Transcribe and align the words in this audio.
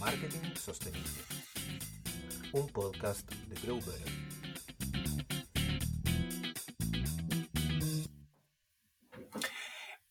Marketing 0.00 0.54
Sostenible, 0.54 1.02
un 2.52 2.68
podcast 2.68 3.30
de 3.30 3.60
Grow 3.66 3.80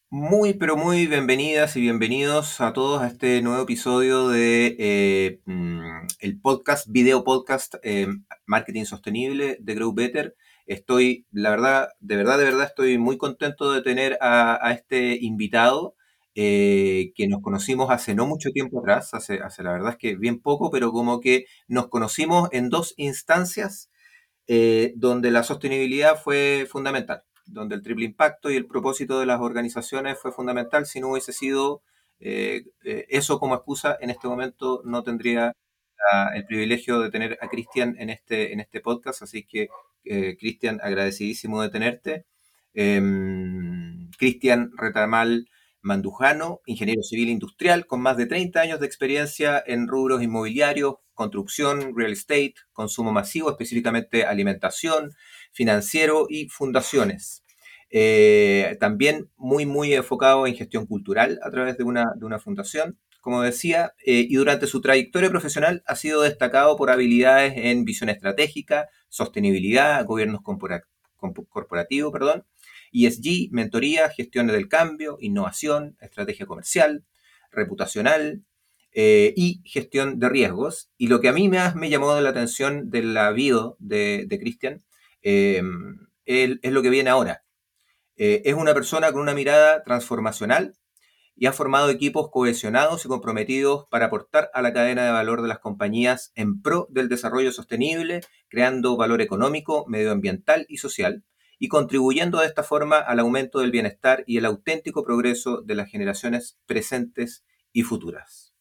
Muy, 0.09 0.53
pero 0.53 0.77
muy 0.77 1.07
bienvenidas 1.07 1.75
y 1.75 1.81
bienvenidos 1.81 2.61
a 2.61 2.73
todos 2.73 3.01
a 3.01 3.07
este 3.07 3.41
nuevo 3.41 3.63
episodio 3.63 4.29
de 4.29 4.75
eh, 4.79 5.41
mm, 5.45 6.07
el 6.19 6.39
podcast, 6.39 6.87
video 6.89 7.23
podcast 7.23 7.75
eh, 7.83 8.07
Marketing 8.45 8.85
Sostenible 8.85 9.57
de 9.59 9.75
Grow 9.75 9.93
Better. 9.93 10.35
Estoy, 10.65 11.25
la 11.31 11.49
verdad, 11.49 11.89
de 11.99 12.15
verdad, 12.17 12.37
de 12.37 12.43
verdad, 12.45 12.67
estoy 12.67 12.97
muy 12.97 13.17
contento 13.17 13.71
de 13.71 13.81
tener 13.81 14.17
a, 14.21 14.71
este 14.73 15.17
invitado 15.21 15.96
eh, 16.37 17.11
que 17.15 17.27
nos 17.27 17.41
conocimos 17.41 17.89
hace 17.91 18.15
no 18.15 18.27
mucho 18.27 18.51
tiempo 18.51 18.79
atrás, 18.79 19.13
hace, 19.13 19.39
la 19.39 19.71
verdad 19.73 19.91
es 19.91 19.97
que 19.97 20.15
bien 20.15 20.39
poco, 20.39 20.71
pero 20.71 20.91
como 20.91 21.19
que 21.19 21.45
nos 21.67 21.87
conocimos 21.89 22.49
en 22.51 22.69
dos 22.69 22.93
instancias 22.97 23.89
donde 24.95 25.29
la 25.29 25.43
sostenibilidad 25.43 26.21
fue 26.21 26.67
fundamental 26.69 27.23
donde 27.47 27.75
el 27.75 27.81
triple 27.81 28.05
impacto 28.05 28.51
y 28.51 28.55
el 28.55 28.67
propósito 28.67 29.19
de 29.19 29.25
las 29.25 29.39
organizaciones 29.41 30.19
fue 30.19 30.31
fundamental. 30.31 30.85
Si 30.85 30.99
no 30.99 31.09
hubiese 31.09 31.33
sido 31.33 31.81
eh, 32.19 32.65
eh, 32.83 33.05
eso 33.09 33.39
como 33.39 33.55
excusa, 33.55 33.97
en 33.99 34.09
este 34.09 34.27
momento 34.27 34.81
no 34.85 35.03
tendría 35.03 35.53
el 36.35 36.45
privilegio 36.45 36.99
de 37.01 37.09
tener 37.09 37.37
a 37.41 37.49
Cristian 37.49 37.95
en 37.99 38.09
este, 38.09 38.53
en 38.53 38.59
este 38.59 38.81
podcast. 38.81 39.23
Así 39.23 39.43
que, 39.43 39.67
eh, 40.05 40.37
Cristian, 40.39 40.79
agradecidísimo 40.81 41.61
de 41.61 41.69
tenerte. 41.69 42.25
Em, 42.73 44.09
Cristian 44.17 44.71
Retamal 44.77 45.47
Mandujano, 45.87 46.61
ingeniero 46.65 47.01
civil 47.01 47.29
industrial 47.29 47.87
con 47.87 48.01
más 48.01 48.17
de 48.17 48.27
30 48.27 48.59
años 48.59 48.79
de 48.79 48.85
experiencia 48.85 49.63
en 49.65 49.87
rubros 49.87 50.21
inmobiliarios, 50.21 50.95
construcción, 51.13 51.93
real 51.95 52.11
estate, 52.11 52.53
consumo 52.73 53.11
masivo, 53.11 53.49
específicamente 53.49 54.25
alimentación, 54.25 55.11
financiero 55.51 56.27
y 56.29 56.49
fundaciones. 56.49 57.43
Eh, 57.89 58.77
también 58.79 59.29
muy, 59.37 59.65
muy 59.65 59.93
enfocado 59.93 60.45
en 60.45 60.55
gestión 60.55 60.85
cultural 60.85 61.39
a 61.41 61.49
través 61.49 61.77
de 61.77 61.85
una, 61.85 62.13
de 62.15 62.25
una 62.25 62.37
fundación, 62.37 62.99
como 63.21 63.41
decía, 63.41 63.93
eh, 64.05 64.25
y 64.29 64.35
durante 64.35 64.67
su 64.67 64.81
trayectoria 64.81 65.29
profesional 65.29 65.83
ha 65.87 65.95
sido 65.95 66.21
destacado 66.21 66.75
por 66.77 66.91
habilidades 66.91 67.53
en 67.55 67.85
visión 67.85 68.09
estratégica, 68.09 68.89
sostenibilidad, 69.09 70.05
gobiernos 70.05 70.41
corporativo, 71.49 72.11
perdón, 72.11 72.45
ESG, 72.93 73.51
mentoría, 73.51 74.09
gestión 74.09 74.47
del 74.47 74.67
cambio, 74.67 75.17
innovación, 75.19 75.97
estrategia 76.01 76.45
comercial, 76.45 77.05
reputacional, 77.51 78.43
eh, 78.99 79.33
y 79.35 79.61
gestión 79.63 80.19
de 80.19 80.27
riesgos. 80.29 80.89
Y 80.97 81.07
lo 81.07 81.21
que 81.21 81.29
a 81.29 81.33
mí 81.33 81.49
más 81.49 81.75
me 81.75 81.89
llamó 81.89 82.19
la 82.19 82.29
atención 82.29 82.89
de 82.89 83.03
la 83.03 83.31
bio 83.31 83.75
de, 83.79 84.25
de 84.27 84.39
Cristian 84.39 84.83
eh, 85.21 85.61
es 86.25 86.71
lo 86.71 86.81
que 86.81 86.89
viene 86.89 87.11
ahora. 87.11 87.43
Eh, 88.15 88.41
es 88.45 88.55
una 88.55 88.73
persona 88.73 89.11
con 89.11 89.21
una 89.21 89.35
mirada 89.35 89.83
transformacional 89.83 90.75
y 91.35 91.45
ha 91.45 91.53
formado 91.53 91.91
equipos 91.91 92.31
cohesionados 92.31 93.05
y 93.05 93.07
comprometidos 93.07 93.85
para 93.91 94.07
aportar 94.07 94.49
a 94.55 94.63
la 94.63 94.73
cadena 94.73 95.05
de 95.05 95.11
valor 95.11 95.43
de 95.43 95.47
las 95.47 95.59
compañías 95.59 96.31
en 96.33 96.61
pro 96.63 96.87
del 96.89 97.09
desarrollo 97.09 97.51
sostenible, 97.51 98.21
creando 98.49 98.97
valor 98.97 99.21
económico, 99.21 99.85
medioambiental 99.87 100.65
y 100.67 100.77
social, 100.77 101.23
y 101.59 101.67
contribuyendo 101.67 102.39
de 102.39 102.45
esta 102.45 102.63
forma 102.63 102.97
al 102.97 103.19
aumento 103.19 103.59
del 103.59 103.71
bienestar 103.71 104.23
y 104.27 104.37
el 104.37 104.45
auténtico 104.45 105.03
progreso 105.03 105.61
de 105.61 105.75
las 105.75 105.89
generaciones 105.89 106.57
presentes 106.65 107.43
y 107.73 107.83
futuras. 107.83 108.53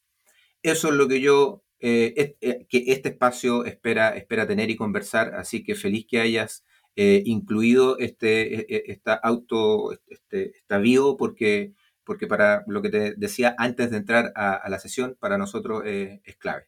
Eso 0.63 0.89
es 0.89 0.95
lo 0.95 1.07
que 1.07 1.21
yo 1.21 1.63
eh, 1.79 2.35
eh, 2.41 2.65
que 2.67 2.83
este 2.87 3.09
espacio 3.09 3.63
espera, 3.65 4.15
espera 4.15 4.47
tener 4.47 4.69
y 4.71 4.75
conversar, 4.75 5.35
así 5.35 5.63
que 5.63 5.75
feliz 5.75 6.07
que 6.09 6.19
hayas 6.19 6.65
eh, 6.95 7.21
incluido 7.25 7.99
este, 7.99 8.55
e, 8.55 8.65
e, 8.69 8.83
esta 8.91 9.13
auto, 9.13 9.91
este, 10.07 10.57
esta 10.57 10.79
bio, 10.79 11.17
porque, 11.17 11.73
porque 12.03 12.25
para 12.25 12.63
lo 12.67 12.81
que 12.81 12.89
te 12.89 13.13
decía 13.15 13.55
antes 13.59 13.91
de 13.91 13.97
entrar 13.97 14.33
a, 14.35 14.67
la 14.69 14.79
sesión, 14.79 15.15
para 15.19 15.37
nosotros 15.37 15.83
es 15.85 16.37
clave. 16.37 16.67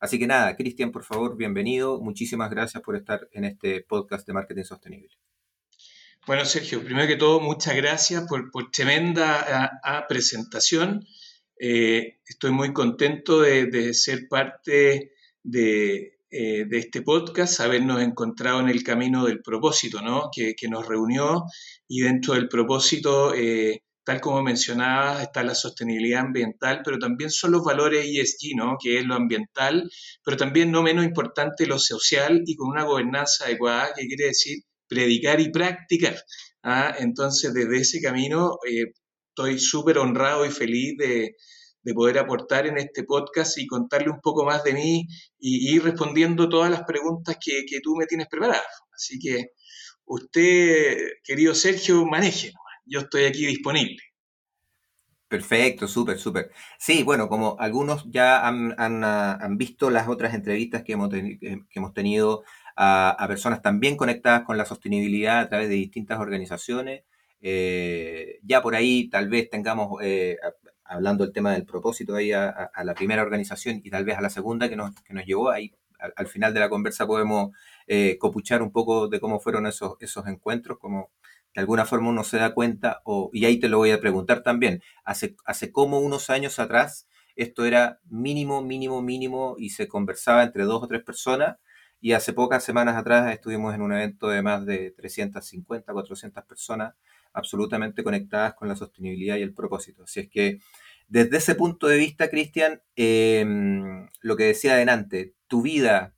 Así 0.00 0.18
que 0.18 0.26
nada, 0.26 0.56
Cristian, 0.56 0.92
por 0.92 1.04
favor, 1.04 1.36
bienvenido. 1.36 2.00
Muchísimas 2.00 2.50
gracias 2.50 2.82
por 2.82 2.96
estar 2.96 3.28
en 3.32 3.44
este 3.44 3.82
podcast 3.82 4.26
de 4.26 4.32
Marketing 4.32 4.64
Sostenible. 4.64 5.27
Bueno, 6.28 6.44
Sergio, 6.44 6.84
primero 6.84 7.08
que 7.08 7.16
todo, 7.16 7.40
muchas 7.40 7.74
gracias 7.74 8.24
por, 8.28 8.50
por 8.50 8.70
tremenda 8.70 10.04
presentación. 10.10 11.06
Eh, 11.58 12.18
estoy 12.26 12.50
muy 12.50 12.74
contento 12.74 13.40
de, 13.40 13.94
ser 13.94 14.28
parte 14.28 15.12
de, 15.42 16.18
eh, 16.30 16.66
de, 16.68 16.78
este 16.78 17.00
podcast, 17.00 17.60
habernos 17.60 18.02
encontrado 18.02 18.60
en 18.60 18.68
el 18.68 18.82
camino 18.82 19.24
del 19.24 19.40
propósito, 19.40 20.02
¿no? 20.02 20.28
Que, 20.30 20.54
nos 20.68 20.86
reunió 20.86 21.44
y 21.88 22.02
dentro 22.02 22.34
del 22.34 22.46
propósito, 22.50 23.32
eh, 23.34 23.84
tal 24.04 24.20
como 24.20 24.42
mencionaba, 24.42 25.22
está 25.22 25.42
la 25.42 25.54
sostenibilidad 25.54 26.20
ambiental, 26.26 26.82
pero 26.84 26.98
también 26.98 27.30
son 27.30 27.52
los 27.52 27.64
valores 27.64 28.04
ESG, 28.04 28.54
¿no? 28.54 28.76
Que 28.78 28.98
es 28.98 29.06
lo 29.06 29.14
ambiental, 29.14 29.90
pero 30.22 30.36
también 30.36 30.72
no 30.72 30.82
menos 30.82 31.06
importante 31.06 31.64
lo 31.66 31.78
social 31.78 32.42
y 32.44 32.54
con 32.54 32.68
una 32.68 32.84
gobernanza 32.84 33.46
adecuada, 33.46 33.94
que 33.96 34.06
quiere 34.06 34.26
decir 34.26 34.58
predicar 34.88 35.40
y 35.40 35.50
practicar. 35.50 36.16
¿ah? 36.62 36.94
Entonces, 36.98 37.52
desde 37.52 37.78
ese 37.78 38.00
camino 38.00 38.56
estoy 38.64 39.58
súper 39.58 39.98
honrado 39.98 40.44
y 40.44 40.50
feliz 40.50 40.96
de, 40.98 41.36
poder 41.94 42.18
aportar 42.18 42.66
en 42.66 42.76
este 42.76 43.02
podcast 43.04 43.56
y 43.56 43.66
contarle 43.66 44.10
un 44.10 44.20
poco 44.20 44.44
más 44.44 44.62
de 44.62 44.74
mí 44.74 45.06
y, 45.38 45.74
ir 45.74 45.82
respondiendo 45.82 46.46
todas 46.50 46.70
las 46.70 46.82
preguntas 46.82 47.38
que, 47.42 47.64
tú 47.82 47.96
me 47.96 48.04
tienes 48.04 48.26
preparadas. 48.28 48.66
Así 48.94 49.18
que 49.18 49.52
usted, 50.04 50.98
querido 51.24 51.54
Sergio, 51.54 52.04
maneje. 52.04 52.52
Yo 52.84 53.00
estoy 53.00 53.24
aquí 53.24 53.46
disponible. 53.46 53.96
Perfecto, 55.28 55.88
súper, 55.88 56.18
súper. 56.18 56.50
Sí, 56.78 57.04
bueno, 57.04 57.28
como 57.28 57.56
algunos 57.58 58.04
ya 58.10 58.46
han, 58.46 58.74
han, 58.78 59.56
visto 59.56 59.88
las 59.88 60.08
otras 60.08 60.34
entrevistas 60.34 60.82
que 60.82 60.92
hemos, 60.92 61.08
que 61.10 61.64
hemos 61.70 61.94
tenido 61.94 62.44
a, 62.80 63.26
personas 63.26 63.60
también 63.60 63.96
conectadas 63.96 64.42
con 64.42 64.56
la 64.56 64.64
sostenibilidad 64.64 65.40
a 65.40 65.48
través 65.48 65.68
de 65.68 65.74
distintas 65.74 66.20
organizaciones, 66.20 67.02
eh, 67.40 68.38
ya 68.44 68.62
por 68.62 68.76
ahí 68.76 69.08
tal 69.08 69.28
vez 69.28 69.50
tengamos, 69.50 70.00
eh, 70.00 70.36
hablando 70.84 71.24
del 71.24 71.32
tema 71.32 71.52
del 71.52 71.66
propósito 71.66 72.14
ahí 72.14 72.32
a, 72.32 72.70
la 72.84 72.94
primera 72.94 73.22
organización 73.22 73.80
y 73.82 73.90
tal 73.90 74.04
vez 74.04 74.16
a 74.16 74.20
la 74.20 74.30
segunda 74.30 74.68
que 74.68 74.76
nos, 74.76 74.94
que 75.02 75.12
nos 75.12 75.26
llevó, 75.26 75.50
ahí 75.50 75.72
al, 76.16 76.28
final 76.28 76.54
de 76.54 76.60
la 76.60 76.68
conversa 76.68 77.04
podemos 77.04 77.50
eh, 77.88 78.16
copuchar 78.20 78.62
un 78.62 78.70
poco 78.70 79.08
de 79.08 79.18
cómo 79.18 79.40
fueron 79.40 79.66
esos, 79.66 79.96
esos 79.98 80.28
encuentros, 80.28 80.78
como 80.78 81.10
de 81.54 81.60
alguna 81.60 81.84
forma 81.84 82.10
uno 82.10 82.22
se 82.22 82.36
da 82.36 82.54
cuenta, 82.54 83.00
o, 83.04 83.30
y 83.32 83.44
ahí 83.44 83.58
te 83.58 83.68
lo 83.68 83.78
voy 83.78 83.90
a 83.90 84.00
preguntar 84.00 84.44
también, 84.44 84.82
hace, 85.02 85.34
hace 85.44 85.72
como 85.72 85.98
unos 85.98 86.30
años 86.30 86.60
atrás 86.60 87.08
esto 87.34 87.64
era 87.64 88.00
mínimo, 88.08 88.62
mínimo, 88.62 89.02
mínimo 89.02 89.56
y 89.58 89.70
se 89.70 89.88
conversaba 89.88 90.44
entre 90.44 90.62
dos 90.62 90.82
o 90.82 90.86
tres 90.86 91.02
personas 91.02 91.56
y 92.00 92.12
hace 92.12 92.32
pocas 92.32 92.64
semanas 92.64 92.96
atrás 92.96 93.32
estuvimos 93.32 93.74
en 93.74 93.82
un 93.82 93.92
evento 93.92 94.28
de 94.28 94.42
más 94.42 94.64
de 94.64 94.92
350, 94.92 95.92
400 95.92 96.44
personas 96.44 96.94
absolutamente 97.32 98.04
conectadas 98.04 98.54
con 98.54 98.68
la 98.68 98.76
sostenibilidad 98.76 99.36
y 99.36 99.42
el 99.42 99.54
propósito. 99.54 100.04
Así 100.04 100.20
es 100.20 100.28
que 100.28 100.60
desde 101.08 101.38
ese 101.38 101.54
punto 101.54 101.88
de 101.88 101.96
vista, 101.96 102.28
Cristian, 102.28 102.82
em, 102.96 104.08
lo 104.20 104.36
que 104.36 104.44
decía 104.44 104.74
adelante, 104.74 105.34
tu 105.46 105.62
vida 105.62 106.14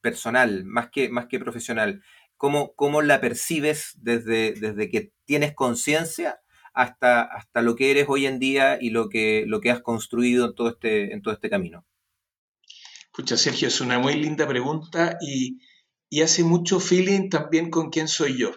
personal, 0.00 0.64
más 0.64 0.90
que, 0.90 1.08
más 1.08 1.26
que 1.26 1.38
profesional, 1.38 2.02
¿cómo, 2.36 2.74
cómo 2.74 3.02
la 3.02 3.20
percibes 3.20 3.92
desde, 4.00 4.52
desde 4.54 4.90
que 4.90 5.12
tienes 5.24 5.54
conciencia 5.54 6.40
hasta, 6.74 7.22
hasta 7.22 7.62
lo 7.62 7.76
que 7.76 7.90
eres 7.90 8.06
hoy 8.08 8.26
en 8.26 8.38
día 8.40 8.78
y 8.80 8.90
lo 8.90 9.08
que, 9.08 9.44
lo 9.46 9.60
que 9.60 9.70
has 9.70 9.80
construido 9.80 10.46
en 10.46 10.54
todo 10.54 10.70
este, 10.70 11.12
en 11.12 11.22
todo 11.22 11.34
este 11.34 11.50
camino? 11.50 11.84
Pucha, 13.12 13.36
Sergio, 13.36 13.68
es 13.68 13.80
una 13.80 13.98
muy 13.98 14.14
linda 14.14 14.46
pregunta 14.46 15.18
y, 15.20 15.58
y 16.08 16.22
hace 16.22 16.44
mucho 16.44 16.80
feeling 16.80 17.28
también 17.28 17.70
con 17.70 17.90
quién 17.90 18.08
soy 18.08 18.38
yo. 18.38 18.52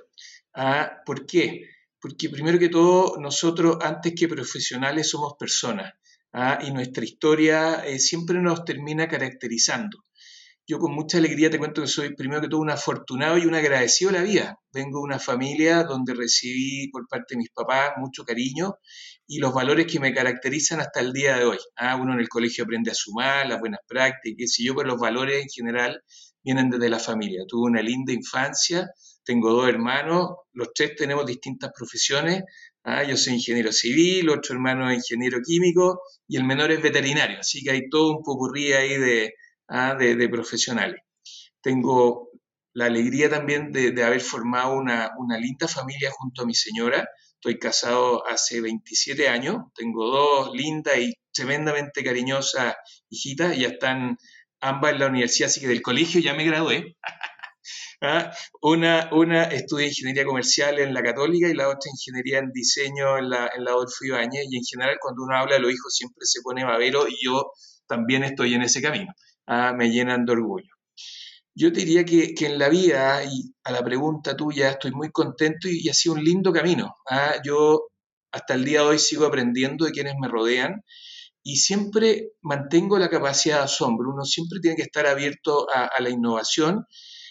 Ah, 0.54 1.02
¿Por 1.06 1.25
qué? 1.25 1.69
porque 2.06 2.30
primero 2.30 2.60
que 2.60 2.69
todo, 2.69 3.18
nosotros 3.19 3.78
antes 3.81 4.13
que 4.16 4.28
profesionales 4.28 5.10
somos 5.10 5.34
personas 5.40 5.92
¿ah? 6.34 6.60
y 6.62 6.69
nuestra 6.69 7.04
historia 7.04 7.84
eh, 7.84 7.98
siempre 7.98 8.40
nos 8.40 8.63
termina 8.63 9.07
caracterizando. 9.07 10.04
Yo 10.68 10.78
con 10.78 10.94
mucha 10.94 11.18
alegría 11.18 11.50
te 11.50 11.58
cuento 11.58 11.81
que 11.81 11.88
soy 11.88 12.13
primero 12.13 12.42
que 12.42 12.48
todo 12.48 12.62
un 12.62 12.69
afortunado 12.69 13.40
y 13.40 13.48
un 13.48 13.56
agradecido 13.56 14.12
a 14.12 14.13
la 14.13 14.22
vida. 14.22 14.60
Vengo 14.72 15.00
de 15.00 15.04
una 15.04 15.18
familia 15.18 15.84
donde 15.84 16.13
recibí 16.13 16.90
por 16.92 17.08
parte 17.08 17.34
de 17.34 17.40
mis 17.40 17.50
papás 17.50 17.94
mucho 17.98 18.24
cariño 18.24 18.75
y 19.27 19.39
los 19.39 19.54
valores 19.54 19.88
que 19.88 20.00
me 20.00 20.13
caracterizan 20.13 20.80
hasta 20.80 21.00
el 21.00 21.13
día 21.13 21.38
de 21.38 21.45
hoy. 21.45 21.57
¿ah? 21.77 21.95
Uno 21.95 22.13
en 22.13 22.19
el 22.19 22.30
colegio 22.30 22.63
aprende 22.63 22.92
a 22.92 22.95
sumar, 22.95 23.48
las 23.48 23.60
buenas 23.60 23.80
prácticas, 23.88 24.60
y 24.60 24.66
yo, 24.66 24.75
pero 24.75 24.89
los 24.89 25.00
valores 25.00 25.42
en 25.42 25.50
general 25.50 26.01
vienen 26.44 26.69
desde 26.69 26.89
la 26.89 27.00
familia. 27.00 27.44
Tuve 27.48 27.69
una 27.69 27.81
linda 27.81 28.13
infancia, 28.13 28.89
tengo 29.24 29.51
dos 29.51 29.68
hermanos, 29.68 30.30
los 30.54 30.69
tres 30.74 30.95
tenemos 30.95 31.25
distintas 31.25 31.72
profesiones, 31.75 32.44
Ah, 32.88 33.04
yo 33.04 33.18
soy 33.18 33.33
ingeniero 33.33 33.72
civil, 33.72 34.30
otro 34.30 34.54
hermano 34.54 34.92
es 34.92 34.98
ingeniero 34.98 35.39
químico 35.44 36.04
y 36.27 36.38
el 36.38 36.44
menor 36.44 36.72
es 36.72 36.83
veterinario, 36.83 37.39
así 37.39 37.63
que 37.63 37.72
hay 37.72 37.89
todo 37.89 38.12
un 38.16 38.24
popurrí 38.24 38.74
ahí 38.74 38.98
de, 39.00 39.33
ah, 39.68 39.95
de, 39.95 40.30
profesionales. 40.30 41.01
Tengo 41.62 42.30
la 42.74 42.86
alegría 42.86 43.27
también 43.27 43.72
de, 43.72 44.04
haber 44.04 44.22
formado 44.22 44.77
una, 44.77 45.10
una, 45.18 45.38
linda 45.39 45.68
familia 45.68 46.12
junto 46.12 46.44
a 46.44 46.45
mi 46.45 46.54
señora. 46.54 47.07
Estoy 47.46 47.60
casado 47.60 48.26
hace 48.26 48.60
27 48.60 49.30
años, 49.30 49.58
tengo 49.76 50.08
dos 50.08 50.56
lindas 50.56 50.98
y 50.98 51.14
tremendamente 51.32 52.04
cariñosas 52.04 52.74
hijitas, 53.08 53.56
ya 53.56 53.68
están 53.68 54.18
ambas 54.62 54.94
en 54.94 55.00
la 55.00 55.06
universidad, 55.06 55.50
así 55.50 55.60
que 55.60 55.68
del 55.68 55.84
colegio 55.84 56.20
ya 56.22 56.34
me 56.34 56.44
gradué. 56.44 56.98
¿ah? 58.02 58.32
Una, 58.64 59.10
una 59.12 59.44
estudia 59.44 59.86
ingeniería 59.86 60.26
comercial 60.26 60.80
en 60.80 60.92
la 60.92 61.04
Católica 61.04 61.48
y 61.48 61.54
la 61.54 61.68
otra 61.68 61.92
ingeniería 61.92 62.40
en 62.40 62.52
diseño 62.52 63.20
en 63.20 63.30
la, 63.30 63.52
en 63.56 63.64
la 63.64 63.70
Adolfo. 63.74 64.06
Y 64.06 64.10
en 64.10 64.64
general, 64.64 64.98
cuando 65.00 65.22
uno 65.22 65.38
habla 65.38 65.58
de 65.58 65.62
los 65.62 65.72
hijos, 65.72 65.94
siempre 65.96 66.26
se 66.26 66.42
pone 66.42 66.66
babero 66.66 67.08
y 67.08 67.24
yo 67.24 67.52
también 67.86 68.24
estoy 68.24 68.56
en 68.56 68.64
ese 68.64 68.82
camino. 68.82 69.14
¿ah? 69.46 69.72
Me 69.78 69.92
llenan 69.92 70.26
de 70.26 70.32
orgullo. 70.32 70.75
Yo 71.56 71.72
te 71.72 71.80
diría 71.80 72.04
que, 72.04 72.34
que, 72.36 72.48
en 72.48 72.60
la 72.60 72.68
vida, 72.68 73.24
y 73.24 73.54
a 73.63 73.72
la 73.72 73.84
pregunta 73.84 74.36
tuya, 74.36 74.72
estoy 74.72 74.92
muy 74.92 75.10
contento 75.12 75.69
y, 75.69 75.88
ha 75.90 75.94
sido 75.94 76.16
un 76.16 76.24
lindo 76.24 76.52
camino. 76.52 76.96
¿ah? 77.10 77.36
Yo 77.46 77.88
hasta 78.31 78.56
el 78.56 78.66
día 78.66 78.81
de 78.81 78.88
hoy 78.88 79.00
sigo 79.00 79.25
aprendiendo 79.25 79.86
de 79.86 79.92
quienes 79.92 80.16
me 80.19 80.28
rodean 80.28 80.84
y 81.44 81.57
siempre 81.57 82.31
mantengo 82.42 83.00
la 83.00 83.10
capacidad 83.10 83.60
de 83.60 83.63
asombro. 83.66 84.12
Uno 84.12 84.25
siempre 84.25 84.60
tiene 84.60 84.75
que 84.75 84.84
estar 84.84 85.07
abierto 85.07 85.68
a, 85.74 85.86
a 85.86 86.02
la 86.02 86.10
innovación 86.10 86.86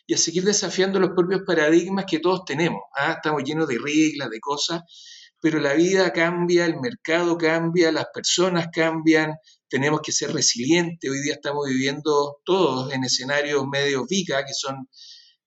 y 0.06 0.15
a 0.15 0.19
seguir 0.19 0.44
desafiando 0.44 0.99
los 1.00 1.11
propios 1.11 1.43
paradigmas 1.47 2.06
que 2.09 2.19
todos 2.19 2.44
tenemos. 2.47 2.81
¿ah? 2.97 3.12
Estamos 3.12 3.43
llenos 3.44 3.69
de 3.69 3.79
reglas, 3.79 4.31
de 4.31 4.41
cosas, 4.41 4.82
pero 5.44 5.61
la 5.61 5.75
vida 5.75 6.11
cambia, 6.11 6.64
el 6.64 6.81
mercado 6.81 7.37
cambia, 7.37 7.93
las 7.93 8.06
personas 8.14 8.69
cambian, 8.73 9.35
tenemos 9.69 10.00
que 10.00 10.11
ser 10.11 10.32
resilientes. 10.32 11.11
Hoy 11.11 11.20
día 11.20 11.35
estamos 11.35 11.69
viviendo 11.69 12.38
todos 12.46 12.91
en 12.94 13.05
escenarios 13.05 13.67
medios 13.67 14.06
VICA, 14.08 14.46
que 14.46 14.55
son 14.55 14.88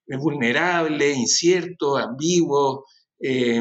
vulnerables, 0.05 1.17
inciertos, 1.17 1.99
ambiguos, 1.99 2.81
eh, 3.19 3.59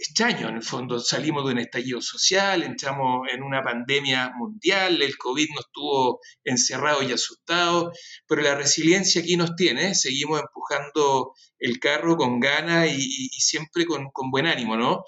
extraño, 0.00 0.48
en 0.48 0.56
el 0.56 0.62
fondo 0.62 0.98
salimos 1.00 1.44
de 1.44 1.52
un 1.52 1.58
estallido 1.58 2.00
social, 2.00 2.62
entramos 2.62 3.26
en 3.30 3.42
una 3.42 3.60
pandemia 3.60 4.32
mundial, 4.36 5.02
el 5.02 5.18
COVID 5.18 5.48
nos 5.54 5.66
tuvo 5.72 6.20
encerrados 6.44 7.02
y 7.02 7.12
asustados, 7.12 7.98
pero 8.26 8.40
la 8.40 8.54
resiliencia 8.54 9.20
aquí 9.20 9.36
nos 9.36 9.56
tiene, 9.56 9.94
seguimos 9.94 10.40
empujando 10.40 11.34
el 11.58 11.80
carro 11.80 12.16
con 12.16 12.38
ganas 12.38 12.88
y, 12.96 13.28
siempre 13.40 13.84
con, 13.84 14.10
buen 14.30 14.46
ánimo, 14.46 14.76
¿no? 14.76 15.04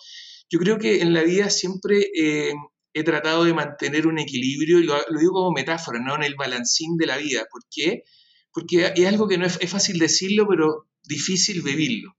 Yo 0.53 0.59
creo 0.59 0.79
que 0.79 1.01
en 1.01 1.15
la 1.15 1.23
vida 1.23 1.49
siempre 1.49 2.11
eh, 2.15 2.53
he 2.93 3.03
tratado 3.05 3.45
de 3.45 3.55
mantener 3.55 4.07
un 4.07 4.19
equilibrio, 4.19 4.81
y 4.81 4.85
lo, 4.85 4.97
digo 5.19 5.33
como 5.33 5.53
metáfora, 5.53 5.99
¿no? 5.99 6.15
En 6.15 6.25
el 6.25 6.35
balancín 6.35 6.99
de 6.99 7.07
la 7.07 7.17
vida. 7.17 7.47
¿Por 7.51 7.63
qué? 7.71 8.03
Porque 8.53 8.93
es 8.95 9.07
algo 9.07 9.27
que 9.27 9.39
no 9.39 9.47
es, 9.47 9.59
fácil 9.71 9.99
decirlo, 9.99 10.47
pero 10.47 10.91
difícil 11.03 11.63
vivirlo. 11.63 12.19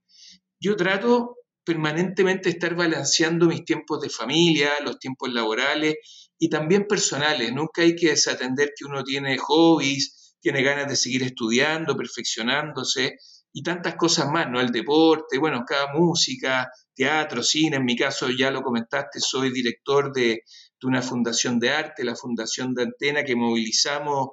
Yo 0.58 0.74
trato 0.74 1.36
permanentemente 1.62 2.48
estar 2.48 2.74
balanceando 2.74 3.46
mis 3.46 3.64
tiempos 3.64 4.00
de 4.00 4.10
familia, 4.10 4.72
los 4.84 4.98
tiempos 4.98 5.32
laborales 5.32 5.94
y 6.36 6.48
también 6.48 6.88
personales. 6.88 7.52
Nunca 7.52 7.82
hay 7.82 7.94
que 7.94 8.08
desatender 8.10 8.72
que 8.76 8.84
uno 8.84 9.04
tiene 9.04 9.38
hobbies, 9.38 10.34
tiene 10.40 10.64
ganas 10.64 10.88
de 10.88 10.96
seguir 10.96 11.22
estudiando, 11.22 11.96
perfeccionándose 11.96 13.16
y 13.56 13.62
tantas 13.62 13.94
cosas 13.94 14.28
más, 14.28 14.50
¿no? 14.50 14.60
El 14.60 14.72
deporte, 14.72 15.38
bueno, 15.38 15.64
cada 15.64 15.94
música, 15.94 16.68
teatro, 16.92 17.42
cine, 17.42 17.76
en 17.76 17.84
mi 17.84 17.96
caso 17.96 18.28
ya 18.28 18.50
lo 18.50 18.62
comentaste, 18.62 19.20
soy 19.20 19.50
director 19.52 20.12
de, 20.12 20.42
de 20.80 20.88
una 20.88 21.00
fundación 21.00 21.60
de 21.60 21.70
arte, 21.70 22.02
la 22.04 22.16
Fundación 22.16 22.74
de 22.74 22.82
Antena, 22.82 23.24
que 23.24 23.36
movilizamos 23.36 24.30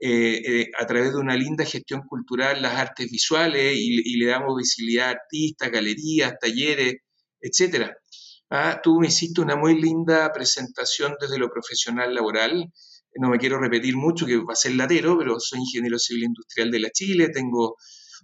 eh, 0.00 0.42
eh, 0.44 0.70
a 0.76 0.86
través 0.86 1.12
de 1.12 1.18
una 1.18 1.36
linda 1.36 1.64
gestión 1.64 2.02
cultural 2.02 2.60
las 2.60 2.74
artes 2.74 3.08
visuales 3.10 3.76
y, 3.76 4.16
le 4.18 4.26
damos 4.26 4.56
visibilidad 4.58 5.06
a 5.08 5.10
artistas, 5.10 5.70
galerías, 5.70 6.34
talleres, 6.40 6.96
etc. 7.40 7.92
Ah, 8.50 8.80
tú 8.82 8.98
me 9.00 9.06
hiciste 9.06 9.40
una 9.40 9.54
muy 9.54 9.80
linda 9.80 10.32
presentación 10.32 11.14
desde 11.20 11.38
lo 11.38 11.48
profesional 11.48 12.12
laboral. 12.12 12.72
No 13.16 13.28
me 13.30 13.38
quiero 13.38 13.60
repetir 13.60 13.96
mucho, 13.96 14.26
que 14.26 14.36
va 14.38 14.54
a 14.54 14.56
ser 14.56 14.74
latero, 14.74 15.16
pero 15.16 15.38
soy 15.38 15.60
ingeniero 15.60 15.98
civil 16.00 16.24
industrial 16.24 16.72
de 16.72 16.80
la 16.80 16.90
Chile, 16.90 17.28
tengo 17.28 17.76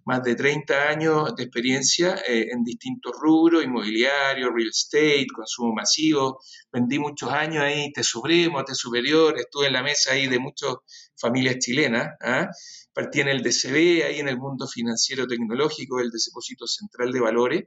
más 0.04 0.22
de 0.22 0.34
30 0.34 0.88
años 0.88 1.34
de 1.36 1.44
experiencia 1.44 2.16
eh, 2.26 2.48
en 2.50 2.64
distintos 2.64 3.12
rubros, 3.20 3.64
inmobiliario, 3.64 4.50
real 4.50 4.68
estate, 4.68 5.26
consumo 5.34 5.74
masivo. 5.74 6.40
Vendí 6.72 6.98
muchos 6.98 7.30
años 7.30 7.62
ahí, 7.62 7.92
T 7.92 8.02
Supremo, 8.02 8.64
T 8.64 8.74
Superior, 8.74 9.38
estuve 9.38 9.66
en 9.66 9.74
la 9.74 9.82
mesa 9.82 10.12
ahí 10.12 10.26
de 10.26 10.38
muchas 10.38 10.74
familias 11.16 11.58
chilenas. 11.58 12.08
¿ah? 12.20 12.48
Partí 12.92 13.20
en 13.20 13.28
el 13.28 13.42
DCB, 13.42 14.04
ahí 14.06 14.20
en 14.20 14.28
el 14.28 14.38
mundo 14.38 14.66
financiero 14.66 15.26
tecnológico, 15.26 16.00
el 16.00 16.10
Depósito 16.10 16.66
Central 16.66 17.12
de 17.12 17.20
Valores. 17.20 17.64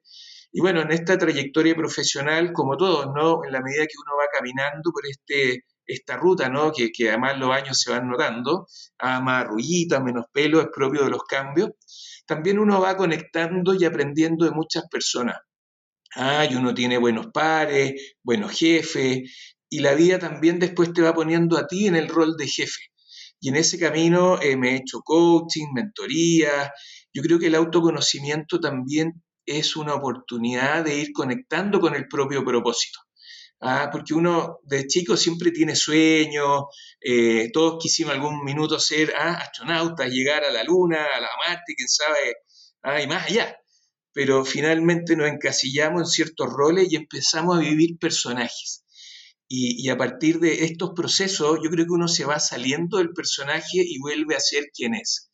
Y 0.51 0.61
bueno, 0.61 0.81
en 0.81 0.91
esta 0.91 1.17
trayectoria 1.17 1.75
profesional, 1.75 2.53
como 2.53 2.77
todos, 2.77 3.07
¿no? 3.15 3.43
En 3.43 3.51
la 3.51 3.61
medida 3.61 3.87
que 3.87 3.97
uno 4.05 4.15
va 4.17 4.25
caminando 4.31 4.91
por 4.91 5.05
este 5.07 5.65
esta 5.85 6.15
ruta, 6.15 6.49
¿no? 6.49 6.71
Que, 6.71 6.91
que, 6.91 7.09
además 7.09 7.37
los 7.37 7.51
años 7.51 7.79
se 7.81 7.91
van 7.91 8.07
notando, 8.07 8.67
a 8.99 9.19
más 9.19 9.43
arruguitas, 9.43 10.01
menos 10.01 10.25
pelo, 10.31 10.61
es 10.61 10.67
propio 10.73 11.03
de 11.03 11.09
los 11.09 11.23
cambios 11.23 11.71
también 12.25 12.59
uno 12.59 12.81
va 12.81 12.97
conectando 12.97 13.73
y 13.73 13.85
aprendiendo 13.85 14.45
de 14.45 14.51
muchas 14.51 14.83
personas. 14.89 15.37
Ah, 16.15 16.45
y 16.49 16.55
uno 16.55 16.73
tiene 16.73 16.97
buenos 16.97 17.27
pares, 17.33 18.15
buenos 18.23 18.51
jefes, 18.51 19.21
y 19.69 19.79
la 19.79 19.95
vida 19.95 20.19
también 20.19 20.59
después 20.59 20.93
te 20.93 21.01
va 21.01 21.13
poniendo 21.13 21.57
a 21.57 21.67
ti 21.67 21.87
en 21.87 21.95
el 21.95 22.07
rol 22.07 22.37
de 22.37 22.47
jefe. 22.47 22.81
Y 23.39 23.49
en 23.49 23.55
ese 23.55 23.79
camino 23.79 24.39
eh, 24.41 24.55
me 24.55 24.71
he 24.71 24.75
hecho 24.77 24.99
coaching, 25.01 25.73
mentoría. 25.73 26.71
Yo 27.13 27.21
creo 27.23 27.39
que 27.39 27.47
el 27.47 27.55
autoconocimiento 27.55 28.59
también 28.59 29.23
es 29.45 29.75
una 29.75 29.95
oportunidad 29.95 30.85
de 30.85 30.99
ir 30.99 31.11
conectando 31.11 31.79
con 31.79 31.95
el 31.95 32.07
propio 32.07 32.45
propósito. 32.45 32.99
¿Ah? 33.63 33.89
porque 33.91 34.13
uno 34.13 34.59
de 34.63 34.87
chico 34.87 35.17
siempre 35.17 35.51
tiene 35.51 35.75
sueños, 35.75 36.65
eh, 37.01 37.49
todos 37.51 37.81
quisimos 37.81 38.13
algún 38.13 38.43
minuto 38.43 38.79
ser 38.79 39.13
¿ah? 39.17 39.39
astronautas, 39.41 40.09
llegar 40.11 40.43
a 40.43 40.51
la 40.51 40.63
Luna, 40.63 41.05
a 41.15 41.21
la 41.21 41.29
Marte, 41.47 41.73
quién 41.75 41.87
sabe, 41.87 42.35
¿ah? 42.83 43.01
y 43.01 43.07
más 43.07 43.27
allá. 43.27 43.55
Pero 44.11 44.45
finalmente 44.45 45.15
nos 45.15 45.27
encasillamos 45.27 46.01
en 46.01 46.07
ciertos 46.07 46.47
roles 46.51 46.91
y 46.91 46.97
empezamos 46.97 47.57
a 47.57 47.61
vivir 47.61 47.97
personajes. 47.97 48.83
Y, 49.47 49.87
a 49.89 49.97
partir 49.97 50.39
de 50.39 50.65
estos 50.65 50.91
procesos, 50.95 51.59
yo 51.63 51.69
creo 51.69 51.85
que 51.85 51.91
uno 51.91 52.07
se 52.07 52.25
va 52.25 52.39
saliendo 52.39 52.97
del 52.97 53.13
personaje 53.13 53.83
y 53.85 53.99
vuelve 53.99 54.35
a 54.35 54.39
ser 54.39 54.65
quien 54.73 54.95
es. 54.95 55.29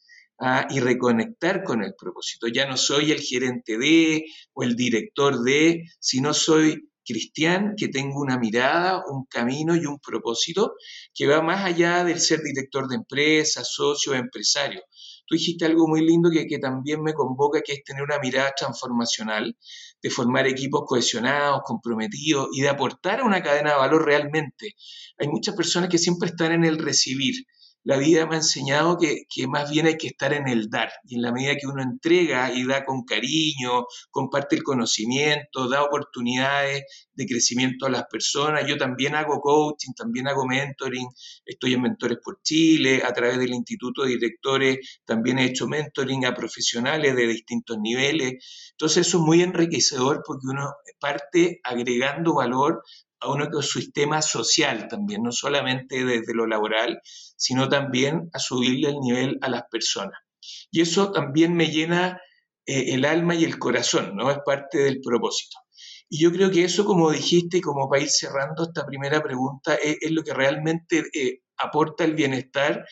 y 0.69 0.79
reconectar 0.79 1.63
con 1.63 1.83
el 1.83 1.93
propósito. 1.97 2.47
Ya 2.47 2.65
no 2.65 2.77
soy 2.77 3.11
el 3.11 3.19
gerente 3.21 3.77
de 3.77 4.25
o 4.53 4.63
el 4.63 4.75
director 4.75 5.41
de, 5.43 5.83
sino 5.99 6.33
soy 6.33 6.88
cristian 7.09 7.73
que 7.75 7.87
tengo 7.87 8.21
una 8.21 8.37
mirada, 8.37 9.03
un 9.07 9.25
camino 9.25 9.75
y 9.75 9.85
un 9.85 9.99
propósito 9.99 10.75
que 11.13 11.25
va 11.25 11.41
más 11.41 11.65
allá 11.65 12.03
del 12.03 12.19
ser 12.19 12.41
director 12.41 12.87
de 12.87 12.97
empresa, 12.97 13.63
socio, 13.63 14.13
empresario. 14.13 14.81
Tú 15.25 15.35
dijiste 15.35 15.65
algo 15.65 15.87
muy 15.87 16.05
lindo 16.05 16.29
que, 16.31 16.45
que 16.47 16.59
también 16.59 17.01
me 17.01 17.13
convoca, 17.13 17.61
que 17.61 17.73
es 17.73 17.83
tener 17.83 18.03
una 18.03 18.19
mirada 18.19 18.51
transformacional, 18.57 19.55
de 20.01 20.09
formar 20.09 20.47
equipos 20.47 20.83
cohesionados, 20.87 21.61
comprometidos 21.63 22.47
y 22.51 22.61
de 22.61 22.69
aportar 22.69 23.19
a 23.19 23.25
una 23.25 23.41
cadena 23.41 23.71
de 23.71 23.77
valor 23.77 24.05
realmente. 24.05 24.75
Hay 25.17 25.27
muchas 25.27 25.55
personas 25.55 25.89
que 25.89 25.97
siempre 25.97 26.29
están 26.29 26.51
en 26.51 26.63
el 26.63 26.77
recibir, 26.77 27.35
la 27.83 27.97
vida 27.97 28.25
me 28.25 28.35
ha 28.35 28.39
enseñado 28.39 28.97
que, 28.97 29.25
más 29.47 29.71
bien 29.71 29.87
hay 29.87 29.97
que 29.97 30.07
estar 30.07 30.33
en 30.33 30.47
el 30.47 30.69
dar. 30.69 30.91
Y 31.05 31.15
en 31.15 31.21
la 31.21 31.31
medida 31.31 31.55
que 31.55 31.67
uno 31.67 31.81
entrega 31.81 32.53
y 32.53 32.65
da 32.65 32.85
con 32.85 33.03
cariño, 33.03 33.85
comparte 34.11 34.55
el 34.55 34.63
conocimiento, 34.63 35.67
da 35.69 35.83
oportunidades 35.83 36.83
de 37.13 37.25
crecimiento 37.25 37.85
a 37.85 37.89
las 37.89 38.03
personas. 38.05 38.67
Yo 38.67 38.77
también 38.77 39.15
hago 39.15 39.39
coaching, 39.39 39.93
también 39.95 40.27
hago 40.27 40.45
mentoring, 40.45 41.07
estoy 41.45 41.73
en 41.73 41.81
Mentores 41.81 42.19
por 42.23 42.41
Chile, 42.41 43.01
a 43.03 43.13
través 43.13 43.37
del 43.37 43.53
Instituto 43.53 44.03
de 44.03 44.09
Directores 44.09 44.99
también 45.05 45.39
he 45.39 45.45
hecho 45.45 45.67
mentoring 45.67 46.25
a 46.25 46.33
profesionales 46.33 47.15
de 47.15 47.27
distintos 47.27 47.77
niveles. 47.79 48.71
Entonces 48.71 49.07
eso 49.07 49.17
es 49.17 49.23
muy 49.23 49.41
enriquecedor 49.41 50.23
porque 50.25 50.47
uno 50.47 50.73
parte 50.99 51.59
agregando 51.63 52.35
valor 52.35 52.83
a 53.21 53.29
un 53.29 53.41
ecosistema 53.41 54.21
social 54.21 54.87
también, 54.87 55.23
no 55.23 55.31
solamente 55.31 56.05
desde 56.05 56.33
lo 56.33 56.47
laboral, 56.47 56.99
sino 57.37 57.67
también 57.67 58.29
a 58.33 58.39
subirle 58.39 58.89
el 58.89 58.99
nivel 58.99 59.37
a 59.41 59.49
las 59.49 59.63
personas. 59.69 60.19
Y 60.71 60.81
eso 60.81 61.11
también 61.11 61.55
me 61.55 61.69
llena 61.71 62.21
eh, 62.65 62.93
el 62.93 63.05
alma 63.05 63.35
y 63.35 63.43
el 63.43 63.59
corazón, 63.59 64.15
¿no? 64.15 64.31
Es 64.31 64.39
parte 64.45 64.79
del 64.79 65.01
propósito. 65.01 65.57
Y 66.09 66.21
yo 66.21 66.31
creo 66.31 66.49
que 66.49 66.63
eso, 66.63 66.85
como 66.85 67.11
dijiste, 67.11 67.61
como 67.61 67.87
para 67.89 68.01
ir 68.01 68.09
cerrando 68.09 68.63
esta 68.63 68.85
primera 68.85 69.21
pregunta, 69.21 69.75
es, 69.75 69.97
lo 70.11 70.23
que 70.23 70.33
realmente 70.33 71.03
eh, 71.13 71.41
aporta 71.57 72.03
el 72.03 72.15
bienestar 72.15 72.85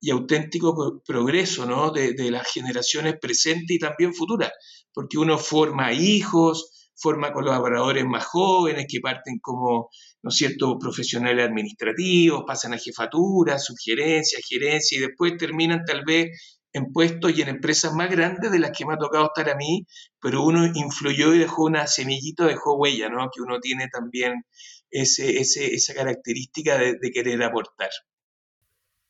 y 0.00 0.10
auténtico 0.10 1.02
progreso 1.04 1.66
¿no? 1.66 1.90
de, 1.90 2.12
de 2.12 2.30
las 2.30 2.50
generaciones 2.52 3.16
presentes 3.20 3.76
y 3.76 3.78
también 3.78 4.14
futuras, 4.14 4.52
porque 4.92 5.18
uno 5.18 5.38
forma 5.38 5.92
hijos, 5.92 6.85
forma 6.96 7.32
colaboradores 7.32 8.04
más 8.04 8.24
jóvenes 8.24 8.86
que 8.88 9.00
parten 9.00 9.38
como, 9.40 9.90
¿no 10.22 10.30
es 10.30 10.36
cierto?, 10.36 10.78
profesionales 10.78 11.46
administrativos, 11.46 12.44
pasan 12.46 12.74
a 12.74 12.78
jefatura, 12.78 13.58
sugerencias, 13.58 14.42
gerencia 14.48 14.98
y 14.98 15.02
después 15.02 15.36
terminan 15.36 15.84
tal 15.84 16.04
vez 16.04 16.30
en 16.76 16.92
puestos 16.92 17.36
y 17.36 17.40
en 17.40 17.48
empresas 17.48 17.94
más 17.94 18.10
grandes 18.10 18.52
de 18.52 18.58
las 18.58 18.70
que 18.76 18.84
me 18.84 18.94
ha 18.94 18.98
tocado 18.98 19.26
estar 19.26 19.48
a 19.48 19.56
mí, 19.56 19.86
pero 20.20 20.42
uno 20.42 20.66
influyó 20.74 21.32
y 21.34 21.38
dejó 21.38 21.64
una 21.64 21.86
semillita, 21.86 22.46
dejó 22.46 22.76
huella, 22.76 23.08
¿no? 23.08 23.30
Que 23.34 23.40
uno 23.40 23.60
tiene 23.60 23.88
también 23.88 24.42
ese, 24.90 25.38
esa 25.38 25.94
característica 25.94 26.76
de, 26.78 27.10
querer 27.12 27.42
aportar. 27.42 27.88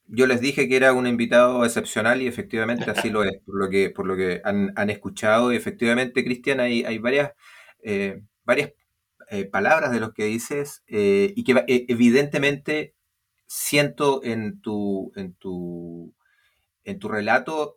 Yo 0.07 0.29
les 0.29 0.41
dije 0.41 0.69
que 0.69 0.77
era 0.77 0.93
un 0.93 1.09
invitado 1.09 1.65
excepcional 1.65 2.23
y 2.23 2.29
efectivamente 2.29 2.89
así 2.89 3.11
lo 3.11 3.25
es, 3.25 3.39
por 3.45 3.59
lo 3.59 3.69
que, 3.69 3.91
por 3.91 4.07
lo 4.07 4.17
que 4.17 4.41
han, 4.45 4.91
escuchado. 4.91 5.53
Y 5.53 5.57
efectivamente, 5.57 6.25
Cristian, 6.25 6.61
hay, 6.61 6.85
hay 6.85 6.99
varias, 6.99 7.33
eh, 7.83 8.23
varias 8.45 8.73
eh, 9.31 9.45
palabras 9.45 9.93
de 9.93 10.01
los 10.01 10.13
que 10.13 10.25
dices 10.25 10.83
eh, 10.87 11.33
y 11.37 11.45
que 11.45 11.65
evidentemente 11.67 12.95
siento 13.47 14.23
en 14.25 14.61
tu, 14.61 15.13
en 15.17 15.35
tu 15.35 16.15
en 16.85 17.01
tu 17.01 17.09
relato 17.09 17.75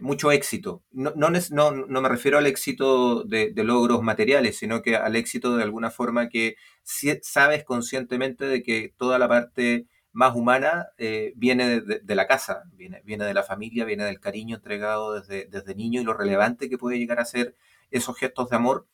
mucho 0.00 0.30
éxito. 0.30 0.84
No, 0.92 1.12
no, 1.16 1.30
no, 1.72 2.00
me 2.00 2.08
refiero 2.08 2.38
al 2.38 2.46
éxito 2.46 3.24
de, 3.24 3.52
logros 3.56 4.00
materiales, 4.02 4.56
sino 4.58 4.80
que 4.80 4.94
al 4.94 5.16
éxito 5.16 5.56
de 5.56 5.64
alguna 5.64 5.90
forma 5.90 6.28
que 6.28 6.54
sabes 6.84 7.64
conscientemente 7.64 8.44
de 8.44 8.62
que 8.62 8.94
toda 8.96 9.18
la 9.18 9.28
parte 9.28 9.88
más 10.12 10.36
humana 10.36 10.86
viene 11.34 11.80
de, 11.80 12.14
la 12.14 12.28
casa, 12.28 12.62
viene, 12.74 13.02
viene 13.04 13.24
de 13.24 13.34
la 13.34 13.42
familia, 13.42 13.84
viene 13.84 14.04
del 14.04 14.20
cariño 14.20 14.54
entregado 14.54 15.14
desde, 15.14 15.46
desde 15.46 15.74
niño 15.74 16.00
y 16.00 16.04
lo 16.04 16.14
relevante 16.14 16.70
que 16.70 16.78
puede 16.78 16.98
llegar 16.98 17.18
a 17.18 17.24
ser 17.24 17.56
esos 17.90 18.16
gestos 18.16 18.50
de 18.50 18.56
amor 18.56 18.86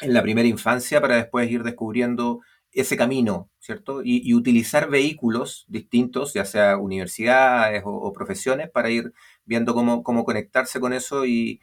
en 0.00 0.14
la 0.14 0.22
primera 0.22 0.48
infancia 0.48 1.00
para 1.00 1.16
después 1.16 1.50
ir 1.50 1.62
descubriendo 1.62 2.40
ese 2.72 2.96
camino, 2.96 3.50
¿cierto? 3.58 4.02
Y, 4.04 4.34
utilizar 4.34 4.88
vehículos 4.90 5.64
distintos, 5.68 6.34
ya 6.34 6.44
sea 6.44 6.76
universidades 6.76 7.82
o, 7.84 8.12
profesiones, 8.12 8.70
para 8.70 8.90
ir 8.90 9.12
viendo 9.44 9.74
cómo, 9.74 10.02
cómo 10.02 10.24
conectarse 10.24 10.80
con 10.80 10.92
eso 10.92 11.26
y, 11.26 11.60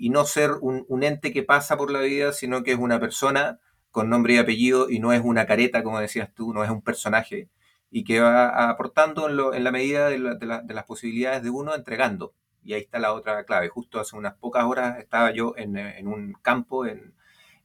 no 0.00 0.24
ser 0.24 0.52
un, 0.60 1.02
ente 1.02 1.32
que 1.32 1.42
pasa 1.42 1.76
por 1.76 1.90
la 1.90 2.00
vida, 2.00 2.32
sino 2.32 2.62
que 2.62 2.72
es 2.72 2.78
una 2.78 3.00
persona 3.00 3.60
con 3.90 4.08
nombre 4.10 4.34
y 4.34 4.38
apellido 4.38 4.90
y 4.90 4.98
no 4.98 5.12
es 5.12 5.22
una 5.22 5.46
careta, 5.46 5.82
como 5.82 6.00
decías 6.00 6.32
tú, 6.34 6.52
no 6.52 6.64
es 6.64 6.70
un 6.70 6.82
personaje, 6.82 7.48
y 7.90 8.04
que 8.04 8.20
va 8.20 8.70
aportando 8.70 9.28
en, 9.54 9.64
la 9.64 9.70
medida 9.70 10.08
de, 10.08 10.18
las 10.18 10.84
posibilidades 10.84 11.42
de 11.42 11.50
uno, 11.50 11.74
entregando. 11.74 12.34
Y 12.64 12.74
ahí 12.74 12.82
está 12.82 12.98
la 12.98 13.12
otra 13.12 13.44
clave. 13.44 13.68
Justo 13.68 14.00
hace 14.00 14.16
unas 14.16 14.34
pocas 14.34 14.64
horas 14.64 14.98
estaba 14.98 15.32
yo 15.32 15.54
en, 15.56 16.06
un 16.06 16.32
campo 16.42 16.86
en, 16.86 17.14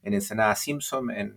en 0.08 0.14
Ensenada 0.14 0.54
Simpson, 0.54 1.10
en 1.10 1.36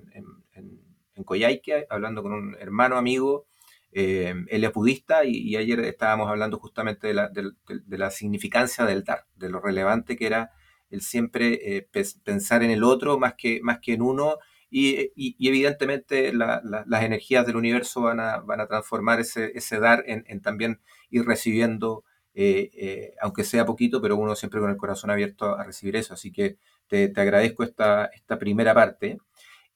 en 1.26 1.86
hablando 1.90 2.24
con 2.24 2.34
un 2.34 2.56
hermano 2.60 2.98
amigo, 2.98 3.48
eh, 3.92 4.34
él 4.48 4.64
es 4.64 4.74
budista 4.74 5.26
y, 5.26 5.56
ayer 5.56 5.80
estábamos 5.82 6.30
hablando 6.30 6.58
justamente 6.60 7.08
de 7.08 7.98
la, 7.98 8.12
significancia 8.12 8.86
del 8.86 9.04
dar, 9.04 9.26
de 9.36 9.50
lo 9.50 9.60
relevante 9.60 10.16
que 10.16 10.28
era 10.28 10.52
el 10.90 11.02
siempre 11.02 11.78
eh, 11.78 11.88
pensar 12.24 12.64
en 12.64 12.72
el 12.72 12.84
otro 12.84 13.18
más 13.18 13.36
que, 13.36 13.62
más 13.62 13.80
que 13.80 13.94
en 13.94 14.02
uno 14.02 14.38
y, 14.70 15.12
evidentemente 15.46 16.32
las 16.34 17.04
energías 17.04 17.46
del 17.46 17.58
universo 17.58 18.02
van 18.04 18.22
a, 18.22 18.38
van 18.38 18.62
a 18.62 18.68
transformar 18.68 19.20
ese, 19.20 19.52
ese 19.54 19.80
dar 19.80 20.04
en, 20.08 20.42
también 20.42 20.80
ir 21.10 21.26
recibiendo, 21.26 22.06
eh, 22.34 23.14
aunque 23.22 23.44
sea 23.44 23.66
poquito, 23.66 24.02
pero 24.02 24.16
uno 24.16 24.36
siempre 24.36 24.62
con 24.62 24.70
el 24.70 24.78
corazón 24.78 25.12
abierto 25.12 25.58
a 25.58 25.66
recibir 25.66 25.98
eso. 25.98 26.14
Así 26.14 26.32
que 26.32 26.58
te, 26.92 27.08
te 27.08 27.22
agradezco 27.22 27.64
esta, 27.64 28.06
esta 28.08 28.38
primera 28.38 28.74
parte. 28.74 29.18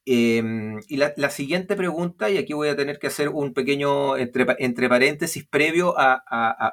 Em, 0.06 0.82
y 0.88 0.98
la, 0.98 1.30
siguiente 1.32 1.76
pregunta, 1.76 2.30
y 2.30 2.38
aquí 2.38 2.54
voy 2.54 2.68
a 2.70 2.76
tener 2.76 3.00
que 3.00 3.08
hacer 3.08 3.30
un 3.30 3.54
pequeño 3.54 4.18
entre, 4.18 4.46
paréntesis 4.90 5.48
previo 5.48 5.96
a, 5.98 6.14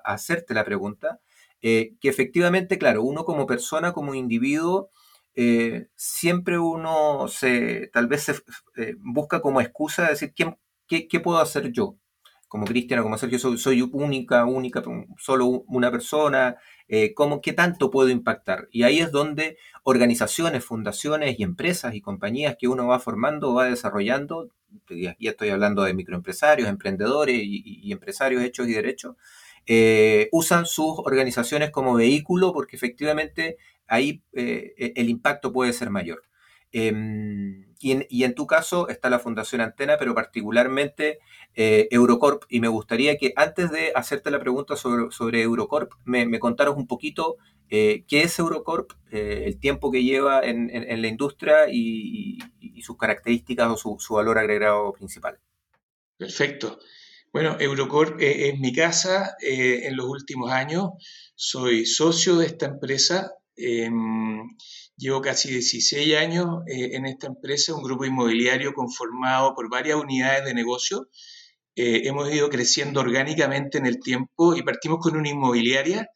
hacerte 0.04 0.52
la 0.52 0.64
pregunta, 0.64 1.20
eh, 1.62 1.94
que 2.00 2.08
efectivamente, 2.08 2.76
claro, 2.78 3.02
uno 3.04 3.24
como 3.24 3.46
persona, 3.46 3.92
como 3.92 4.14
individuo, 4.14 4.90
eh, 5.34 5.86
siempre 5.96 6.58
uno 6.58 7.28
se, 7.28 7.88
tal 7.92 8.08
vez 8.08 8.24
se 8.24 8.32
eh, 8.76 8.96
busca 8.98 9.40
como 9.40 9.60
excusa 9.60 10.02
de 10.04 10.10
decir, 10.10 10.34
¿quién, 10.34 10.58
qué, 10.88 11.20
puedo 11.20 11.38
hacer 11.38 11.72
yo? 11.72 11.96
Como 12.52 12.66
Cristiano, 12.66 13.02
como 13.02 13.16
Sergio, 13.16 13.38
soy, 13.38 13.80
única, 13.80 14.44
única, 14.44 14.82
solo 15.16 15.46
una 15.68 15.90
persona, 15.90 16.56
eh, 16.86 17.14
qué 17.42 17.52
tanto 17.54 17.90
puedo 17.90 18.10
impactar. 18.10 18.68
Y 18.70 18.82
ahí 18.82 18.98
es 18.98 19.10
donde 19.10 19.56
organizaciones, 19.84 20.62
fundaciones 20.62 21.40
y 21.40 21.44
empresas 21.44 21.94
y 21.94 22.02
compañías 22.02 22.56
que 22.60 22.68
uno 22.68 22.86
va 22.86 22.98
formando, 22.98 23.54
va 23.54 23.70
desarrollando, 23.70 24.50
ya 24.90 25.16
estoy 25.18 25.48
hablando 25.48 25.82
de 25.82 25.94
microempresarios, 25.94 26.68
emprendedores 26.68 27.40
y, 27.42 27.90
empresarios 27.90 28.42
hechos 28.42 28.68
y 28.68 28.72
derechos, 28.74 29.16
eh, 29.64 30.28
usan 30.30 30.66
sus 30.66 30.98
organizaciones 30.98 31.70
como 31.70 31.94
vehículo 31.94 32.52
porque 32.52 32.76
efectivamente 32.76 33.56
ahí 33.86 34.22
eh, 34.34 34.92
el 34.96 35.08
impacto 35.08 35.54
puede 35.54 35.72
ser 35.72 35.88
mayor. 35.88 36.22
Em, 37.82 38.04
y, 38.08 38.24
en, 38.24 38.34
tu 38.34 38.46
caso 38.46 38.88
está 38.88 39.10
la 39.10 39.18
Fundación 39.18 39.60
Antena, 39.60 39.96
pero 39.98 40.14
particularmente 40.14 41.18
eh, 41.54 41.88
Eurocorp. 41.90 42.44
Y 42.48 42.60
me 42.60 42.68
gustaría 42.68 43.16
que 43.16 43.32
antes 43.36 43.70
de 43.70 43.92
hacerte 43.94 44.30
la 44.30 44.38
pregunta 44.38 44.76
sobre, 44.76 45.42
Eurocorp, 45.42 45.92
me, 46.04 46.38
contaras 46.38 46.76
un 46.76 46.86
poquito 46.86 47.36
eh, 47.68 48.04
qué 48.06 48.22
es 48.22 48.38
Eurocorp, 48.38 48.92
eh, 49.10 49.44
el 49.46 49.58
tiempo 49.58 49.90
que 49.90 50.04
lleva 50.04 50.42
en, 50.42 50.70
la 51.02 51.08
industria 51.08 51.68
y, 51.70 52.38
sus 52.82 52.96
características 52.96 53.84
o 53.84 53.98
su, 53.98 54.14
valor 54.14 54.38
agregado 54.38 54.92
principal. 54.92 55.38
Perfecto. 56.18 56.80
Bueno, 57.32 57.56
Eurocorp 57.60 58.20
es 58.20 58.58
mi 58.58 58.72
casa 58.72 59.36
en 59.40 59.96
los 59.96 60.06
últimos 60.06 60.50
años. 60.50 60.90
Soy 61.34 61.86
socio 61.86 62.36
de 62.36 62.46
esta 62.46 62.66
empresa. 62.66 63.30
Llevo 64.96 65.20
casi 65.20 65.50
16 65.50 66.16
años 66.16 66.62
eh, 66.66 66.90
en 66.92 67.06
esta 67.06 67.26
empresa, 67.26 67.74
un 67.74 67.82
grupo 67.82 68.04
inmobiliario 68.04 68.74
conformado 68.74 69.54
por 69.54 69.70
varias 69.70 69.98
unidades 69.98 70.44
de 70.44 70.54
negocio. 70.54 71.08
Eh, 71.74 72.02
hemos 72.04 72.32
ido 72.32 72.50
creciendo 72.50 73.00
orgánicamente 73.00 73.78
en 73.78 73.86
el 73.86 73.98
tiempo 74.00 74.54
y 74.54 74.62
partimos 74.62 74.98
con 75.00 75.16
una 75.16 75.30
inmobiliaria. 75.30 76.08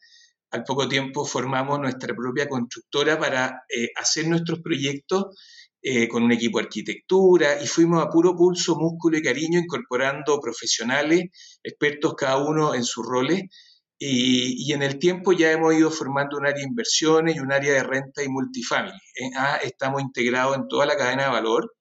Al 0.51 0.63
poco 0.63 0.87
tiempo 0.87 1.25
formamos 1.25 1.79
nuestra 1.79 2.15
propia 2.15 2.47
constructora 2.47 3.19
para 3.19 3.63
eh, 3.75 3.89
hacer 3.95 4.27
nuestros 4.27 4.59
proyectos 4.59 5.35
con 6.09 6.23
un 6.23 6.33
equipo 6.33 6.57
de 6.57 6.65
arquitectura 6.65 7.63
y 7.63 7.67
fuimos 7.67 8.03
a 8.03 8.09
puro 8.09 8.35
pulso, 8.35 8.75
músculo 8.75 9.19
y 9.19 9.21
cariño 9.21 9.57
incorporando 9.57 10.37
profesionales, 10.41 11.29
expertos 11.63 12.13
cada 12.15 12.37
uno 12.37 12.75
en 12.75 12.83
sus 12.83 13.05
roles 13.05 13.43
y, 13.99 14.71
en 14.73 14.83
el 14.83 14.99
tiempo 14.99 15.33
ya 15.33 15.51
hemos 15.51 15.73
ido 15.73 15.89
formando 15.89 16.37
un 16.37 16.45
área 16.45 16.57
de 16.57 16.69
inversiones 16.69 17.35
y 17.35 17.39
un 17.39 17.51
área 17.51 17.73
de 17.73 17.83
renta 17.83 18.23
y 18.23 18.29
multifamily. 18.29 18.93
¿eh? 18.93 19.29
Ah, 19.35 19.59
estamos 19.63 20.01
integrados 20.01 20.55
en 20.57 20.67
toda 20.67 20.85
la 20.85 20.95
cadena 20.95 21.23
de 21.23 21.29
valor 21.29 21.73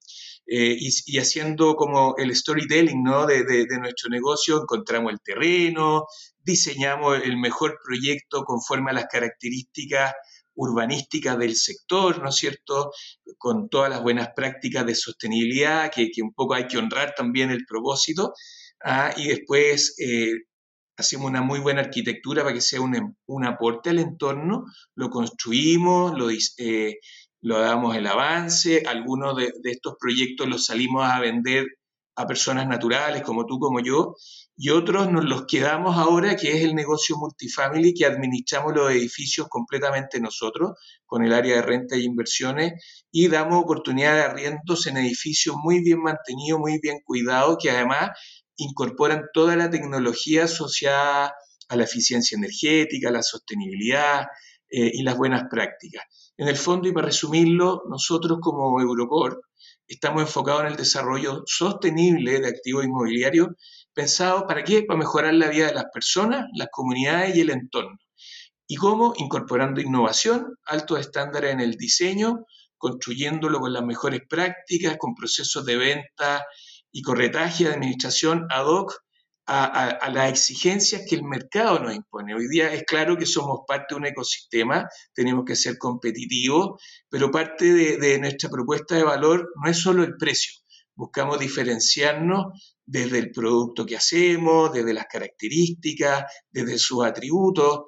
eh, 0.46 0.76
y, 0.78 1.18
haciendo 1.18 1.74
como 1.74 2.14
el 2.16 2.34
storytelling 2.34 3.02
¿no? 3.02 3.26
de, 3.26 3.44
de, 3.44 3.78
nuestro 3.78 4.08
negocio, 4.10 4.62
encontramos 4.62 5.12
el 5.12 5.20
terreno, 5.20 6.06
diseñamos 6.42 7.20
el 7.22 7.36
mejor 7.36 7.78
proyecto 7.84 8.44
conforme 8.44 8.92
a 8.92 8.94
las 8.94 9.06
características 9.06 10.14
urbanísticas 10.54 11.38
del 11.38 11.54
sector, 11.54 12.22
¿no 12.22 12.30
es 12.30 12.36
cierto? 12.36 12.90
Con 13.36 13.68
todas 13.68 13.90
las 13.90 14.02
buenas 14.02 14.30
prácticas 14.34 14.86
de 14.86 14.94
sostenibilidad, 14.94 15.90
que, 15.92 16.10
que 16.10 16.22
un 16.22 16.32
poco 16.32 16.54
hay 16.54 16.66
que 16.66 16.78
honrar 16.78 17.14
también 17.14 17.50
el 17.50 17.66
propósito. 17.66 18.32
Ah, 18.82 19.12
y 19.16 19.28
después 19.28 19.96
eh, 19.98 20.32
hacemos 20.96 21.28
una 21.28 21.42
muy 21.42 21.60
buena 21.60 21.82
arquitectura 21.82 22.42
para 22.42 22.54
que 22.54 22.60
sea 22.60 22.80
un, 22.80 23.16
un 23.26 23.44
aporte 23.44 23.90
al 23.90 23.98
entorno, 23.98 24.64
lo 24.94 25.10
construimos, 25.10 26.16
lo, 26.16 26.30
eh, 26.30 26.98
lo 27.42 27.60
damos 27.60 27.96
el 27.96 28.06
avance, 28.06 28.82
algunos 28.86 29.36
de, 29.36 29.52
estos 29.64 29.94
proyectos 30.00 30.48
los 30.48 30.66
salimos 30.66 31.04
a 31.04 31.20
vender 31.20 31.66
a 32.18 32.26
personas 32.26 32.66
naturales 32.66 33.22
como 33.22 33.44
tú, 33.44 33.58
como 33.58 33.80
yo, 33.80 34.14
y 34.56 34.70
otros 34.70 35.12
nos 35.12 35.26
los 35.26 35.44
quedamos 35.46 35.98
ahora, 35.98 36.34
que 36.34 36.56
es 36.56 36.64
el 36.64 36.74
negocio 36.74 37.14
multifamily, 37.18 37.92
que 37.92 38.06
administramos 38.06 38.74
los 38.74 38.90
edificios 38.90 39.48
completamente 39.50 40.18
nosotros, 40.18 40.72
con 41.04 41.24
el 41.24 41.34
área 41.34 41.56
de 41.56 41.62
renta 41.62 41.94
e 41.94 42.00
inversiones, 42.00 42.72
y 43.12 43.28
damos 43.28 43.62
oportunidad 43.62 44.14
de 44.14 44.22
arriendos 44.22 44.86
en 44.86 44.96
edificios 44.96 45.56
muy 45.62 45.80
bien 45.84 46.00
mantenidos, 46.00 46.58
muy 46.58 46.78
bien 46.80 47.00
cuidados, 47.04 47.58
que 47.60 47.70
además 47.70 48.10
incorporan 48.56 49.26
toda 49.32 49.56
la 49.56 49.70
tecnología 49.70 50.44
asociada 50.44 51.34
a 51.68 51.76
la 51.76 51.84
eficiencia 51.84 52.36
energética, 52.36 53.08
a 53.08 53.12
la 53.12 53.22
sostenibilidad 53.22 54.26
eh, 54.68 54.90
y 54.92 55.02
las 55.02 55.16
buenas 55.16 55.44
prácticas. 55.50 56.04
En 56.36 56.48
el 56.48 56.56
fondo, 56.56 56.88
y 56.88 56.92
para 56.92 57.06
resumirlo, 57.06 57.82
nosotros 57.88 58.38
como 58.40 58.80
Eurocorp 58.80 59.40
estamos 59.88 60.22
enfocados 60.22 60.62
en 60.62 60.66
el 60.68 60.76
desarrollo 60.76 61.42
sostenible 61.46 62.40
de 62.40 62.48
activos 62.48 62.84
inmobiliarios, 62.84 63.48
pensados 63.94 64.44
para 64.44 64.64
qué? 64.64 64.82
Para 64.82 64.98
mejorar 64.98 65.34
la 65.34 65.48
vida 65.48 65.68
de 65.68 65.74
las 65.74 65.86
personas, 65.92 66.46
las 66.54 66.68
comunidades 66.70 67.36
y 67.36 67.40
el 67.40 67.50
entorno. 67.50 67.98
¿Y 68.66 68.76
cómo? 68.76 69.14
Incorporando 69.16 69.80
innovación, 69.80 70.58
altos 70.64 71.00
estándares 71.00 71.52
en 71.52 71.60
el 71.60 71.76
diseño, 71.76 72.44
construyéndolo 72.76 73.60
con 73.60 73.72
las 73.72 73.84
mejores 73.84 74.20
prácticas, 74.28 74.96
con 74.98 75.14
procesos 75.14 75.64
de 75.64 75.76
venta 75.76 76.44
y 76.96 77.02
corretaje 77.02 77.64
de 77.64 77.74
administración 77.74 78.46
ad 78.48 78.64
hoc 78.64 78.94
a, 79.46 80.08
las 80.10 80.30
exigencias 80.30 81.02
que 81.06 81.14
el 81.14 81.24
mercado 81.24 81.78
nos 81.78 81.94
impone. 81.94 82.34
Hoy 82.34 82.48
día 82.48 82.72
es 82.72 82.84
claro 82.84 83.18
que 83.18 83.26
somos 83.26 83.60
parte 83.68 83.94
de 83.94 83.96
un 83.96 84.06
ecosistema, 84.06 84.88
tenemos 85.12 85.44
que 85.44 85.56
ser 85.56 85.76
competitivos, 85.76 86.82
pero 87.10 87.30
parte 87.30 87.74
de, 87.74 87.98
de 87.98 88.18
nuestra 88.18 88.48
propuesta 88.48 88.94
de 88.96 89.04
valor 89.04 89.52
no 89.62 89.70
es 89.70 89.76
solo 89.76 90.04
el 90.04 90.16
precio. 90.16 90.54
Buscamos 90.94 91.38
diferenciarnos 91.38 92.46
desde 92.86 93.18
el 93.18 93.30
producto 93.30 93.84
que 93.84 93.96
hacemos, 93.96 94.72
desde 94.72 94.94
las 94.94 95.04
características, 95.04 96.24
desde 96.50 96.78
sus 96.78 97.04
atributos. 97.04 97.80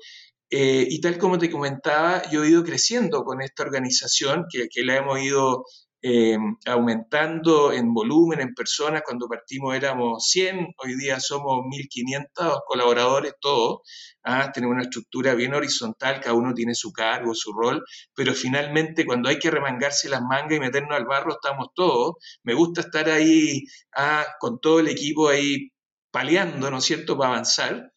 Eh, 0.51 0.87
y 0.87 1.01
tal 1.01 1.17
como 1.17 1.39
te 1.39 1.51
comentaba, 1.51 2.29
yo 2.31 2.45
he 2.45 2.51
ido 2.51 2.63
creciendo 2.63 3.25
con 3.25 3.41
esta 3.41 3.63
organización, 3.63 4.45
que, 4.53 4.69
que 4.69 4.85
la 4.85 4.99
hemos 4.99 5.19
ido 5.19 5.65
eh, 6.03 6.39
aumentando 6.67 7.73
en 7.73 7.93
volumen, 7.93 8.41
en 8.41 8.55
personas. 8.55 9.03
Cuando 9.05 9.29
partimos 9.29 9.75
éramos 9.75 10.29
100, 10.29 10.75
hoy 10.79 10.95
día 10.97 11.21
somos 11.21 11.65
1.500 11.67 12.61
colaboradores 12.67 13.35
todos. 13.41 13.81
¿ah? 14.25 14.51
Tenemos 14.53 14.75
una 14.75 14.85
estructura 14.85 15.35
bien 15.35 15.55
horizontal, 15.55 16.21
cada 16.21 16.35
uno 16.35 16.55
tiene 16.55 16.75
su 16.75 16.93
cargo, 16.93 17.35
su 17.35 17.53
rol, 17.53 17.85
pero 18.15 18.35
finalmente 18.35 19.05
cuando 19.07 19.29
hay 19.29 19.39
que 19.39 19.51
remangarse 19.51 20.09
las 20.09 20.23
mangas 20.23 20.57
y 20.57 20.61
meternos 20.61 20.97
al 20.97 21.07
barro, 21.07 21.33
estamos 21.33 21.69
todos. 21.75 22.17
Me 22.43 22.55
gusta 22.55 22.83
estar 22.83 23.09
ahí 23.09 23.65
¿ah? 23.97 24.27
con 24.41 24.61
todo 24.61 24.81
el 24.81 24.89
equipo 24.89 25.29
ahí 25.29 25.71
paliando, 26.11 26.71
¿no 26.71 26.79
es 26.79 26.85
cierto?, 26.85 27.17
para 27.19 27.31
avanzar. 27.33 27.93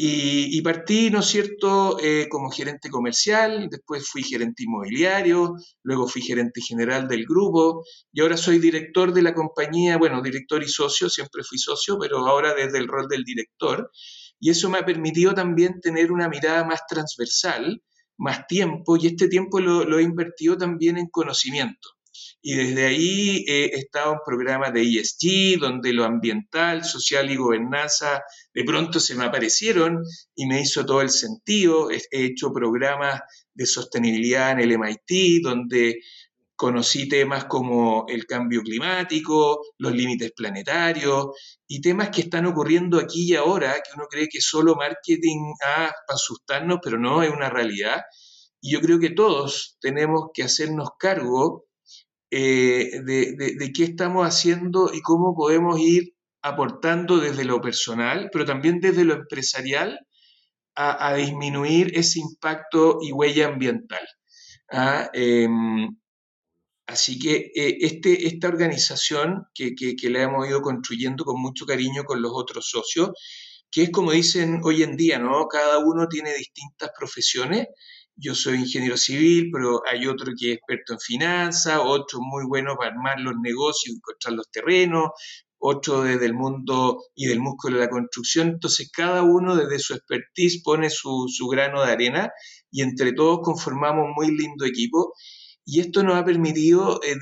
Y, 0.00 0.62
partí, 0.62 1.10
¿no 1.10 1.18
es 1.18 1.26
cierto?, 1.26 1.98
eh, 2.00 2.28
como 2.30 2.50
gerente 2.50 2.88
comercial, 2.88 3.68
después 3.68 4.08
fui 4.08 4.22
gerente 4.22 4.62
inmobiliario, 4.62 5.56
luego 5.82 6.06
fui 6.06 6.22
gerente 6.22 6.60
general 6.60 7.08
del 7.08 7.26
grupo 7.26 7.84
y 8.12 8.20
ahora 8.20 8.36
soy 8.36 8.60
director 8.60 9.12
de 9.12 9.22
la 9.22 9.34
compañía, 9.34 9.98
bueno, 9.98 10.22
director 10.22 10.62
y 10.62 10.68
socio, 10.68 11.10
siempre 11.10 11.42
fui 11.42 11.58
socio, 11.58 11.98
pero 11.98 12.18
ahora 12.18 12.54
desde 12.54 12.78
el 12.78 12.86
rol 12.86 13.08
del 13.08 13.24
director. 13.24 13.90
Y 14.38 14.50
eso 14.50 14.70
me 14.70 14.78
ha 14.78 14.86
permitido 14.86 15.34
también 15.34 15.80
tener 15.80 16.12
una 16.12 16.28
mirada 16.28 16.62
más 16.62 16.86
transversal, 16.88 17.82
más 18.18 18.46
tiempo, 18.46 18.96
y 18.96 19.08
este 19.08 19.26
tiempo 19.26 19.58
lo 19.58 19.98
he 19.98 20.02
invertido 20.04 20.56
también 20.56 20.96
en 20.98 21.08
conocimiento. 21.08 21.97
Y 22.40 22.54
desde 22.54 22.86
ahí 22.86 23.44
he 23.48 23.76
estado 23.76 24.12
en 24.12 24.18
programas 24.24 24.72
de 24.72 24.82
ESG, 24.82 25.58
donde 25.58 25.92
lo 25.92 26.04
ambiental, 26.04 26.84
social 26.84 27.30
y 27.30 27.36
gobernanza 27.36 28.22
de 28.54 28.64
pronto 28.64 29.00
se 29.00 29.16
me 29.16 29.24
aparecieron 29.24 30.02
y 30.34 30.46
me 30.46 30.60
hizo 30.60 30.86
todo 30.86 31.02
el 31.02 31.10
sentido. 31.10 31.90
He 31.90 32.00
hecho 32.10 32.52
programas 32.52 33.20
de 33.54 33.66
sostenibilidad 33.66 34.52
en 34.52 34.60
el 34.60 34.72
MIT, 34.72 35.42
donde 35.42 36.00
conocí 36.58 37.08
temas 37.08 37.44
como 37.44 38.04
el 38.08 38.26
cambio 38.26 38.62
climático, 38.62 39.64
los 39.78 39.92
límites 39.92 40.32
planetarios 40.32 41.28
y 41.68 41.80
temas 41.80 42.10
que 42.10 42.22
están 42.22 42.46
ocurriendo 42.46 42.98
aquí 42.98 43.30
y 43.30 43.36
ahora, 43.36 43.74
que 43.74 43.92
uno 43.94 44.06
cree 44.10 44.28
que 44.28 44.40
solo 44.40 44.74
marketing 44.74 45.54
ah, 45.64 45.92
para 46.04 46.16
asustarnos, 46.16 46.80
pero 46.82 46.98
no 46.98 47.22
es 47.22 47.30
una 47.30 47.48
realidad. 47.48 48.02
Y 48.60 48.72
yo 48.72 48.80
creo 48.80 48.98
que 48.98 49.10
todos 49.10 49.76
tenemos 49.80 50.30
que 50.34 50.42
hacernos 50.42 50.90
cargo 50.98 51.67
eh, 52.30 53.00
de, 53.04 53.72
qué 53.74 53.84
estamos 53.84 54.26
haciendo 54.26 54.90
y 54.92 55.00
cómo 55.00 55.34
podemos 55.34 55.80
ir 55.80 56.14
aportando 56.42 57.18
desde 57.18 57.44
lo 57.44 57.60
personal, 57.60 58.28
pero 58.32 58.44
también 58.44 58.80
desde 58.80 59.04
lo 59.04 59.14
empresarial, 59.14 59.98
a, 60.80 61.14
disminuir 61.14 61.90
ese 61.98 62.20
impacto 62.20 62.98
y 63.02 63.10
huella 63.10 63.48
ambiental. 63.48 64.06
¿ah? 64.70 65.10
Em, 65.12 65.88
así 66.86 67.18
que 67.18 67.50
eh, 67.54 67.78
este, 67.80 68.28
esta 68.28 68.48
organización 68.48 69.46
que, 69.54 69.74
que, 69.74 70.10
la 70.10 70.22
hemos 70.22 70.48
ido 70.48 70.62
construyendo 70.62 71.24
con 71.24 71.40
mucho 71.40 71.66
cariño 71.66 72.04
con 72.04 72.22
los 72.22 72.32
otros 72.34 72.68
socios, 72.70 73.10
que 73.70 73.84
es 73.84 73.90
como 73.90 74.12
dicen 74.12 74.60
hoy 74.62 74.82
en 74.84 74.96
día, 74.96 75.18
¿no? 75.18 75.48
Cada 75.48 75.78
uno 75.78 76.06
tiene 76.08 76.32
distintas 76.34 76.90
profesiones 76.96 77.66
yo 78.20 78.34
soy 78.34 78.58
ingeniero 78.58 78.96
civil, 78.96 79.50
pero 79.52 79.82
hay 79.86 80.06
otro 80.06 80.32
que 80.38 80.52
es 80.52 80.56
experto 80.58 80.94
en 80.94 81.00
finanzas, 81.00 81.78
otro 81.82 82.20
muy 82.20 82.44
bueno 82.46 82.74
para 82.76 82.90
armar 82.90 83.20
los 83.20 83.34
negocios, 83.40 83.94
encontrar 83.96 84.34
los 84.34 84.50
terrenos, 84.50 85.10
otro 85.58 86.02
desde 86.02 86.26
el 86.26 86.34
mundo 86.34 87.04
y 87.14 87.26
del 87.26 87.40
músculo 87.40 87.78
de 87.78 87.84
la 87.84 87.90
construcción. 87.90 88.48
Entonces, 88.48 88.90
cada 88.92 89.22
uno 89.22 89.56
desde 89.56 89.78
su 89.78 89.94
expertise 89.94 90.62
pone 90.62 90.90
su, 90.90 91.26
grano 91.50 91.84
de 91.84 91.92
arena 91.92 92.30
y 92.70 92.82
entre 92.82 93.12
todos 93.12 93.40
conformamos 93.42 94.06
un 94.06 94.14
muy 94.14 94.36
lindo 94.36 94.64
equipo. 94.64 95.14
Y 95.64 95.80
esto 95.80 96.02
nos 96.02 96.16
ha 96.16 96.24
permitido 96.24 97.00
eh, 97.04 97.14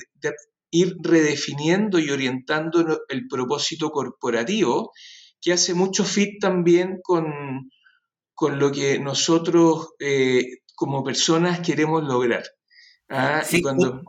ir 0.70 0.96
redefiniendo 1.00 1.98
y 1.98 2.10
orientando 2.10 3.00
el 3.08 3.26
propósito 3.28 3.90
corporativo, 3.90 4.92
que 5.40 5.52
hace 5.52 5.74
mucho 5.74 6.04
fit 6.04 6.40
también 6.40 7.00
con, 7.02 7.70
con 8.34 8.58
lo 8.58 8.70
que 8.72 8.98
nosotros 8.98 9.94
eh, 9.98 10.44
como 10.76 11.02
personas 11.02 11.58
queremos 11.60 12.04
lograr. 12.04 12.44
¿ah? 13.08 13.42
cuando... 13.62 14.02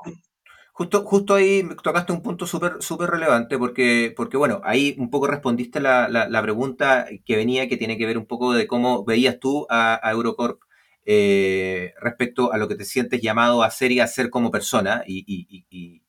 Justo, 0.73 1.03
justo 1.05 1.33
ahí 1.33 1.67
tocaste 1.81 2.13
un 2.13 2.21
punto 2.21 2.45
súper 2.45 2.83
súper 2.83 3.09
relevante 3.09 3.57
porque, 3.57 4.13
porque, 4.15 4.37
bueno, 4.37 4.61
ahí 4.63 4.95
un 4.99 5.09
poco 5.09 5.25
respondiste 5.25 5.79
la, 5.79 6.07
la, 6.07 6.41
pregunta 6.43 7.07
que 7.25 7.35
venía 7.35 7.67
que 7.67 7.77
tiene 7.77 7.97
que 7.97 8.05
ver 8.05 8.15
un 8.15 8.27
poco 8.27 8.53
de 8.53 8.67
cómo 8.67 9.03
veías 9.03 9.39
tú 9.39 9.65
a, 9.71 9.99
Eurocorp 10.03 10.61
eh, 11.03 11.95
respecto 11.99 12.53
a 12.53 12.59
lo 12.59 12.67
que 12.67 12.75
te 12.75 12.85
sientes 12.85 13.23
llamado 13.23 13.63
a 13.63 13.71
ser 13.71 13.91
y 13.91 14.01
a 14.01 14.05
ser 14.05 14.29
como 14.29 14.51
persona 14.51 15.01
y, 15.07 15.25
y, 15.25 16.03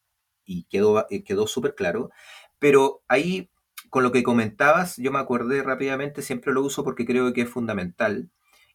y 0.48 0.64
quedó, 0.64 1.06
quedó 1.24 1.46
súper 1.46 1.74
claro. 1.74 2.10
Pero 2.58 3.02
ahí, 3.08 3.50
con 3.90 4.02
lo 4.02 4.10
que 4.12 4.24
comentabas, 4.24 4.96
yo 4.96 5.12
me 5.12 5.20
acordé 5.20 5.62
rápidamente, 5.62 6.22
siempre 6.22 6.52
lo 6.52 6.62
uso 6.62 6.82
porque 6.82 7.06
creo 7.06 7.32
que 7.32 7.42
es 7.42 7.50
fundamental. 7.50 8.30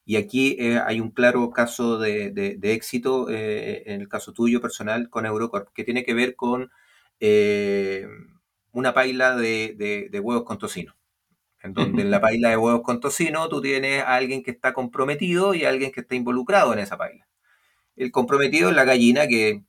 Y 0.05 0.17
aquí 0.17 0.57
eh, 0.59 0.79
hay 0.85 0.99
un 0.99 1.11
claro 1.11 1.49
caso 1.51 1.97
de, 1.97 2.59
éxito, 2.61 3.29
eh, 3.29 3.83
en 3.85 4.01
el 4.01 4.09
caso 4.09 4.33
tuyo 4.33 4.61
personal, 4.61 5.09
con 5.09 5.25
Eurocorp, 5.25 5.69
que 5.73 5.83
tiene 5.83 6.03
que 6.03 6.13
ver 6.13 6.35
con 6.35 6.71
eh, 7.19 8.07
una 8.71 8.93
paila 8.93 9.35
de, 9.35 10.09
huevos 10.21 10.43
con 10.43 10.57
tocino. 10.57 10.95
En 11.61 11.73
donde 11.73 12.01
en 12.01 12.11
la 12.11 12.19
paila 12.21 12.49
de 12.49 12.57
huevos 12.57 12.81
con 12.83 12.99
tocino 12.99 13.47
tú 13.47 13.61
tienes 13.61 14.03
a 14.03 14.15
alguien 14.15 14.43
que 14.43 14.51
está 14.51 14.73
comprometido 14.73 15.53
y 15.53 15.63
a 15.65 15.69
alguien 15.69 15.91
que 15.93 16.01
está 16.01 16.15
involucrado 16.15 16.73
en 16.73 16.79
esa 16.79 16.97
paila. 16.97 17.27
El 17.95 18.11
comprometido 18.11 18.69
es 18.69 18.75
la 18.75 18.85
gallina 18.85 19.27
que 19.27 19.63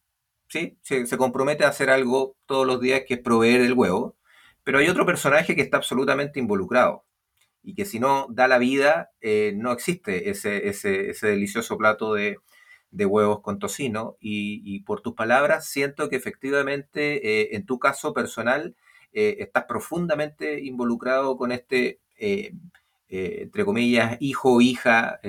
sí, 0.49 0.79
se, 0.83 1.07
se 1.07 1.18
compromete 1.18 1.64
a 1.64 1.68
hacer 1.68 1.90
algo 1.90 2.37
todos 2.47 2.66
los 2.66 2.81
días 2.81 3.03
que 3.07 3.14
es 3.14 3.20
proveer 3.20 3.61
el 3.61 3.75
huevo, 3.75 4.16
pero 4.64 4.79
hay 4.79 4.88
otro 4.88 5.07
personaje 5.07 5.55
que 5.57 5.62
está 5.62 5.77
absolutamente 5.79 6.40
involucrado 6.40 7.05
y 7.64 7.74
que 7.74 7.87
si 7.87 7.98
no 7.98 8.27
da 8.29 8.46
la 8.46 8.59
vida, 8.59 9.11
eh, 9.22 9.55
no 9.57 9.72
existe 9.72 10.29
ese, 10.29 10.68
ese, 10.68 11.27
delicioso 11.27 11.79
plato 11.79 12.12
de, 12.12 12.37
huevos 12.92 13.40
con 13.40 13.59
tocino. 13.59 14.16
Y, 14.20 14.81
por 14.81 15.00
tus 15.00 15.14
palabras, 15.14 15.66
siento 15.66 16.11
que 16.11 16.16
efectivamente, 16.16 17.40
eh, 17.40 17.57
en 17.57 17.64
tu 17.64 17.79
caso 17.79 18.12
personal, 18.12 18.77
eh, 19.14 19.37
estás 19.40 19.64
profundamente 19.64 20.61
involucrado 20.61 21.37
con 21.38 21.53
este, 21.53 22.00
entre 23.09 23.64
comillas, 23.64 24.18
hijo, 24.20 24.61
hija 24.61 25.20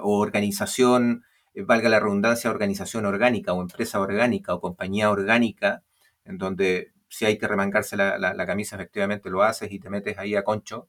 o 0.00 0.18
organización, 0.20 1.24
valga 1.66 1.88
la 1.88 2.00
redundancia, 2.00 2.50
organización 2.50 3.06
orgánica 3.06 3.52
o 3.52 3.60
empresa 3.60 4.00
orgánica 4.00 4.54
o 4.54 4.60
compañía 4.60 5.10
orgánica, 5.10 5.82
en 6.24 6.38
donde 6.38 6.92
si 7.08 7.24
hay 7.24 7.38
que 7.38 7.48
remangarse 7.48 7.96
la, 7.96 8.18
la 8.18 8.46
camisa, 8.46 8.76
efectivamente 8.76 9.30
lo 9.30 9.42
haces 9.42 9.72
y 9.72 9.80
te 9.80 9.90
metes 9.90 10.18
ahí 10.18 10.36
a 10.36 10.44
concho. 10.44 10.88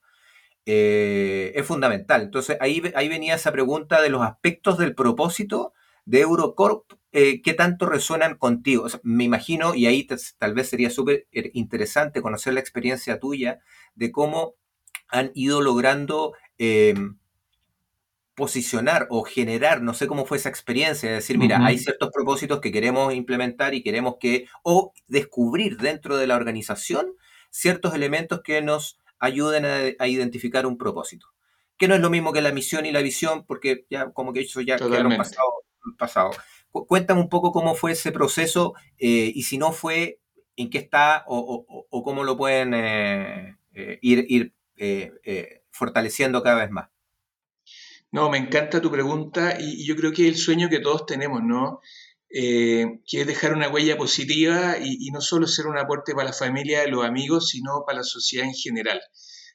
Eh, 0.65 1.51
es 1.55 1.65
fundamental. 1.65 2.21
Entonces 2.21 2.57
ahí, 2.61 2.81
ahí 2.95 3.09
venía 3.09 3.35
esa 3.35 3.51
pregunta 3.51 4.01
de 4.01 4.09
los 4.09 4.21
aspectos 4.21 4.77
del 4.77 4.95
propósito 4.95 5.73
de 6.05 6.21
Eurocorp, 6.21 6.93
eh, 7.11 7.41
¿qué 7.41 7.53
tanto 7.53 7.85
resuenan 7.85 8.37
contigo? 8.37 8.87
me 9.03 9.23
imagino, 9.23 9.75
y 9.75 9.85
ahí 9.85 10.07
tal 10.37 10.53
vez 10.53 10.69
sería 10.69 10.89
súper 10.89 11.27
interesante 11.53 12.21
conocer 12.21 12.53
la 12.53 12.59
experiencia 12.59 13.19
tuya 13.19 13.59
de 13.95 14.11
cómo 14.11 14.55
han 15.09 15.31
ido 15.33 15.61
logrando 15.61 16.33
em, 16.57 17.17
posicionar 18.35 19.07
o 19.09 19.23
generar, 19.23 19.81
no 19.81 19.93
sé 19.93 20.07
cómo 20.07 20.25
fue 20.25 20.37
esa 20.37 20.49
experiencia, 20.49 21.09
de 21.09 21.15
decir, 21.15 21.37
mira, 21.37 21.63
hay 21.65 21.77
ciertos 21.77 22.09
propósitos 22.11 22.61
que 22.61 22.71
queremos 22.71 23.13
implementar 23.13 23.73
y 23.75 23.83
queremos 23.83 24.15
que, 24.19 24.47
o 24.63 24.91
descubrir 25.07 25.77
dentro 25.77 26.17
de 26.17 26.27
la 26.27 26.35
organización 26.35 27.13
ciertos 27.51 27.93
elementos 27.93 28.41
que 28.43 28.61
nos 28.61 28.97
ayuden 29.23 29.95
a, 29.97 30.07
identificar 30.07 30.65
un 30.65 30.77
propósito. 30.77 31.27
Que 31.77 31.87
no 31.87 31.95
es 31.95 32.01
lo 32.01 32.09
mismo 32.09 32.33
que 32.33 32.41
la 32.41 32.51
misión 32.51 32.85
y 32.85 32.91
la 32.91 33.01
visión, 33.01 33.45
porque 33.45 33.85
ya 33.89 34.11
como 34.11 34.33
que 34.33 34.41
eso 34.41 34.59
ya 34.59 34.77
quedaron 34.77 35.15
pasado. 35.15 35.47
pasado. 35.97 36.31
Cuéntame 36.71 37.21
un 37.21 37.29
poco 37.29 37.51
cómo 37.51 37.73
fue 37.73 37.93
ese 37.93 38.11
proceso 38.11 38.73
eh, 38.97 39.31
y 39.33 39.43
si 39.43 39.57
no 39.57 39.71
fue, 39.71 40.19
en 40.55 40.69
qué 40.69 40.77
está 40.77 41.23
o, 41.27 42.03
cómo 42.03 42.23
lo 42.23 42.37
pueden 42.37 42.73
eh, 42.73 43.57
eh, 43.73 43.97
ir, 44.01 44.25
ir 44.27 44.53
fortaleciendo 45.71 46.43
cada 46.43 46.57
vez 46.57 46.69
más. 46.69 46.89
No, 48.11 48.29
me 48.29 48.37
encanta 48.37 48.81
tu 48.81 48.91
pregunta 48.91 49.57
y, 49.59 49.85
yo 49.85 49.95
creo 49.95 50.11
que 50.11 50.23
es 50.23 50.35
el 50.35 50.37
sueño 50.37 50.69
que 50.69 50.79
todos 50.79 51.05
tenemos, 51.05 51.41
¿no? 51.43 51.79
Eh, 52.35 53.01
que 53.07 53.21
es 53.21 53.27
dejar 53.27 53.53
una 53.53 53.69
huella 53.69 53.95
positiva 53.95 54.77
y, 54.81 55.11
no 55.11 55.21
solo 55.21 55.47
ser 55.47 55.67
un 55.67 55.77
aporte 55.77 56.13
para 56.15 56.29
la 56.29 56.33
familia, 56.33 56.87
los 56.87 57.05
amigos, 57.05 57.49
sino 57.49 57.83
para 57.85 57.99
la 57.99 58.03
sociedad 58.03 58.47
en 58.47 58.55
general. 58.55 58.99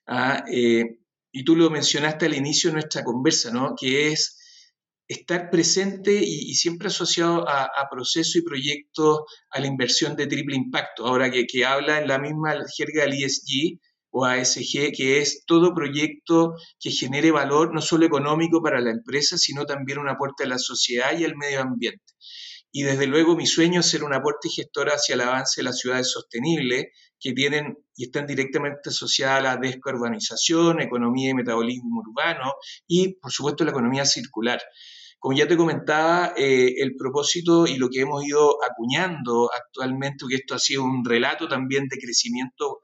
Ah, 0.07 0.45
eh, 0.53 1.01
y 1.33 1.45
tú 1.45 1.57
lo 1.57 1.71
mencionaste 1.71 2.27
al 2.27 2.35
inicio 2.35 2.71
de 2.71 2.75
nuestra 2.75 3.03
conversa, 3.03 3.51
¿no? 3.51 3.75
Que 3.77 4.13
es 4.13 4.39
estar 5.09 5.51
presente 5.51 6.21
y, 6.23 6.55
siempre 6.55 6.89
asociado 6.89 7.49
a, 7.49 7.69
procesos 7.91 8.37
y 8.37 8.43
proyectos, 8.43 9.23
a 9.51 9.61
la 9.61 9.67
inversión 9.67 10.15
de 10.15 10.29
triple 10.29 10.57
impacto. 10.57 11.07
Ahora 11.07 11.31
que, 11.33 11.47
que 11.47 11.65
habla 11.65 11.99
en 12.01 12.07
la 12.07 12.19
misma 12.19 12.55
jerga 12.77 13.03
del 13.03 13.15
ESG, 13.15 13.81
o 14.11 14.25
ASG, 14.25 14.93
que 14.97 15.21
es 15.21 15.45
todo 15.47 15.75
proyecto 15.75 16.55
que 16.81 16.91
genere 16.91 17.31
valor 17.31 17.75
no 17.75 17.81
solo 17.83 18.07
económico 18.07 18.63
para 18.63 18.81
la 18.81 18.91
empresa, 18.91 19.37
sino 19.37 19.67
también 19.67 19.99
un 19.99 20.09
aporte 20.09 20.45
a 20.45 20.49
la 20.49 20.59
sociedad 20.59 21.19
y 21.19 21.25
al 21.25 21.37
medio 21.37 21.61
ambiente. 21.61 22.15
Y 22.71 22.83
desde 22.83 23.07
luego 23.07 23.35
mi 23.35 23.47
sueño 23.47 23.81
es 23.81 23.87
ser 23.87 24.05
un 24.05 24.13
aporte 24.13 24.49
gestor 24.49 24.89
hacia 24.89 25.15
el 25.15 25.23
avance 25.23 25.61
de 25.61 25.65
las 25.65 25.79
ciudades 25.79 26.11
sostenibles 26.11 26.87
que 27.19 27.33
tienen 27.33 27.79
y 27.97 28.05
están 28.05 28.27
directamente 28.27 28.91
asociadas 28.91 29.39
a 29.39 29.43
la 29.43 29.57
descarbonización, 29.57 30.81
economía 30.81 31.31
y 31.31 31.35
metabolismo 31.35 32.01
urbano 32.01 32.53
y, 32.87 33.15
por 33.15 33.33
supuesto, 33.33 33.65
la 33.65 33.71
economía 33.71 34.05
circular. 34.05 34.61
Como 35.19 35.37
ya 35.37 35.49
te 35.49 35.57
comentaba, 35.57 36.35
eh, 36.37 36.75
el 36.79 36.95
propósito 36.97 37.67
y 37.67 37.77
lo 37.77 37.89
que 37.89 38.03
hemos 38.03 38.25
ido 38.25 38.57
acuñando 38.63 39.51
actualmente, 39.53 40.27
que 40.29 40.37
esto 40.37 40.55
ha 40.55 40.59
sido 40.61 40.85
un 40.85 41.05
relato 41.05 41.49
también 41.49 41.89
de 41.89 41.99
crecimiento 41.99 42.81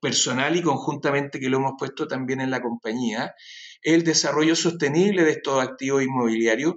personal 0.00 0.56
y 0.56 0.62
conjuntamente 0.62 1.40
que 1.40 1.48
lo 1.48 1.58
hemos 1.58 1.72
puesto 1.78 2.06
también 2.08 2.40
en 2.40 2.50
la 2.50 2.60
compañía, 2.60 3.34
el 3.82 4.04
desarrollo 4.04 4.56
sostenible 4.56 5.24
de 5.24 5.30
estos 5.30 5.62
activos 5.62 6.02
inmobiliarios 6.02 6.74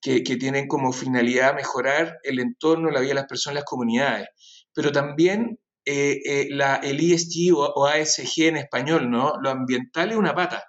que, 0.00 0.20
tienen 0.22 0.66
como 0.66 0.92
finalidad 0.92 1.54
mejorar 1.54 2.18
el 2.22 2.40
entorno, 2.40 2.90
la 2.90 3.00
vida 3.00 3.10
de 3.10 3.14
las 3.14 3.26
personas 3.26 3.54
y 3.54 3.60
las 3.60 3.64
comunidades. 3.64 4.28
Pero 4.72 4.92
también 4.92 5.58
eh, 5.84 6.20
eh, 6.24 6.48
la, 6.50 6.76
el 6.76 7.00
ESG 7.00 7.54
o, 7.54 7.86
ASG 7.86 8.42
en 8.44 8.56
español, 8.56 9.10
¿no? 9.10 9.34
Lo 9.42 9.50
ambiental 9.50 10.10
es 10.10 10.16
una 10.16 10.34
pata, 10.34 10.64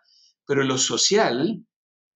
pero 0.46 0.64
lo 0.64 0.78
social 0.78 1.66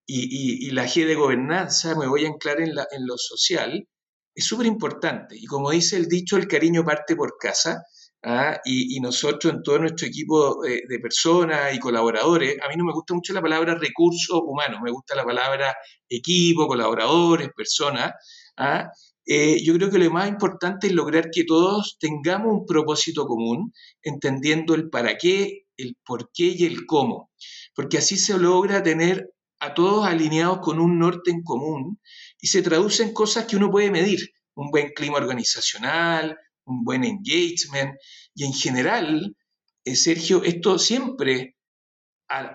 y, 0.06 0.69
la 0.71 0.86
G 0.86 1.06
de 1.06 1.15
gobernanza, 1.15 1.95
me 1.95 2.08
voy 2.08 2.25
a 2.25 2.28
anclar 2.28 2.62
en, 2.62 2.75
la, 2.75 2.88
en 2.91 3.08
lo 3.08 3.17
social, 3.17 3.88
es 4.34 4.45
súper 4.45 4.67
importante. 4.67 5.36
Y 5.38 5.45
como 5.45 5.71
dice 5.71 5.95
el 5.95 6.08
dicho, 6.08 6.38
el 6.38 6.47
cariño 6.47 6.84
parte 6.84 7.15
por 7.15 7.38
casa. 7.38 7.86
¿Ah? 8.26 8.60
y, 8.66 9.00
nosotros 9.00 9.54
en 9.54 9.64
todo 9.64 9.80
nuestro 9.80 10.08
equipo 10.08 10.62
de, 10.64 11.00
personas 11.00 11.74
y 11.74 11.80
colaboradores, 11.80 12.58
a 12.62 12.68
mí 12.68 12.76
no 12.76 12.84
me 12.84 12.94
gusta 12.94 13.14
mucho 13.14 13.34
la 13.34 13.42
palabra 13.42 13.76
recursos 13.76 14.42
humanos, 14.44 14.82
me 14.84 14.92
gusta 14.92 15.16
la 15.16 15.24
palabra 15.24 15.76
equipo, 16.10 16.68
colaboradores, 16.68 17.50
personas. 17.56 18.14
¿ah? 18.58 18.90
Eh, 19.26 19.64
yo 19.64 19.74
creo 19.76 19.90
que 19.90 20.00
lo 20.00 20.12
más 20.12 20.28
importante 20.28 20.88
es 20.88 20.94
lograr 20.94 21.30
que 21.32 21.44
todos 21.44 21.98
tengamos 22.00 22.54
un 22.54 22.66
propósito 22.66 23.26
común, 23.26 23.72
entendiendo 24.02 24.76
el 24.76 24.90
para 24.90 25.18
qué, 25.18 25.66
el 25.78 25.96
por 26.06 26.32
qué 26.34 26.56
y 26.58 26.66
el 26.66 26.86
cómo, 26.86 27.32
porque 27.76 27.98
así 27.98 28.18
se 28.18 28.38
logra 28.38 28.84
tener 28.84 29.32
a 29.60 29.74
todos 29.74 30.06
alineados 30.06 30.60
con 30.60 30.80
un 30.80 31.00
norte 31.00 31.32
en 31.32 31.42
común 31.42 32.00
y 32.40 32.48
se 32.48 32.62
traduce 32.62 33.04
en 33.04 33.14
cosas 33.14 33.46
que 33.46 33.56
uno 33.56 33.72
puede 33.72 33.90
medir, 33.90 34.32
un 34.54 34.70
buen 34.70 34.92
clima 34.94 35.18
organizacional, 35.18 36.38
un 36.65 36.84
buen 36.84 37.04
engagement 37.04 37.95
y 38.34 38.45
en 38.45 38.54
general, 38.54 39.36
eh, 39.84 39.95
Sergio, 39.95 40.43
esto 40.43 40.80
siempre, 40.80 41.56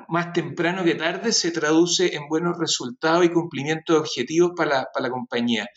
más 0.09 0.33
temprano 0.33 0.85
que 0.85 0.97
tarde, 0.97 1.33
se 1.33 1.53
traduce 1.53 2.15
en 2.17 2.29
buenos 2.29 2.59
resultados 2.59 3.25
y 3.25 3.31
cumplimiento 3.31 3.95
de 3.95 4.01
objetivos 4.01 4.53
para 4.57 4.87
la, 4.99 5.11
compañía. 5.11 5.69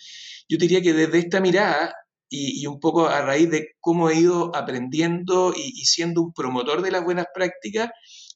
Yo 0.49 0.57
diría 0.57 0.81
que 0.81 0.93
desde 0.93 1.19
esta 1.19 1.39
mirada 1.39 1.93
y, 2.29 2.65
un 2.65 2.79
poco 2.79 3.07
a 3.07 3.21
raíz 3.21 3.49
de 3.51 3.67
cómo 3.79 4.09
he 4.09 4.19
ido 4.19 4.55
aprendiendo 4.55 5.53
y, 5.55 5.85
siendo 5.85 6.21
un 6.23 6.33
promotor 6.33 6.81
de 6.81 6.91
las 6.91 7.03
buenas 7.03 7.27
prácticas, 7.33 7.89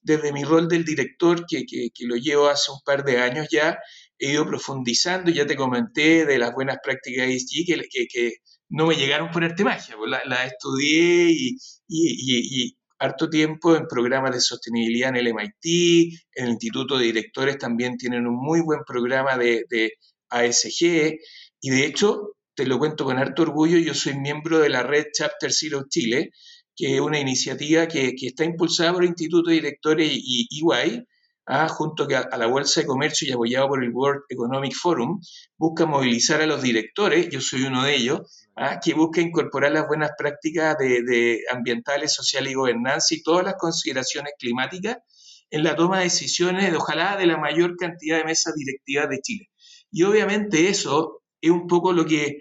desde 0.03 0.31
mi 0.31 0.43
rol 0.43 0.67
del 0.67 0.85
director, 0.85 1.45
que, 1.47 1.65
lo 2.01 2.15
llevo 2.15 2.47
hace 2.47 2.71
un 2.71 2.79
par 2.85 3.03
de 3.03 3.19
años 3.19 3.47
ya, 3.51 3.77
he 4.19 4.31
ido 4.31 4.45
profundizando, 4.45 5.31
ya 5.31 5.45
te 5.47 5.55
comenté 5.55 6.25
de 6.25 6.37
las 6.37 6.53
buenas 6.53 6.77
prácticas 6.83 7.27
ESG, 7.27 7.65
que, 7.89 8.07
que, 8.07 8.33
no 8.69 8.87
me 8.87 8.95
llegaron 8.95 9.31
por 9.31 9.43
arte 9.43 9.63
magia, 9.63 9.95
pues 9.97 10.09
la, 10.09 10.45
estudié 10.45 11.55
y, 11.87 12.77
harto 12.99 13.29
tiempo 13.29 13.75
en 13.75 13.85
programas 13.87 14.31
de 14.33 14.41
sostenibilidad 14.41 15.09
en 15.09 15.17
el 15.17 15.27
MIT, 15.27 16.13
en 16.33 16.45
el 16.45 16.51
Instituto 16.51 16.97
de 16.97 17.05
Directores 17.05 17.59
también 17.59 17.95
tienen 17.95 18.25
un 18.25 18.35
muy 18.35 18.61
buen 18.61 18.79
programa 18.87 19.37
de, 19.37 19.91
ASG 20.29 21.15
y 21.61 21.69
de 21.69 21.85
hecho, 21.85 22.33
te 22.55 22.65
lo 22.65 22.79
cuento 22.79 23.05
con 23.05 23.17
harto 23.19 23.43
orgullo, 23.43 23.77
yo 23.77 23.93
soy 23.93 24.15
miembro 24.17 24.59
de 24.59 24.69
la 24.69 24.83
red 24.83 25.05
Chapter 25.13 25.53
Zero 25.53 25.85
Chile, 25.89 26.31
que 26.75 26.95
es 26.95 27.01
una 27.01 27.19
iniciativa 27.19 27.87
que, 27.87 28.13
que 28.15 28.27
está 28.27 28.43
impulsada 28.43 28.93
por 28.93 29.03
el 29.03 29.09
Instituto 29.09 29.49
de 29.49 29.55
Directores 29.55 30.09
y 30.11 30.47
EY, 30.51 31.05
Ah, 31.49 31.69
junto 31.69 32.03
a, 32.03 32.37
la 32.37 32.47
Bolsa 32.47 32.81
de 32.81 32.87
Comercio 32.87 33.25
y 33.25 33.31
apoyado 33.31 33.69
por 33.69 33.81
el 33.81 33.91
World 33.91 34.23
Economic 34.27 34.73
Forum, 34.75 35.21
busca 35.57 35.85
movilizar 35.85 36.41
a 36.41 36.45
los 36.45 36.61
directores, 36.61 37.29
yo 37.29 37.39
soy 37.39 37.63
uno 37.63 37.85
de 37.85 37.95
ellos, 37.95 38.45
ah, 38.57 38.81
que 38.83 38.93
busca 38.93 39.21
incorporar 39.21 39.71
las 39.71 39.87
buenas 39.87 40.11
prácticas 40.17 40.77
de, 40.77 41.39
ambientales, 41.49 42.13
sociales 42.13 42.51
y 42.51 42.55
gobernanza 42.55 43.15
y 43.15 43.23
todas 43.23 43.45
las 43.45 43.55
consideraciones 43.55 44.33
climáticas 44.37 44.97
en 45.49 45.63
la 45.63 45.73
toma 45.77 45.99
de 45.99 46.05
decisiones, 46.05 46.69
de, 46.69 46.75
ojalá 46.75 47.15
de 47.15 47.27
la 47.27 47.37
mayor 47.37 47.77
cantidad 47.77 48.17
de 48.17 48.25
mesas 48.25 48.53
directivas 48.53 49.09
de 49.09 49.21
Chile. 49.21 49.49
Y 49.89 50.03
obviamente 50.03 50.67
eso 50.67 51.21
es 51.39 51.51
un 51.51 51.65
poco 51.67 51.93
lo 51.93 52.05
que 52.05 52.39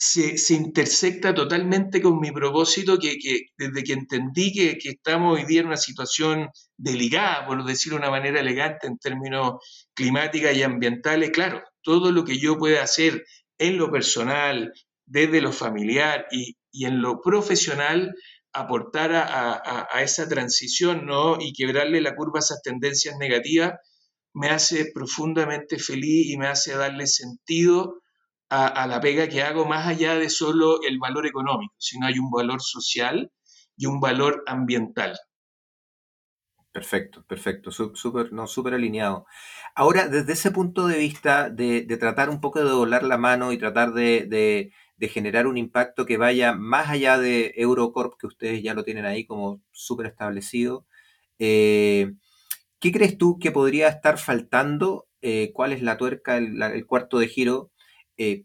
se, 0.00 0.54
intersecta 0.54 1.34
totalmente 1.34 2.00
con 2.00 2.18
mi 2.20 2.32
propósito, 2.32 2.98
que, 2.98 3.18
desde 3.58 3.84
que 3.84 3.92
entendí 3.92 4.52
que, 4.52 4.78
estamos 4.82 5.38
hoy 5.38 5.44
día 5.44 5.60
en 5.60 5.66
una 5.66 5.76
situación 5.76 6.48
delicada, 6.80 7.46
por 7.46 7.64
decirlo 7.64 7.98
de 7.98 8.02
una 8.02 8.10
manera 8.10 8.40
elegante, 8.40 8.86
en 8.86 8.98
términos 8.98 9.54
climáticos 9.94 10.54
y 10.54 10.62
ambientales, 10.62 11.30
claro, 11.30 11.62
todo 11.82 12.12
lo 12.12 12.24
que 12.24 12.38
yo 12.38 12.58
pueda 12.58 12.82
hacer 12.82 13.24
en 13.58 13.76
lo 13.76 13.90
personal, 13.90 14.72
desde 15.06 15.40
lo 15.40 15.52
familiar 15.52 16.26
y, 16.30 16.56
en 16.84 17.02
lo 17.02 17.20
profesional, 17.20 18.14
aportar 18.52 19.12
a, 19.12 19.88
a, 19.92 20.02
esa 20.02 20.28
transición 20.28 21.06
¿no? 21.06 21.36
y 21.40 21.52
quebrarle 21.52 22.00
la 22.00 22.14
curva 22.14 22.38
a 22.38 22.40
esas 22.40 22.62
tendencias 22.62 23.16
negativas, 23.18 23.74
me 24.32 24.48
hace 24.48 24.90
profundamente 24.94 25.78
feliz 25.78 26.30
y 26.30 26.36
me 26.36 26.46
hace 26.46 26.74
darle 26.74 27.06
sentido 27.06 28.00
a, 28.50 28.86
la 28.86 29.00
pega 29.00 29.28
que 29.28 29.42
hago 29.42 29.64
más 29.64 29.86
allá 29.86 30.16
de 30.16 30.28
solo 30.28 30.82
el 30.82 30.98
valor 30.98 31.26
económico, 31.26 31.74
sino 31.78 32.06
hay 32.06 32.18
un 32.18 32.30
valor 32.30 32.60
social 32.60 33.30
y 33.76 33.86
un 33.86 34.00
valor 34.00 34.42
ambiental. 34.46 35.16
Perfecto, 36.72 37.24
perfecto, 37.26 37.72
súper 37.72 38.32
no, 38.32 38.46
super 38.46 38.74
alineado. 38.74 39.26
Ahora, 39.74 40.06
desde 40.06 40.34
ese 40.34 40.52
punto 40.52 40.86
de 40.86 40.98
vista 40.98 41.50
de, 41.50 41.82
tratar 41.98 42.30
un 42.30 42.40
poco 42.40 42.60
de 42.60 42.66
doblar 42.70 43.02
la 43.02 43.18
mano 43.18 43.50
y 43.52 43.58
tratar 43.58 43.92
de, 43.92 44.70
generar 45.08 45.48
un 45.48 45.56
impacto 45.56 46.06
que 46.06 46.16
vaya 46.16 46.52
más 46.54 46.88
allá 46.88 47.18
de 47.18 47.52
Eurocorp, 47.56 48.14
que 48.18 48.28
ustedes 48.28 48.62
ya 48.62 48.74
lo 48.74 48.84
tienen 48.84 49.04
ahí 49.04 49.24
como 49.26 49.60
súper 49.72 50.06
establecido, 50.06 50.86
eh, 51.40 52.12
¿qué 52.80 52.92
crees 52.92 53.18
tú 53.18 53.38
que 53.40 53.50
podría 53.50 53.88
estar 53.88 54.18
faltando? 54.18 55.08
Eh, 55.22 55.52
¿Cuál 55.54 55.72
es 55.72 55.82
la 55.82 55.96
tuerca, 55.98 56.38
el 56.38 56.86
cuarto 56.86 57.18
de 57.18 57.28
giro 57.28 57.72
eh, 58.16 58.44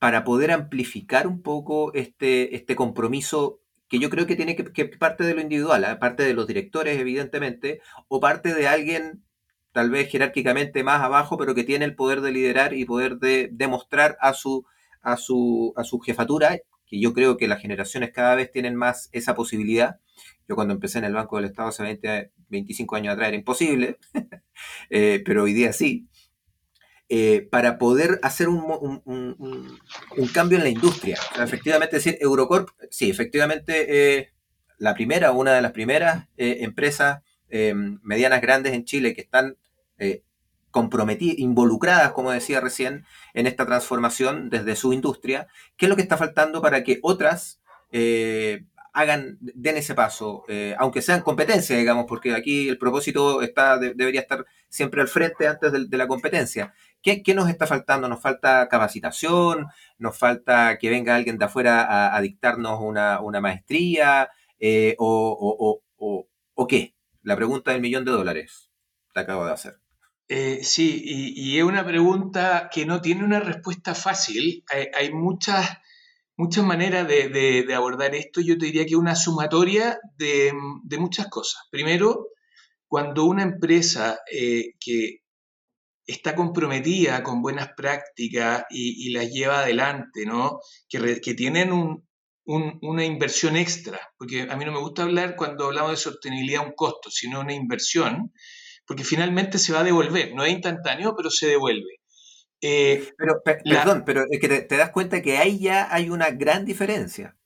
para 0.00 0.24
poder 0.24 0.50
amplificar 0.50 1.26
un 1.26 1.42
poco 1.42 1.92
este, 1.94 2.56
este 2.56 2.74
compromiso 2.76 3.59
que 3.90 3.98
yo 3.98 4.08
creo 4.08 4.26
que 4.26 4.36
tiene 4.36 4.54
que, 4.56 4.84
parte 4.86 5.24
de 5.24 5.34
lo 5.34 5.40
individual, 5.40 5.84
¿ah? 5.84 5.98
parte 5.98 6.22
de 6.22 6.32
los 6.32 6.46
directores, 6.46 6.98
evidentemente, 6.98 7.80
o 8.08 8.20
parte 8.20 8.54
de 8.54 8.68
alguien 8.68 9.24
tal 9.72 9.90
vez 9.90 10.08
jerárquicamente 10.08 10.84
más 10.84 11.02
abajo, 11.02 11.36
pero 11.36 11.54
que 11.56 11.64
tiene 11.64 11.84
el 11.86 11.96
poder 11.96 12.20
de 12.20 12.30
liderar 12.30 12.72
y 12.72 12.84
poder 12.84 13.18
de 13.18 13.50
demostrar 13.52 14.16
a 14.20 14.32
su, 14.32 14.64
a 15.02 15.16
su, 15.16 15.72
a 15.76 15.82
su 15.82 15.98
jefatura, 15.98 16.56
que 16.86 17.00
yo 17.00 17.12
creo 17.12 17.36
que 17.36 17.48
las 17.48 17.60
generaciones 17.60 18.12
cada 18.12 18.36
vez 18.36 18.52
tienen 18.52 18.76
más 18.76 19.08
esa 19.12 19.34
posibilidad. 19.34 19.98
Yo 20.48 20.54
cuando 20.54 20.72
empecé 20.74 20.98
en 20.98 21.04
el 21.04 21.14
Banco 21.14 21.36
del 21.36 21.46
Estado 21.46 21.68
hace 21.70 21.82
20, 21.82 22.32
25 22.48 22.94
años 22.94 23.14
atrás 23.14 23.28
era 23.28 23.36
imposible, 23.36 23.98
eh, 24.90 25.20
pero 25.24 25.42
hoy 25.42 25.52
día 25.52 25.72
sí. 25.72 26.08
Eh, 27.12 27.48
para 27.50 27.76
poder 27.76 28.20
hacer 28.22 28.48
un, 28.48 29.80
cambio 30.32 30.58
en 30.58 30.62
la 30.62 30.70
industria. 30.70 31.18
efectivamente, 31.42 31.96
decir, 31.96 32.16
Eurocorp, 32.20 32.68
sí, 32.88 33.10
efectivamente, 33.10 34.18
eh, 34.20 34.32
la 34.78 34.94
primera, 34.94 35.32
una 35.32 35.52
de 35.52 35.60
las 35.60 35.72
primeras 35.72 36.28
eh, 36.36 36.58
empresas 36.60 37.22
medianas 37.50 38.40
grandes 38.40 38.74
en 38.74 38.84
Chile 38.84 39.12
que 39.12 39.22
están 39.22 39.56
comprometidas, 40.70 41.40
involucradas, 41.40 42.12
como 42.12 42.30
decía 42.30 42.60
recién, 42.60 43.04
en 43.34 43.48
esta 43.48 43.66
transformación 43.66 44.48
desde 44.48 44.76
su 44.76 44.92
industria. 44.92 45.48
¿Qué 45.76 45.86
es 45.86 45.90
lo 45.90 45.96
que 45.96 46.02
está 46.02 46.16
faltando 46.16 46.62
para 46.62 46.84
que 46.84 47.00
otras 47.02 47.60
hagan, 48.92 49.38
den 49.40 49.76
ese 49.76 49.96
paso, 49.96 50.44
aunque 50.78 51.02
sean 51.02 51.22
competencia, 51.22 51.76
digamos, 51.76 52.06
porque 52.06 52.34
aquí 52.34 52.68
el 52.68 52.78
propósito 52.78 53.42
está, 53.42 53.78
debería 53.78 54.20
estar 54.20 54.46
siempre 54.70 55.02
al 55.02 55.08
frente 55.08 55.46
antes 55.46 55.72
de, 55.72 55.98
la 55.98 56.06
competencia. 56.06 56.72
¿Qué, 57.02 57.34
nos 57.34 57.48
está 57.48 57.66
faltando? 57.66 58.08
¿Nos 58.08 58.20
falta 58.20 58.68
capacitación? 58.68 59.66
¿Nos 59.98 60.18
falta 60.18 60.78
que 60.78 60.90
venga 60.90 61.14
alguien 61.14 61.38
de 61.38 61.44
afuera 61.44 62.14
a, 62.14 62.20
dictarnos 62.20 62.80
una, 62.80 63.40
maestría? 63.40 64.30
Eh, 64.58 64.94
o, 64.98 65.82
qué? 66.68 66.94
La 67.22 67.36
pregunta 67.36 67.72
del 67.72 67.80
millón 67.80 68.04
de 68.04 68.12
dólares. 68.12 68.70
Te 69.14 69.20
acabo 69.20 69.44
de 69.44 69.52
hacer. 69.52 69.74
Eh, 70.28 70.60
sí, 70.62 71.02
y, 71.04 71.58
es 71.58 71.64
una 71.64 71.84
pregunta 71.84 72.70
que 72.72 72.86
no 72.86 73.00
tiene 73.00 73.24
una 73.24 73.40
respuesta 73.40 73.94
fácil. 73.94 74.64
Hay, 74.94 75.12
muchas, 75.12 75.68
muchas 76.36 76.64
maneras 76.64 77.08
de, 77.08 77.66
abordar 77.74 78.14
esto. 78.14 78.40
Yo 78.40 78.56
te 78.56 78.66
diría 78.66 78.86
que 78.86 78.96
una 78.96 79.16
sumatoria 79.16 79.98
de, 80.16 80.52
muchas 80.98 81.28
cosas. 81.28 81.62
Primero, 81.70 82.28
cuando 82.86 83.24
una 83.24 83.42
empresa 83.42 84.20
eh, 84.30 84.74
que 84.78 85.19
está 86.10 86.34
comprometida 86.34 87.22
con 87.22 87.42
buenas 87.42 87.70
prácticas 87.76 88.64
y, 88.70 89.10
las 89.12 89.30
lleva 89.30 89.60
adelante, 89.60 90.26
¿no? 90.26 90.60
Que, 90.88 91.20
que 91.20 91.34
tienen 91.34 91.72
una 92.44 93.04
inversión 93.04 93.56
extra, 93.56 94.00
porque 94.16 94.48
a 94.50 94.56
mí 94.56 94.64
no 94.64 94.72
me 94.72 94.80
gusta 94.80 95.02
hablar 95.02 95.36
cuando 95.36 95.66
hablamos 95.66 95.92
de 95.92 95.96
sostenibilidad 95.96 96.66
un 96.66 96.72
costo, 96.74 97.10
sino 97.10 97.40
una 97.40 97.54
inversión 97.54 98.32
porque 98.90 99.04
finalmente 99.04 99.58
se 99.58 99.72
va 99.72 99.80
a 99.80 99.84
devolver, 99.84 100.34
no 100.34 100.44
es 100.44 100.52
instantáneo, 100.52 101.14
pero 101.16 101.30
se 101.30 101.46
devuelve. 101.46 102.00
Eh, 102.60 103.08
pero, 103.16 103.40
perdón, 103.44 104.02
pero 104.04 104.24
es 104.28 104.40
que 104.40 104.48
te, 104.48 104.76
das 104.76 104.90
cuenta 104.90 105.22
que 105.22 105.38
ahí 105.38 105.60
ya 105.60 105.94
hay 105.94 106.10
una 106.10 106.30
gran 106.30 106.64
diferencia. 106.64 107.36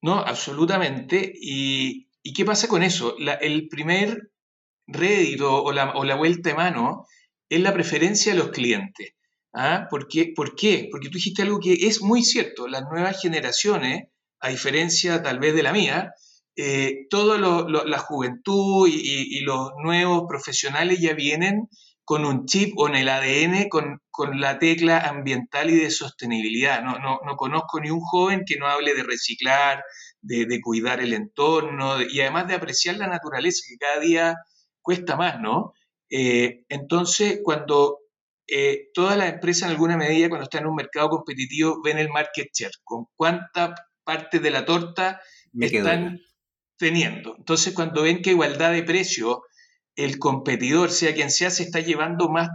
No, 0.00 0.14
absolutamente. 0.14 1.30
¿Y, 1.34 2.08
qué 2.34 2.42
pasa 2.46 2.68
con 2.68 2.82
eso? 2.82 3.16
el 3.18 3.68
primer 3.68 4.30
rédito 4.86 5.62
o 5.62 5.72
la, 5.72 5.90
o 5.90 6.04
la, 6.04 6.14
vuelta 6.14 6.48
de 6.48 6.54
mano 6.54 7.04
es 7.48 7.60
la 7.60 7.72
preferencia 7.72 8.32
de 8.32 8.38
los 8.38 8.50
clientes. 8.50 9.14
¿Ah? 9.54 9.86
¿Por, 9.90 10.08
qué? 10.08 10.32
¿Por 10.34 10.54
qué? 10.54 10.88
Porque 10.90 11.08
tú 11.08 11.14
dijiste 11.14 11.42
algo 11.42 11.58
que 11.58 11.72
es 11.72 12.02
muy 12.02 12.22
cierto. 12.22 12.68
Las 12.68 12.82
nuevas 12.82 13.20
generaciones, 13.20 14.08
a 14.40 14.50
diferencia 14.50 15.22
tal 15.22 15.38
vez 15.38 15.54
de 15.54 15.62
la 15.62 15.72
mía, 15.72 16.12
eh, 16.60 17.06
toda 17.08 17.38
la 17.38 17.98
juventud 17.98 18.88
y, 18.90 19.40
los 19.42 19.70
nuevos 19.80 20.24
profesionales 20.28 21.00
ya 21.00 21.14
vienen 21.14 21.68
con 22.04 22.24
un 22.24 22.46
chip 22.46 22.74
o 22.76 22.88
en 22.88 22.96
el 22.96 23.08
ADN 23.08 23.68
con, 23.68 24.00
la 24.34 24.58
tecla 24.58 24.98
ambiental 24.98 25.70
y 25.70 25.76
de 25.76 25.90
sostenibilidad. 25.90 26.82
No, 26.82 26.98
no, 26.98 27.36
conozco 27.36 27.80
ni 27.80 27.90
un 27.90 28.00
joven 28.00 28.42
que 28.44 28.56
no 28.56 28.66
hable 28.66 28.94
de 28.94 29.04
reciclar, 29.04 29.84
de, 30.20 30.60
cuidar 30.60 31.00
el 31.00 31.12
entorno 31.12 32.02
y 32.02 32.20
además 32.20 32.48
de 32.48 32.54
apreciar 32.54 32.96
la 32.96 33.06
naturaleza, 33.06 33.62
que 33.68 33.76
cada 33.76 34.00
día 34.00 34.34
cuesta 34.82 35.14
más, 35.16 35.40
¿no? 35.40 35.72
Eh, 36.10 36.64
entonces, 36.68 37.40
cuando 37.42 37.98
eh, 38.46 38.88
todas 38.94 39.16
las 39.16 39.32
empresas 39.32 39.64
en 39.64 39.70
alguna 39.70 39.96
medida, 39.96 40.28
cuando 40.28 40.44
están 40.44 40.62
en 40.62 40.68
un 40.68 40.76
mercado 40.76 41.10
competitivo, 41.10 41.82
ven 41.82 41.98
el 41.98 42.08
market 42.08 42.48
share, 42.52 42.72
con 42.84 43.06
cuánta 43.14 43.74
parte 44.04 44.38
de 44.38 44.50
la 44.50 44.64
torta 44.64 45.20
están 45.60 46.20
teniendo. 46.78 47.34
Entonces, 47.36 47.74
cuando 47.74 48.02
ven 48.02 48.22
que 48.22 48.30
igualdad 48.30 48.72
de 48.72 48.82
precio, 48.82 49.42
el 49.96 50.18
competidor, 50.18 50.90
sea 50.90 51.14
quien 51.14 51.30
sea, 51.30 51.50
se 51.50 51.64
está 51.64 51.80
llevando 51.80 52.28
más 52.28 52.48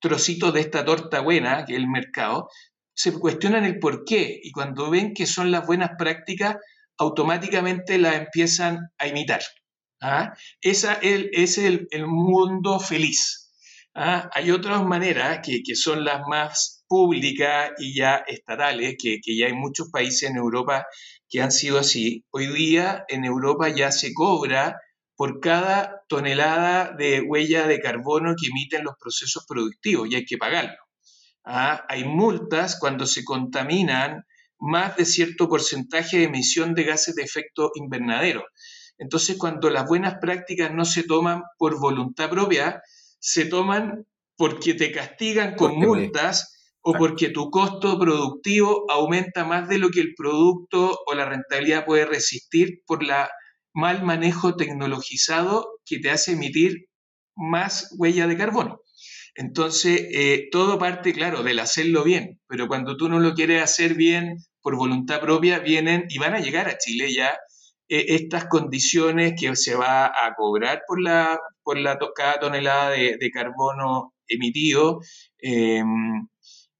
trocitos 0.00 0.52
de 0.52 0.60
esta 0.60 0.84
torta 0.84 1.20
buena, 1.20 1.64
que 1.64 1.72
es 1.72 1.78
el 1.78 1.88
mercado, 1.88 2.48
se 2.94 3.12
cuestionan 3.12 3.64
el 3.64 3.78
por 3.78 4.04
qué 4.04 4.38
y 4.42 4.52
cuando 4.52 4.90
ven 4.90 5.14
que 5.14 5.26
son 5.26 5.50
las 5.50 5.66
buenas 5.66 5.92
prácticas, 5.98 6.56
automáticamente 6.98 7.98
las 7.98 8.16
empiezan 8.16 8.90
a 8.98 9.06
imitar. 9.06 9.40
¿Ah? 10.02 10.34
Esa 10.60 10.94
es 10.94 11.58
el, 11.58 11.88
mundo 12.06 12.80
feliz. 12.80 13.52
¿ah? 13.94 14.28
Hay 14.34 14.50
otras 14.50 14.84
maneras 14.84 15.40
que, 15.42 15.62
son 15.74 16.04
las 16.04 16.22
más 16.28 16.84
públicas 16.88 17.70
y 17.78 17.94
ya 17.94 18.16
estatales, 18.26 18.96
que, 19.00 19.20
que 19.22 19.36
ya 19.36 19.46
hay 19.46 19.54
muchos 19.54 19.90
países 19.90 20.30
en 20.30 20.36
Europa 20.36 20.86
que 21.28 21.40
han 21.40 21.52
sido 21.52 21.78
así. 21.78 22.24
Hoy 22.30 22.48
día 22.48 23.04
en 23.08 23.24
Europa 23.24 23.68
ya 23.68 23.92
se 23.92 24.12
cobra 24.12 24.76
por 25.16 25.40
cada 25.40 26.02
tonelada 26.08 26.92
de 26.92 27.20
huella 27.20 27.66
de 27.66 27.80
carbono 27.80 28.34
que 28.38 28.48
emiten 28.48 28.84
los 28.84 28.94
procesos 28.98 29.44
productivos 29.46 30.08
y 30.10 30.16
hay 30.16 30.24
que 30.24 30.36
pagarlo. 30.36 30.76
Ah, 31.44 31.84
hay 31.88 32.04
multas 32.04 32.78
cuando 32.78 33.06
se 33.06 33.24
contaminan 33.24 34.24
más 34.58 34.96
de 34.96 35.04
cierto 35.04 35.48
porcentaje 35.48 36.18
de 36.18 36.24
emisión 36.24 36.74
de 36.74 36.84
gases 36.84 37.16
de 37.16 37.22
efecto 37.22 37.72
invernadero. 37.74 38.44
Entonces, 39.02 39.36
cuando 39.36 39.68
las 39.68 39.88
buenas 39.88 40.18
prácticas 40.20 40.72
no 40.72 40.84
se 40.84 41.02
toman 41.02 41.42
por 41.58 41.80
voluntad 41.80 42.30
propia, 42.30 42.80
se 43.18 43.46
toman 43.46 44.06
porque 44.36 44.74
te 44.74 44.92
castigan 44.92 45.56
con 45.56 45.74
multas 45.74 46.76
o 46.82 46.92
porque 46.92 47.30
tu 47.30 47.50
costo 47.50 47.98
productivo 47.98 48.86
aumenta 48.88 49.44
más 49.44 49.68
de 49.68 49.78
lo 49.78 49.90
que 49.90 50.00
el 50.00 50.14
producto 50.14 51.00
o 51.04 51.14
la 51.14 51.24
rentabilidad 51.24 51.84
puede 51.84 52.06
resistir 52.06 52.82
por 52.86 53.02
la 53.02 53.28
mal 53.74 54.04
manejo 54.04 54.54
tecnologizado 54.54 55.66
que 55.84 55.98
te 55.98 56.10
hace 56.10 56.32
emitir 56.32 56.86
más 57.34 57.92
huella 57.98 58.28
de 58.28 58.36
carbono. 58.36 58.82
Entonces, 59.34 60.06
eh, 60.12 60.48
todo 60.52 60.78
parte, 60.78 61.12
claro, 61.12 61.42
del 61.42 61.58
hacerlo 61.58 62.04
bien, 62.04 62.40
pero 62.46 62.68
cuando 62.68 62.96
tú 62.96 63.08
no 63.08 63.18
lo 63.18 63.34
quieres 63.34 63.64
hacer 63.64 63.94
bien 63.94 64.36
por 64.60 64.76
voluntad 64.76 65.20
propia, 65.20 65.58
vienen 65.58 66.04
y 66.08 66.18
van 66.18 66.34
a 66.34 66.40
llegar 66.40 66.68
a 66.68 66.78
Chile 66.78 67.12
ya 67.12 67.36
estas 67.92 68.46
condiciones 68.46 69.34
que 69.38 69.54
se 69.56 69.74
va 69.74 70.06
a 70.06 70.34
cobrar 70.36 70.82
por 70.86 71.00
la, 71.00 71.38
por 71.62 71.78
la 71.78 71.98
cada 72.14 72.40
tonelada 72.40 72.90
de, 72.90 73.30
carbono 73.32 74.14
emitido. 74.26 75.00
Em, 75.38 76.26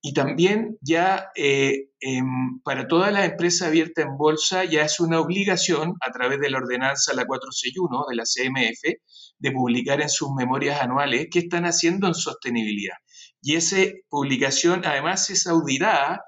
y 0.01 0.15
también 0.15 0.79
ya 0.81 1.31
eh, 1.37 1.91
em, 2.01 2.61
para 2.65 2.89
todas 2.89 3.13
las 3.13 3.31
empresas 3.31 3.69
abiertas 3.69 4.07
en 4.07 4.17
bolsa 4.17 4.65
ya 4.65 4.83
es 4.83 4.99
una 5.01 5.21
obligación 5.21 5.95
a 6.01 6.11
través 6.11 6.41
de 6.41 6.51
la 6.51 6.59
ordenanza 6.59 7.15
la 7.15 7.25
461 7.27 8.07
de 8.09 8.17
la 8.17 8.25
CMF 8.25 8.99
de 9.39 9.53
publicar 9.53 10.01
en 10.01 10.09
sus 10.09 10.31
memorias 10.35 10.81
anuales 10.81 11.29
qué 11.31 11.41
están 11.41 11.67
haciendo 11.67 12.09
en 12.09 12.15
sostenibilidad. 12.15 12.97
Y 13.43 13.57
esa 13.57 13.77
publicación 14.09 14.83
además 14.85 15.29
es 15.31 15.47
auditada 15.47 16.23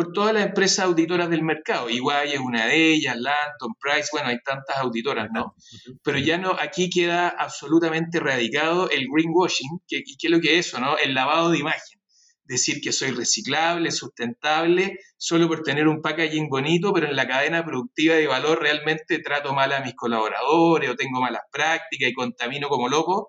por 0.00 0.12
todas 0.14 0.32
las 0.32 0.46
empresas 0.46 0.86
auditoras 0.86 1.28
del 1.28 1.42
mercado. 1.42 1.90
Igual 1.90 2.28
es 2.28 2.40
una 2.40 2.64
de 2.64 2.94
ellas, 2.94 3.18
Lanton, 3.18 3.74
Price, 3.78 4.08
bueno, 4.12 4.28
hay 4.28 4.38
tantas 4.42 4.78
auditoras, 4.78 5.28
¿no? 5.30 5.54
Pero 6.02 6.18
ya 6.18 6.38
no, 6.38 6.52
aquí 6.58 6.88
queda 6.88 7.28
absolutamente 7.28 8.16
erradicado 8.16 8.88
el 8.88 9.08
greenwashing, 9.12 9.80
que, 9.86 10.02
que 10.02 10.26
es 10.26 10.30
lo 10.30 10.40
que 10.40 10.58
es 10.58 10.68
eso, 10.68 10.80
¿no? 10.80 10.96
El 10.96 11.12
lavado 11.12 11.50
de 11.50 11.58
imagen 11.58 12.00
decir 12.46 12.80
que 12.80 12.92
soy 12.92 13.10
reciclable, 13.10 13.90
sustentable, 13.90 14.98
solo 15.18 15.46
por 15.48 15.62
tener 15.62 15.86
un 15.86 16.00
packaging 16.00 16.48
bonito, 16.48 16.94
pero 16.94 17.06
en 17.06 17.14
la 17.14 17.28
cadena 17.28 17.62
productiva 17.62 18.14
de 18.14 18.26
valor 18.26 18.62
realmente 18.62 19.18
trato 19.18 19.52
mal 19.52 19.70
a 19.74 19.82
mis 19.82 19.94
colaboradores 19.94 20.88
o 20.88 20.96
tengo 20.96 21.20
malas 21.20 21.42
prácticas 21.52 22.08
y 22.08 22.14
contamino 22.14 22.70
como 22.70 22.88
loco, 22.88 23.28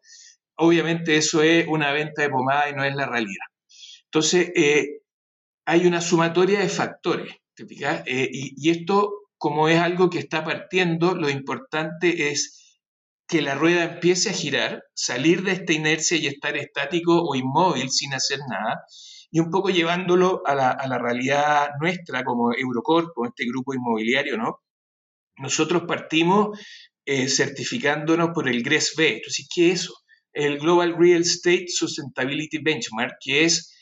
obviamente 0.56 1.18
eso 1.18 1.44
es 1.44 1.68
una 1.68 1.92
venta 1.92 2.22
de 2.22 2.30
pomada 2.30 2.70
y 2.70 2.74
no 2.74 2.86
es 2.86 2.96
la 2.96 3.08
realidad. 3.08 3.46
Entonces, 4.06 4.52
eh, 4.56 5.01
hay 5.66 5.86
una 5.86 6.02
sumatoria 6.02 6.60
de 6.60 6.70
factores, 6.70 7.34
¿te 7.54 7.64
eh, 7.64 8.30
y, 8.32 8.54
y 8.58 8.72
esto, 8.72 9.12
como 9.38 9.68
es 9.68 9.80
algo 9.80 10.10
que 10.10 10.20
está 10.20 10.44
partiendo, 10.44 11.16
lo 11.16 11.30
importante 11.30 12.30
es 12.30 12.80
que 13.28 13.42
la 13.42 13.56
rueda 13.56 13.86
empiece 13.86 14.30
a 14.30 14.34
girar, 14.34 14.84
salir 14.94 15.44
de 15.44 15.54
esta 15.54 15.72
inercia 15.72 16.18
y 16.18 16.28
estar 16.28 16.58
estático 16.58 17.24
o 17.24 17.34
inmóvil 17.36 17.90
sin 17.90 18.14
hacer 18.14 18.40
nada, 18.50 18.84
y 19.32 19.40
un 19.40 19.50
poco 19.50 19.70
llevándolo 19.70 20.42
a 20.46 20.54
la, 20.54 20.98
realidad 21.00 21.70
nuestra 21.80 22.26
como 22.26 22.54
Eurocorp, 22.54 23.14
como 23.16 23.30
este 23.30 23.46
grupo 23.46 23.74
inmobiliario, 23.74 24.38
¿no? 24.38 24.60
Nosotros 25.38 25.84
partimos 25.88 26.60
eh, 27.06 27.30
certificándonos 27.30 28.32
por 28.34 28.50
el 28.50 28.62
GRESB. 28.62 29.00
Entonces, 29.00 29.48
¿qué 29.54 29.72
es 29.72 29.84
eso? 29.84 29.94
El 30.34 30.60
Global 30.60 30.98
Real 30.98 31.22
Estate 31.22 31.68
Sustainability 31.70 32.58
Benchmark, 32.62 33.16
que 33.22 33.46
es 33.46 33.74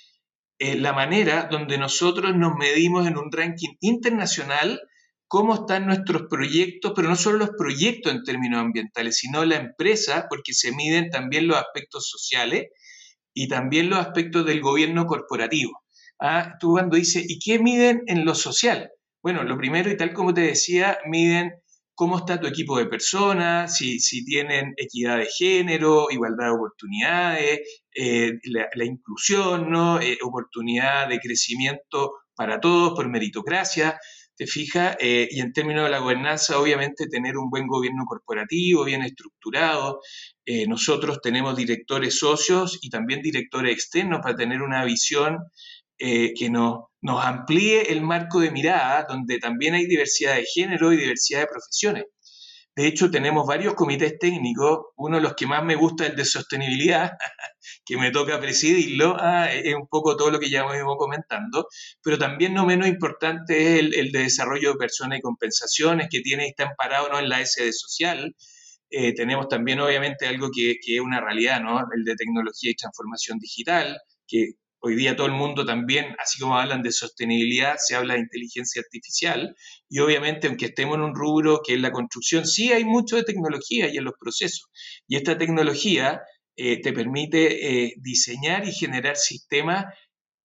eh, 0.60 0.76
la 0.76 0.93
manera 0.93 1.48
donde 1.50 1.78
nosotros 1.78 2.36
nos 2.36 2.56
medimos 2.56 3.08
en 3.08 3.17
un 3.17 3.32
ranking 3.32 3.76
internacional 3.80 4.82
cómo 5.28 5.54
están 5.54 5.86
nuestros 5.86 6.24
proyectos, 6.30 6.91
pero 6.95 7.08
no 7.08 7.15
solo 7.15 7.38
los 7.38 7.52
proyectos 7.58 8.12
en 8.12 8.24
términos 8.24 8.60
ambientales, 8.60 9.17
sino 9.17 9.45
la 9.45 9.58
empresa, 9.58 10.26
porque 10.30 10.54
se 10.54 10.74
miden 10.74 11.12
también 11.12 11.48
los 11.48 11.58
aspectos 11.58 12.10
sociales 12.10 12.67
y 13.34 13.48
también 13.48 13.89
los 13.89 14.00
aspectos 14.00 14.45
del 14.45 14.60
gobierno 14.60 15.06
corporativo. 15.06 15.84
Ah, 16.19 16.56
tú 16.60 16.72
cuando 16.72 16.98
dices, 16.98 17.24
¿y 17.30 17.39
qué 17.39 17.60
miden 17.60 18.02
en 18.08 18.26
lo 18.26 18.36
social? 18.36 18.91
Bueno, 19.22 19.43
lo 19.43 19.58
primero 19.58 19.89
y 19.89 19.98
tal 19.98 20.13
como 20.13 20.34
te 20.34 20.41
decía, 20.41 20.98
miden 21.06 21.54
cómo 21.99 22.19
está 22.19 22.39
tu 22.39 22.47
equipo 22.47 22.77
de 22.77 22.85
personas, 22.85 23.75
si, 23.75 23.99
si 23.99 24.23
tienen 24.23 24.73
equidad 24.77 25.17
de 25.17 25.25
género, 25.25 26.07
igualdad 26.09 26.45
de 26.45 26.51
oportunidades, 26.51 27.59
eh, 27.93 28.39
la, 28.45 28.85
inclusión, 28.85 29.69
¿no? 29.69 29.99
Eh, 29.99 30.17
oportunidad 30.23 31.09
de 31.09 31.19
crecimiento 31.19 32.13
para 32.33 32.62
todos 32.62 32.93
por 32.95 33.09
meritocracia. 33.09 33.99
te 34.38 34.47
fijas, 34.47 34.95
eh, 35.01 35.27
y 35.29 35.41
en 35.41 35.51
términos 35.51 35.83
de 35.83 35.89
la 35.89 35.99
gobernanza, 35.99 36.57
obviamente 36.57 37.09
tener 37.09 37.35
un 37.38 37.49
buen 37.49 37.67
gobierno 37.67 38.05
corporativo, 38.05 38.85
bien 38.85 39.01
estructurado. 39.03 39.99
Nosotros 40.67 41.19
tenemos 41.21 41.55
directores 41.55 42.17
socios 42.17 42.79
y 42.81 42.89
también 42.89 43.21
directores 43.21 43.73
externos 43.73 44.21
para 44.23 44.35
tener 44.35 44.62
una 44.62 44.83
visión 44.85 45.38
eh, 45.99 46.33
que 46.33 46.49
nos, 46.49 46.85
nos 47.01 47.23
amplíe 47.23 47.91
el 47.91 48.01
marco 48.01 48.39
de 48.39 48.51
mirada, 48.51 49.05
donde 49.07 49.38
también 49.39 49.73
hay 49.75 49.85
diversidad 49.85 50.35
de 50.35 50.45
género 50.45 50.93
y 50.93 50.97
diversidad 50.97 51.41
de 51.41 51.47
profesiones. 51.47 52.05
De 52.79 52.88
hecho, 52.88 53.12
tenemos 53.12 53.45
varios 53.45 53.73
comités 53.73 54.17
técnicos. 54.17 54.79
Uno 54.95 55.17
de 55.17 55.23
los 55.23 55.33
que 55.33 55.45
más 55.45 55.62
me 55.65 55.75
gusta 55.75 56.05
es 56.05 56.12
el 56.12 56.15
de 56.15 56.23
sostenibilidad, 56.23 57.12
que 57.85 57.97
me 57.97 58.12
toca 58.12 58.39
presidirlo. 58.39 59.17
Ah, 59.19 59.51
es 59.51 59.75
un 59.75 59.88
poco 59.89 60.15
todo 60.15 60.31
lo 60.31 60.39
que 60.39 60.49
ya 60.49 60.62
hemos 60.62 60.95
comentando. 60.97 61.67
Pero 62.01 62.17
también 62.17 62.53
no 62.53 62.65
menos 62.65 62.88
importante 62.88 63.73
es 63.73 63.79
el, 63.79 64.12
de 64.13 64.19
desarrollo 64.19 64.71
de 64.71 64.77
personas 64.77 65.19
y 65.19 65.21
compensaciones, 65.21 66.07
que 66.09 66.21
tiene, 66.21 66.47
está 66.47 66.69
amparado 66.69 67.09
¿no? 67.09 67.19
en 67.19 67.27
la 67.27 67.45
SD 67.45 67.73
social. 67.73 68.33
Eh, 68.89 69.13
tenemos 69.13 69.49
también, 69.49 69.81
obviamente, 69.81 70.25
algo 70.27 70.49
que, 70.49 70.75
que, 70.81 70.95
es 70.95 71.01
una 71.01 71.19
realidad, 71.19 71.62
¿no? 71.62 71.79
El 71.79 72.05
de 72.05 72.15
tecnología 72.15 72.71
y 72.71 72.75
transformación 72.75 73.39
digital, 73.39 73.99
que 74.25 74.53
Hoy 74.81 74.95
día 74.95 75.15
todo 75.15 75.27
el 75.27 75.33
mundo 75.33 75.65
también, 75.65 76.15
así 76.19 76.39
como 76.39 76.57
hablan 76.57 76.81
de 76.81 76.91
sostenibilidad, 76.91 77.75
se 77.77 77.95
habla 77.95 78.13
de 78.13 78.21
inteligencia 78.21 78.81
artificial 78.81 79.55
y 79.89 79.99
obviamente 79.99 80.47
aunque 80.47 80.67
estemos 80.67 80.95
en 80.95 81.03
un 81.03 81.15
rubro 81.15 81.61
que 81.65 81.73
es 81.73 81.81
la 81.81 81.91
construcción, 81.91 82.45
sí 82.45 82.71
hay 82.71 82.85
mucho 82.85 83.17
de 83.17 83.23
tecnología 83.23 83.89
y 83.89 83.97
en 83.97 84.05
los 84.05 84.13
procesos. 84.17 84.69
Y 85.07 85.17
esta 85.17 85.37
tecnología 85.37 86.21
eh, 86.55 86.81
te 86.81 86.93
permite 86.93 87.85
eh, 87.85 87.93
diseñar 87.97 88.65
y 88.67 88.71
generar 88.71 89.17
sistemas 89.17 89.85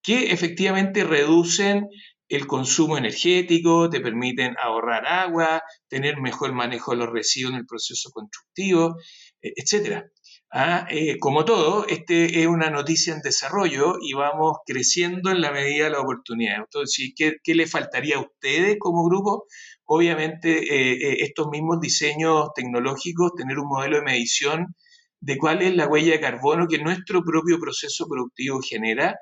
que 0.02 0.32
efectivamente 0.32 1.04
reducen 1.04 1.88
el 2.28 2.46
consumo 2.46 2.98
energético, 2.98 3.88
te 3.90 4.00
permiten 4.00 4.54
ahorrar 4.62 5.06
agua, 5.06 5.62
tener 5.88 6.20
mejor 6.20 6.52
manejo 6.52 6.92
de 6.92 6.98
los 6.98 7.10
residuos 7.10 7.52
en 7.52 7.60
el 7.60 7.66
proceso 7.66 8.10
constructivo, 8.10 8.96
eh, 9.42 9.52
etcétera. 9.56 10.10
Ah, 10.56 10.86
eh, 10.88 11.18
como 11.18 11.44
todo, 11.44 11.84
este 11.88 12.40
es 12.40 12.46
una 12.46 12.70
noticia 12.70 13.12
en 13.12 13.20
desarrollo 13.22 13.96
y 14.00 14.12
vamos 14.12 14.58
creciendo 14.64 15.32
en 15.32 15.40
la 15.40 15.50
medida 15.50 15.84
de 15.86 15.90
la 15.90 16.00
oportunidad. 16.00 16.58
Entonces, 16.58 17.12
¿qué, 17.16 17.38
qué 17.42 17.56
le 17.56 17.66
faltaría 17.66 18.16
a 18.16 18.20
ustedes 18.20 18.76
como 18.78 19.04
grupo? 19.04 19.46
Obviamente, 19.84 20.50
eh, 20.58 20.92
eh, 20.92 21.16
estos 21.22 21.48
mismos 21.48 21.80
diseños 21.80 22.50
tecnológicos, 22.54 23.32
tener 23.36 23.58
un 23.58 23.66
modelo 23.68 23.96
de 23.96 24.02
medición 24.02 24.76
de 25.20 25.38
cuál 25.38 25.60
es 25.62 25.74
la 25.74 25.88
huella 25.88 26.12
de 26.12 26.20
carbono 26.20 26.68
que 26.68 26.78
nuestro 26.78 27.24
propio 27.24 27.58
proceso 27.58 28.06
productivo 28.08 28.60
genera 28.60 29.16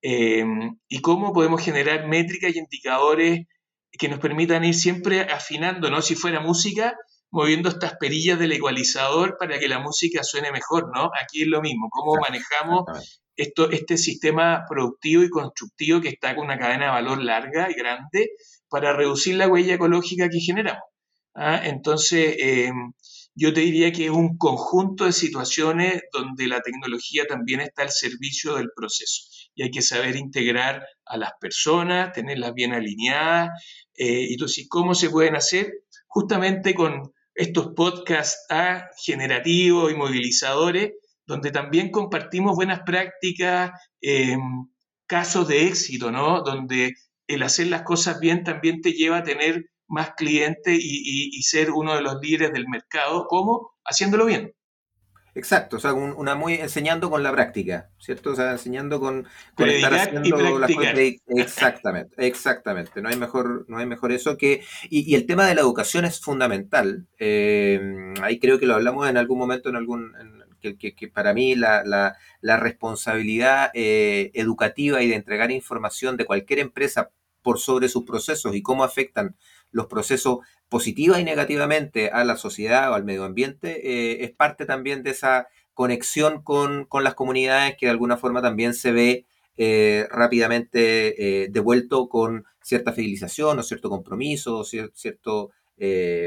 y 0.00 1.00
cómo 1.02 1.32
podemos 1.32 1.60
generar 1.62 2.06
métricas 2.06 2.54
y 2.54 2.58
indicadores 2.60 3.40
que 3.92 4.08
nos 4.08 4.20
permitan 4.20 4.64
ir 4.64 4.74
siempre 4.74 5.22
afinando, 5.22 5.90
¿no? 5.90 6.00
Si 6.02 6.14
fuera 6.14 6.40
música, 6.40 6.96
moviendo 7.30 7.68
estas 7.68 7.94
perillas 7.98 8.38
del 8.38 8.52
ecualizador 8.52 9.36
para 9.38 9.58
que 9.58 9.68
la 9.68 9.78
música 9.78 10.22
suene 10.22 10.50
mejor, 10.50 10.90
¿no? 10.94 11.10
Aquí 11.22 11.42
es 11.42 11.48
lo 11.48 11.60
mismo, 11.60 11.88
cómo 11.90 12.20
manejamos 12.20 12.84
esto, 13.36 13.70
este 13.70 13.96
sistema 13.96 14.64
productivo 14.68 15.22
y 15.22 15.30
constructivo 15.30 16.00
que 16.00 16.08
está 16.08 16.34
con 16.34 16.46
una 16.46 16.58
cadena 16.58 16.86
de 16.86 16.90
valor 16.90 17.22
larga 17.22 17.70
y 17.70 17.74
grande 17.74 18.30
para 18.68 18.92
reducir 18.92 19.36
la 19.36 19.48
huella 19.48 19.74
ecológica 19.74 20.28
que 20.28 20.40
generamos. 20.40 20.82
¿ah? 21.34 21.60
Entonces, 21.64 22.36
eh, 22.38 22.72
yo 23.34 23.52
te 23.52 23.60
diría 23.60 23.92
que 23.92 24.06
es 24.06 24.10
un 24.10 24.36
conjunto 24.36 25.04
de 25.04 25.12
situaciones 25.12 26.02
donde 26.12 26.48
la 26.48 26.60
tecnología 26.60 27.24
también 27.26 27.60
está 27.60 27.82
al 27.82 27.90
servicio 27.90 28.56
del 28.56 28.70
proceso 28.74 29.22
y 29.54 29.62
hay 29.62 29.70
que 29.70 29.82
saber 29.82 30.16
integrar 30.16 30.84
a 31.04 31.16
las 31.16 31.32
personas, 31.40 32.12
tenerlas 32.12 32.54
bien 32.54 32.72
alineadas. 32.72 33.50
Eh, 33.94 34.26
y 34.30 34.32
entonces, 34.32 34.66
¿cómo 34.68 34.94
se 34.94 35.10
pueden 35.10 35.36
hacer? 35.36 35.72
Justamente 36.08 36.74
con 36.74 37.12
estos 37.38 37.68
podcasts 37.76 38.46
¿ah? 38.50 38.90
generativos 38.96 39.92
y 39.92 39.94
movilizadores, 39.94 40.94
donde 41.24 41.52
también 41.52 41.92
compartimos 41.92 42.56
buenas 42.56 42.80
prácticas, 42.84 43.70
em, 44.00 44.40
casos 45.06 45.46
de 45.46 45.68
éxito, 45.68 46.10
¿no? 46.10 46.42
Donde 46.42 46.94
el 47.28 47.42
hacer 47.44 47.68
las 47.68 47.82
cosas 47.82 48.18
bien 48.18 48.42
también 48.42 48.82
te 48.82 48.92
lleva 48.92 49.18
a 49.18 49.22
tener 49.22 49.66
más 49.86 50.14
clientes 50.16 50.78
y, 50.80 51.40
ser 51.42 51.70
uno 51.70 51.94
de 51.94 52.02
los 52.02 52.16
líderes 52.20 52.52
del 52.52 52.66
mercado, 52.68 53.26
¿cómo? 53.28 53.70
Haciéndolo 53.84 54.26
bien. 54.26 54.52
Exacto, 55.38 55.76
o 55.76 55.78
sea, 55.78 55.92
una 55.92 56.34
muy 56.34 56.54
enseñando 56.54 57.10
con 57.10 57.22
la 57.22 57.30
práctica, 57.30 57.90
¿cierto? 57.96 58.32
O 58.32 58.34
sea, 58.34 58.50
enseñando 58.50 58.98
con, 58.98 59.24
estar 59.56 59.94
haciendo 59.94 60.58
las 60.58 60.74
cosas. 60.74 60.98
Exactamente, 61.28 62.26
exactamente. 62.26 63.00
No 63.00 63.08
hay 63.08 63.14
mejor, 63.14 63.64
no 63.68 63.78
hay 63.78 63.86
mejor 63.86 64.10
eso 64.10 64.36
que. 64.36 64.64
Y, 64.90 65.14
el 65.14 65.26
tema 65.26 65.46
de 65.46 65.54
la 65.54 65.60
educación 65.60 66.04
es 66.04 66.20
fundamental. 66.20 67.06
Eh, 67.20 67.80
ahí 68.20 68.40
creo 68.40 68.58
que 68.58 68.66
lo 68.66 68.74
hablamos 68.74 69.08
en 69.08 69.16
algún 69.16 69.38
momento, 69.38 69.68
en 69.68 69.76
algún. 69.76 70.12
que, 70.60 70.76
que, 70.76 71.06
para 71.06 71.32
mí 71.34 71.54
la, 71.54 71.84
la, 71.84 72.56
responsabilidad 72.56 73.70
eh, 73.74 74.32
educativa 74.34 75.02
y 75.02 75.08
de 75.08 75.14
entregar 75.14 75.52
información 75.52 76.16
de 76.16 76.24
cualquier 76.24 76.58
empresa 76.58 77.12
por 77.42 77.60
sobre 77.60 77.88
sus 77.88 78.02
procesos 78.02 78.56
y 78.56 78.62
cómo 78.62 78.82
afectan 78.82 79.36
los 79.70 79.86
procesos 79.86 80.38
positiva 80.68 81.18
y 81.18 81.24
negativamente 81.24 82.10
a 82.10 82.24
la 82.24 82.36
sociedad 82.36 82.90
o 82.90 82.94
al 82.94 83.04
medio 83.04 83.24
ambiente, 83.24 83.90
eh, 83.90 84.24
es 84.24 84.30
parte 84.32 84.66
también 84.66 85.02
de 85.02 85.10
esa 85.10 85.48
conexión 85.74 86.42
con, 86.42 86.88
las 87.02 87.14
comunidades 87.14 87.76
que 87.76 87.86
de 87.86 87.90
alguna 87.90 88.16
forma 88.16 88.42
también 88.42 88.74
se 88.74 88.92
ve 88.92 89.24
eh, 89.56 90.06
rápidamente 90.10 91.44
eh, 91.44 91.48
devuelto 91.50 92.08
con 92.08 92.44
cierta 92.60 92.92
fidelización 92.92 93.58
o 93.58 93.62
cierto 93.62 93.88
compromiso, 93.88 94.58
o 94.58 94.64
cierto 94.64 95.52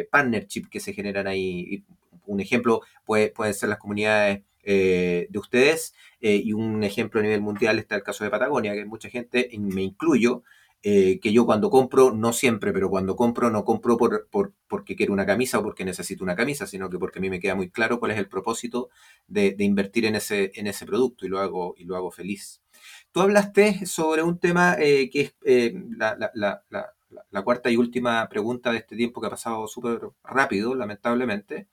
partnership 0.09 0.69
que 0.69 0.79
se 0.79 0.93
generan 0.93 1.27
ahí. 1.27 1.83
Un 2.25 2.39
ejemplo 2.39 2.81
puede, 3.05 3.29
pueden 3.29 3.53
ser 3.53 3.69
las 3.69 3.77
comunidades 3.77 4.41
de 4.63 5.29
ustedes 5.35 5.93
y 6.19 6.53
un 6.53 6.83
ejemplo 6.83 7.19
a 7.19 7.23
nivel 7.23 7.41
mundial 7.41 7.77
está 7.77 7.95
el 7.95 8.03
caso 8.03 8.23
de 8.23 8.29
Patagonia, 8.29 8.73
que 8.73 8.85
mucha 8.85 9.09
gente, 9.09 9.47
y 9.51 9.59
me 9.59 9.83
incluyo, 9.83 10.43
eh, 10.83 11.19
que 11.19 11.31
yo 11.31 11.45
cuando 11.45 11.69
compro, 11.69 12.11
no 12.11 12.33
siempre, 12.33 12.73
pero 12.73 12.89
cuando 12.89 13.15
compro, 13.15 13.51
no 13.51 13.63
compro 13.63 13.97
por, 13.97 14.27
porque 14.67 14.95
quiero 14.95 15.13
una 15.13 15.27
camisa 15.27 15.59
o 15.59 15.63
porque 15.63 15.85
necesito 15.85 16.23
una 16.23 16.35
camisa, 16.35 16.65
sino 16.65 16.89
que 16.89 16.97
porque 16.97 17.19
a 17.19 17.21
mí 17.21 17.29
me 17.29 17.39
queda 17.39 17.53
muy 17.53 17.69
claro 17.69 17.99
cuál 17.99 18.11
es 18.11 18.17
el 18.17 18.27
propósito 18.27 18.89
de, 19.27 19.55
invertir 19.59 20.05
en 20.05 20.15
ese, 20.15 20.51
en 20.55 20.65
ese 20.65 20.87
producto 20.87 21.25
y 21.25 21.29
lo 21.29 21.39
hago, 21.39 21.75
y 21.77 21.83
lo 21.83 21.95
hago 21.95 22.09
feliz. 22.09 22.63
Tú 23.11 23.21
hablaste 23.21 23.85
sobre 23.85 24.23
un 24.23 24.39
tema 24.39 24.75
eh, 24.79 25.11
que 25.11 25.21
es 25.21 25.35
eh, 25.45 25.75
la, 25.97 27.43
cuarta 27.43 27.69
y 27.69 27.77
última 27.77 28.27
pregunta 28.27 28.71
de 28.71 28.79
este 28.79 28.95
tiempo 28.95 29.21
que 29.21 29.27
ha 29.27 29.31
pasado 29.31 29.67
súper 29.67 29.99
rápido, 30.23 30.73
lamentablemente, 30.73 31.67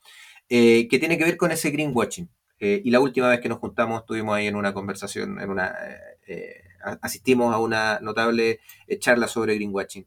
que 0.49 0.99
tiene 1.01 1.17
que 1.17 1.25
ver 1.25 1.37
con 1.39 1.51
ese 1.51 1.71
greenwashing. 1.71 2.29
y 2.61 2.91
la 2.91 3.01
última 3.01 3.29
vez 3.29 3.41
que 3.41 3.49
nos 3.49 3.59
juntamos 3.59 4.01
estuvimos 4.01 4.37
ahí 4.37 4.49
en 4.49 4.57
una 4.57 4.75
conversación, 4.75 5.41
en 5.41 5.49
una 5.51 5.75
asistimos 7.03 7.55
a 7.55 7.59
una 7.59 8.01
notable 8.01 8.61
eh, 8.87 8.99
charla 8.99 9.29
sobre 9.29 9.55
greenwashing. 9.55 10.07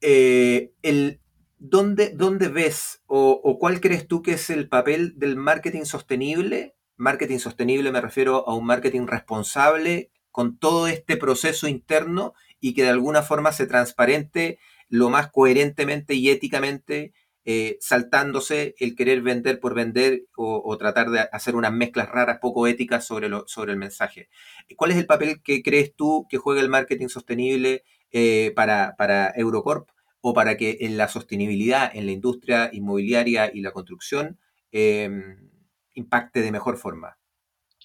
Eh, 0.00 0.72
el, 0.82 1.20
¿dónde, 1.58 2.12
¿Dónde 2.14 2.48
ves 2.48 3.02
o, 3.06 3.58
cuál 3.58 3.80
crees 3.80 4.08
tú 4.08 4.22
que 4.22 4.32
es 4.32 4.50
el 4.50 4.68
papel 4.68 5.14
del 5.16 5.36
marketing 5.36 5.84
sostenible? 5.84 6.74
Marketing 6.96 7.38
sostenible 7.38 7.92
me 7.92 8.00
refiero 8.00 8.48
a 8.48 8.54
un 8.54 8.66
marketing 8.66 9.06
responsable 9.06 10.10
con 10.30 10.58
todo 10.58 10.86
este 10.86 11.16
proceso 11.16 11.68
interno 11.68 12.34
y 12.60 12.74
que 12.74 12.82
de 12.82 12.90
alguna 12.90 13.22
forma 13.22 13.52
se 13.52 13.66
transparente 13.66 14.58
lo 14.88 15.10
más 15.10 15.30
coherentemente 15.30 16.14
y 16.14 16.30
éticamente 16.30 17.12
eh, 17.44 17.78
saltándose 17.80 18.74
el 18.78 18.94
querer 18.94 19.22
vender 19.22 19.60
por 19.60 19.74
vender 19.74 20.24
o, 20.36 20.76
tratar 20.78 21.10
de 21.10 21.20
hacer 21.32 21.56
unas 21.56 21.72
mezclas 21.72 22.08
raras, 22.08 22.38
poco 22.40 22.66
éticas 22.66 23.06
sobre, 23.06 23.28
lo, 23.28 23.44
sobre 23.46 23.72
el 23.72 23.78
mensaje. 23.78 24.28
¿Cuál 24.76 24.90
es 24.90 24.98
el 24.98 25.06
papel 25.06 25.42
que 25.42 25.62
crees 25.62 25.94
tú 25.94 26.26
que 26.28 26.38
juega 26.38 26.60
el 26.60 26.68
marketing 26.68 27.08
sostenible 27.08 27.84
eh, 28.12 28.52
para, 28.54 28.94
para 28.98 29.32
Eurocorp 29.36 29.88
o 30.20 30.34
para 30.34 30.56
que 30.56 30.78
en 30.80 30.96
la 30.96 31.08
sostenibilidad 31.08 31.90
en 31.94 32.06
la 32.06 32.12
industria 32.12 32.70
inmobiliaria 32.72 33.50
y 33.52 33.60
la 33.62 33.72
construcción 33.72 34.38
em, 34.72 35.50
impacte 35.94 36.42
de 36.42 36.52
mejor 36.52 36.76
forma? 36.76 37.19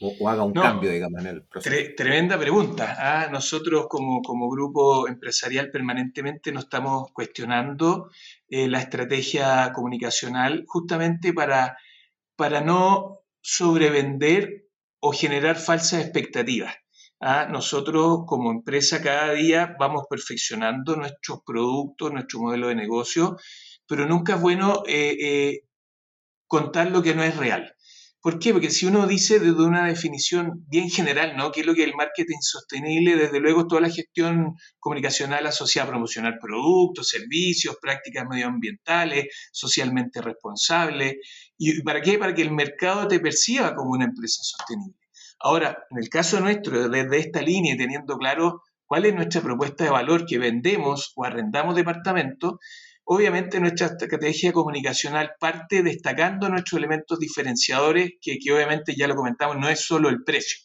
O, 0.01 0.27
haga 0.27 0.43
un 0.43 0.53
cambio, 0.53 0.91
digamos, 0.91 1.21
en 1.21 1.27
el 1.27 1.43
proceso? 1.43 1.93
tremenda 1.95 2.37
pregunta. 2.37 2.95
¿ah? 2.99 3.29
Nosotros 3.31 3.87
como, 3.89 4.21
como, 4.21 4.49
grupo 4.49 5.07
empresarial 5.07 5.71
permanentemente 5.71 6.51
nos 6.51 6.65
estamos 6.65 7.11
cuestionando 7.13 8.09
eh, 8.49 8.67
la 8.67 8.79
estrategia 8.79 9.71
comunicacional 9.73 10.65
justamente 10.67 11.33
para, 11.33 11.77
para 12.35 12.61
no 12.61 13.21
sobrevender 13.41 14.67
o 14.99 15.13
generar 15.13 15.55
falsas 15.55 16.01
expectativas. 16.01 16.75
¿ah? 17.21 17.47
Nosotros 17.49 18.23
como 18.27 18.51
empresa 18.51 19.01
cada 19.01 19.31
día 19.31 19.77
vamos 19.79 20.03
perfeccionando 20.09 20.97
nuestros 20.97 21.39
productos, 21.45 22.11
nuestro 22.11 22.41
modelo 22.41 22.67
de 22.67 22.75
negocio, 22.75 23.37
pero 23.87 24.05
nunca 24.05 24.35
es 24.35 24.41
bueno 24.41 24.83
eh, 24.87 25.15
eh, 25.21 25.63
contar 26.47 26.91
lo 26.91 27.01
que 27.01 27.15
no 27.15 27.23
es 27.23 27.37
real 27.37 27.74
¿Por 28.25 28.39
qué? 28.39 28.53
Porque 28.53 28.71
si 28.71 28.87
uno 28.87 29.05
dice 29.05 29.39
desde 29.39 29.63
una 29.63 29.85
definición 29.85 30.65
bien 30.67 30.89
general, 30.89 31.37
¿no? 31.37 31.51
¿Qué 31.51 31.59
es 31.59 31.67
lo 31.67 31.75
que 31.75 31.83
es 31.83 31.89
el 31.89 31.93
marketing 31.93 32.39
sostenible? 32.41 33.17
Desde 33.17 33.39
luego 33.39 33.67
toda 33.67 33.81
la 33.81 33.91
gestión 33.91 34.55
comunicacional 34.79 35.45
asociada 35.45 35.87
a 35.87 35.91
promocionar 35.91 36.39
productos, 36.41 37.07
servicios, 37.07 37.77
prácticas 37.79 38.25
medioambientales, 38.27 39.27
socialmente 39.51 40.23
responsables. 40.23 41.17
¿Y 41.59 41.83
para 41.83 42.01
qué? 42.01 42.17
Para 42.17 42.33
que 42.33 42.41
el 42.41 42.49
mercado 42.49 43.07
te 43.07 43.19
perciba 43.19 43.75
como 43.75 43.91
una 43.91 44.05
empresa 44.05 44.41
sostenible. 44.41 44.97
Ahora, 45.39 45.77
en 45.91 45.99
el 45.99 46.09
caso 46.09 46.39
nuestro, 46.39 46.89
desde 46.89 47.19
esta 47.19 47.43
línea 47.43 47.75
y 47.75 47.77
teniendo 47.77 48.17
claro 48.17 48.63
cuál 48.87 49.05
es 49.05 49.13
nuestra 49.13 49.41
propuesta 49.41 49.83
de 49.83 49.91
valor 49.91 50.25
que 50.25 50.39
vendemos 50.39 51.13
o 51.15 51.25
arrendamos 51.25 51.75
departamentos, 51.75 52.55
Obviamente 53.07 53.59
nuestra 53.59 53.87
estrategia 53.87 54.51
comunicacional 54.51 55.33
parte 55.39 55.83
destacando 55.83 56.49
nuestros 56.49 56.79
elementos 56.79 57.19
diferenciadores, 57.19 58.13
que, 58.19 58.39
obviamente 58.51 58.95
ya 58.97 59.07
lo 59.07 59.15
comentamos, 59.15 59.57
no 59.57 59.69
es 59.69 59.79
solo 59.81 60.09
el 60.09 60.23
precio, 60.23 60.57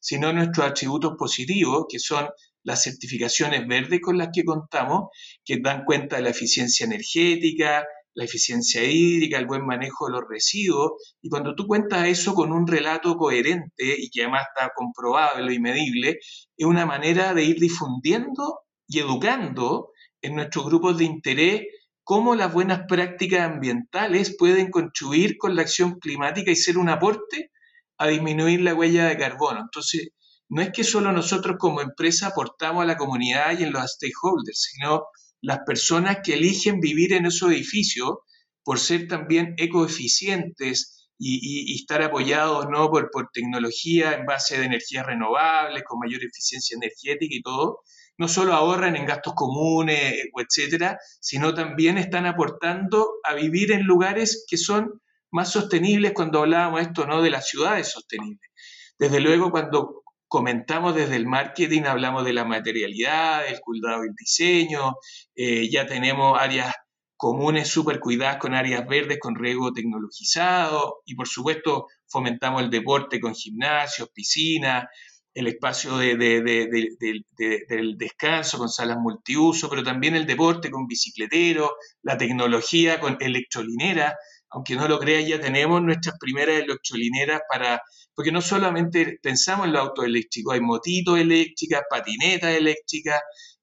sino 0.00 0.32
nuestros 0.32 0.64
atributos 0.64 1.14
positivos, 1.18 1.86
que 1.88 1.98
son 1.98 2.28
las 2.62 2.84
certificaciones 2.84 3.66
verdes 3.66 4.00
con 4.00 4.16
las 4.16 4.28
que 4.32 4.44
contamos, 4.44 5.08
que 5.44 5.58
dan 5.60 5.84
cuenta 5.84 6.16
de 6.16 6.22
la 6.22 6.30
eficiencia 6.30 6.86
energética, 6.86 7.84
la 8.14 8.24
eficiencia 8.24 8.84
hídrica, 8.84 9.38
el 9.38 9.46
buen 9.46 9.66
manejo 9.66 10.06
de 10.06 10.12
los 10.12 10.22
residuos, 10.28 10.92
y 11.20 11.28
cuando 11.28 11.56
tú 11.56 11.66
cuentas 11.66 12.06
eso 12.06 12.32
con 12.32 12.52
un 12.52 12.68
relato 12.68 13.16
coherente 13.16 13.96
y 13.98 14.08
que 14.10 14.22
además 14.22 14.46
está 14.54 14.70
comprobable 14.72 15.52
y 15.52 15.58
medible, 15.58 16.18
es 16.56 16.66
una 16.66 16.86
manera 16.86 17.34
de 17.34 17.42
ir 17.42 17.58
difundiendo 17.58 18.60
y 18.86 19.00
educando 19.00 19.90
en 20.22 20.36
nuestros 20.36 20.66
grupos 20.66 20.98
de 20.98 21.04
interés 21.04 21.62
cómo 22.08 22.34
las 22.34 22.50
buenas 22.50 22.86
prácticas 22.88 23.40
ambientales 23.42 24.34
pueden 24.38 24.70
contribuir 24.70 25.36
con 25.36 25.54
la 25.54 25.60
acción 25.60 25.98
climática 25.98 26.50
y 26.50 26.56
ser 26.56 26.78
un 26.78 26.88
aporte 26.88 27.50
a 27.98 28.08
disminuir 28.08 28.62
la 28.62 28.72
huella 28.72 29.08
de 29.08 29.18
carbono. 29.18 29.60
Entonces, 29.60 30.08
no 30.48 30.62
es 30.62 30.70
que 30.72 30.84
solo 30.84 31.12
nosotros 31.12 31.56
como 31.58 31.82
empresa 31.82 32.28
aportamos 32.28 32.82
a 32.82 32.86
la 32.86 32.96
comunidad 32.96 33.58
y 33.58 33.64
en 33.64 33.72
los 33.72 33.82
stakeholders, 33.92 34.70
sino 34.72 35.04
las 35.42 35.58
personas 35.66 36.20
que 36.24 36.32
eligen 36.32 36.80
vivir 36.80 37.12
en 37.12 37.26
esos 37.26 37.52
edificios 37.52 38.20
por 38.64 38.78
ser 38.78 39.06
también 39.06 39.52
ecoeficientes 39.58 41.10
y, 41.18 41.74
estar 41.78 42.00
apoyados 42.00 42.68
¿no? 42.70 42.88
por, 42.88 43.10
por 43.10 43.28
tecnología 43.34 44.14
en 44.14 44.24
base 44.24 44.58
de 44.58 44.64
energías 44.64 45.04
renovables, 45.04 45.82
con 45.86 45.98
mayor 45.98 46.24
eficiencia 46.24 46.74
energética 46.74 47.34
y 47.34 47.42
todo, 47.42 47.82
no 48.18 48.28
solo 48.28 48.52
ahorran 48.52 48.96
en 48.96 49.06
gastos 49.06 49.34
comunes, 49.34 50.14
etcétera, 50.36 50.98
sino 51.20 51.54
también 51.54 51.98
están 51.98 52.26
aportando 52.26 53.14
a 53.24 53.34
vivir 53.34 53.72
en 53.72 53.84
lugares 53.84 54.44
que 54.48 54.56
son 54.56 55.00
más 55.30 55.50
sostenibles 55.50 56.12
cuando 56.12 56.40
hablábamos 56.40 56.82
esto, 56.82 57.06
¿no? 57.06 57.22
De 57.22 57.30
las 57.30 57.48
ciudades 57.48 57.90
sostenibles. 57.90 58.50
Desde 58.98 59.20
luego, 59.20 59.50
cuando 59.50 60.02
comentamos 60.26 60.94
desde 60.94 61.16
el 61.16 61.26
marketing, 61.26 61.82
hablamos 61.82 62.24
de 62.24 62.32
la 62.32 62.44
materialidad, 62.44 63.46
el 63.46 63.60
cuidado 63.60 64.02
del 64.02 64.14
diseño, 64.18 64.96
eh, 65.34 65.68
ya 65.70 65.86
tenemos 65.86 66.38
áreas 66.38 66.74
comunes 67.16 67.68
súper 67.68 67.98
cuidadas 68.00 68.36
con 68.36 68.54
áreas 68.54 68.86
verdes, 68.86 69.18
con 69.20 69.34
riego 69.34 69.72
tecnologizado, 69.72 71.02
y 71.04 71.14
por 71.14 71.28
supuesto 71.28 71.86
fomentamos 72.06 72.62
el 72.62 72.70
deporte 72.70 73.20
con 73.20 73.34
gimnasios, 73.34 74.10
piscinas, 74.10 74.86
el 75.34 75.46
espacio 75.46 75.96
de, 75.98 76.16
del 76.16 77.96
descanso 77.96 78.58
con 78.58 78.68
salas 78.68 78.98
multiuso, 78.98 79.68
pero 79.70 79.82
también 79.82 80.14
el 80.16 80.26
deporte 80.26 80.70
con 80.70 80.86
bicicletero, 80.86 81.76
la 82.02 82.18
tecnología 82.18 82.98
con 83.00 83.16
electrolinera, 83.20 84.16
aunque 84.50 84.74
no 84.74 84.88
lo 84.88 84.98
crea, 84.98 85.20
ya 85.20 85.40
tenemos 85.40 85.82
nuestras 85.82 86.16
primeras 86.18 86.62
electrolineras 86.62 87.42
para, 87.48 87.82
porque 88.14 88.32
no 88.32 88.40
solamente 88.40 89.18
pensamos 89.22 89.66
en 89.66 89.74
los 89.74 89.82
autos 89.82 90.06
eléctricos, 90.06 90.54
hay 90.54 90.60
motitos 90.60 91.18
eléctricas, 91.18 91.82
patinetas 91.88 92.56
eléctricas, 92.56 93.20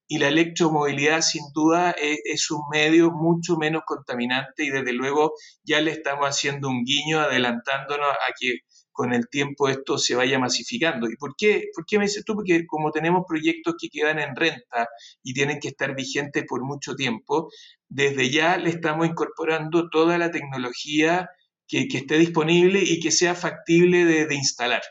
y 0.07 0.19
la 0.19 0.27
electromovilidad 0.27 1.21
sin 1.21 1.41
duda 1.51 1.91
es, 1.91 2.19
es, 2.25 2.51
un 2.51 2.61
medio 2.71 3.11
mucho 3.11 3.57
menos 3.57 3.81
contaminante 3.87 4.63
y 4.63 4.69
desde 4.69 4.93
luego 4.93 5.33
ya 5.63 5.81
le 5.81 5.91
estamos 5.91 6.27
haciendo 6.27 6.69
un 6.69 6.83
guiño 6.83 7.21
adelantándonos 7.21 8.09
a 8.09 8.33
que 8.39 8.59
con 8.95 9.13
el 9.13 9.27
tiempo 9.27 9.67
esto 9.67 9.97
se 9.97 10.15
vaya 10.15 10.39
masificando. 10.39 11.09
¿Y 11.09 11.17
por 11.17 11.35
qué, 11.35 11.65
por 11.75 11.85
qué 11.85 11.99
me 11.99 12.05
dices 12.05 12.23
tú? 12.23 12.33
Porque 12.33 12.65
como 12.65 12.91
tenemos 12.91 13.25
proyectos 13.27 13.75
que 13.77 13.89
quedan 13.89 14.19
en 14.19 14.33
renta 14.37 14.87
y 15.21 15.33
tienen 15.33 15.59
que 15.59 15.67
estar 15.67 15.93
vigentes 15.93 16.45
por 16.47 16.63
mucho 16.63 16.95
tiempo, 16.95 17.49
desde 17.89 18.29
ya 18.29 18.55
le 18.55 18.69
estamos 18.69 19.05
incorporando 19.05 19.89
toda 19.89 20.17
la 20.17 20.31
tecnología 20.31 21.29
que, 21.67 21.87
esté 21.91 22.17
disponible 22.17 22.81
y 22.81 23.01
que 23.01 23.11
sea 23.11 23.35
factible 23.35 24.05
de, 24.05 24.33
instalar. 24.33 24.81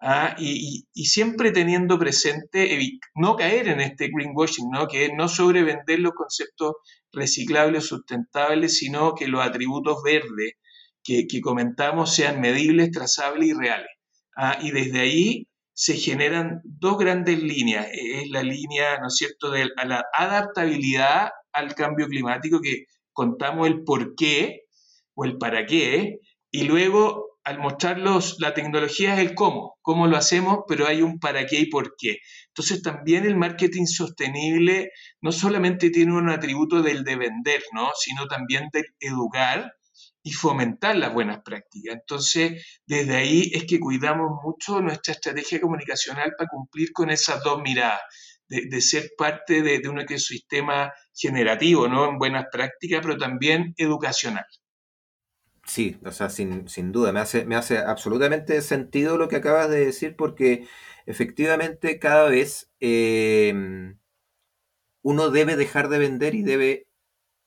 ¿ah? 0.00 0.34
Y, 0.38 0.86
siempre 1.04 1.50
teniendo 1.52 1.98
presente 1.98 2.78
no 3.14 3.36
caer 3.36 3.68
en 3.68 3.80
este 3.82 4.08
greenwashing, 4.08 4.70
¿no? 4.70 4.88
que 4.88 5.04
es 5.04 5.10
no 5.14 5.28
sobrevender 5.28 5.98
los 5.98 6.14
conceptos 6.14 6.76
reciclables 7.12 7.84
sustentables, 7.84 8.78
sino 8.78 9.14
que 9.14 9.28
los 9.28 9.44
atributos 9.44 10.02
verdes 10.02 10.54
que, 11.02 11.26
comentamos 11.40 12.14
sean 12.14 12.40
medibles, 12.40 12.90
trazables 12.90 13.48
y 13.48 13.52
reales. 13.54 13.90
Ah, 14.36 14.58
y 14.62 14.70
desde 14.70 15.00
ahí 15.00 15.48
se 15.74 15.96
generan 15.96 16.60
dos 16.64 16.98
grandes 16.98 17.42
líneas. 17.42 17.88
Es 17.92 18.28
la 18.30 18.42
línea, 18.42 18.98
¿no 19.00 19.08
es 19.08 19.16
cierto?, 19.16 19.50
de 19.50 19.68
la 19.84 20.04
adaptabilidad 20.14 21.30
al 21.52 21.74
cambio 21.74 22.06
climático, 22.08 22.60
que 22.60 22.86
contamos 23.12 23.66
el 23.66 23.84
por 23.84 24.14
qué 24.14 24.62
o 25.14 25.24
el 25.24 25.38
para 25.38 25.66
qué, 25.66 26.18
y 26.50 26.64
luego 26.64 27.32
al 27.44 27.58
mostrarlos 27.58 28.36
la 28.38 28.54
tecnología 28.54 29.14
es 29.14 29.20
el 29.20 29.34
cómo, 29.34 29.76
cómo 29.82 30.06
lo 30.06 30.16
hacemos, 30.16 30.60
pero 30.68 30.86
hay 30.86 31.02
un 31.02 31.18
para 31.18 31.46
qué 31.46 31.60
y 31.60 31.66
por 31.66 31.94
qué. 31.98 32.18
Entonces 32.48 32.82
también 32.82 33.24
el 33.24 33.36
marketing 33.36 33.86
sostenible 33.86 34.90
no 35.20 35.32
solamente 35.32 35.90
tiene 35.90 36.14
un 36.14 36.28
atributo 36.30 36.82
del 36.82 37.02
de 37.04 37.16
vender, 37.16 37.62
¿no? 37.72 37.90
sino 37.98 38.26
también 38.26 38.68
de 38.72 38.84
educar 39.00 39.72
y 40.22 40.32
fomentar 40.32 40.96
las 40.96 41.12
buenas 41.12 41.40
prácticas. 41.42 41.94
Entonces, 41.94 42.80
desde 42.86 43.16
ahí 43.16 43.50
es 43.54 43.64
que 43.64 43.80
cuidamos 43.80 44.30
mucho 44.42 44.80
nuestra 44.80 45.14
estrategia 45.14 45.60
comunicacional 45.60 46.32
para 46.36 46.48
cumplir 46.48 46.92
con 46.92 47.10
esas 47.10 47.42
dos 47.42 47.60
miradas, 47.60 48.00
de, 48.48 48.80
ser 48.80 49.12
parte 49.16 49.62
de, 49.62 49.88
un 49.88 50.00
ecosistema 50.00 50.92
generativo, 51.14 51.88
¿no? 51.88 52.08
En 52.08 52.18
buenas 52.18 52.46
prácticas, 52.52 53.00
pero 53.02 53.16
también 53.16 53.74
educacional. 53.78 54.44
Sí, 55.64 55.98
o 56.04 56.10
sea, 56.10 56.28
sin, 56.28 56.66
duda, 56.92 57.12
me 57.12 57.20
hace, 57.20 57.46
me 57.46 57.56
hace 57.56 57.78
absolutamente 57.78 58.60
sentido 58.62 59.16
lo 59.16 59.28
que 59.28 59.36
acabas 59.36 59.70
de 59.70 59.86
decir 59.86 60.16
porque 60.16 60.66
efectivamente 61.06 61.98
cada 61.98 62.28
vez 62.28 62.70
eh, 62.80 63.94
uno 65.02 65.30
debe 65.30 65.56
dejar 65.56 65.88
de 65.88 65.98
vender 65.98 66.34
y 66.34 66.42
debe 66.42 66.88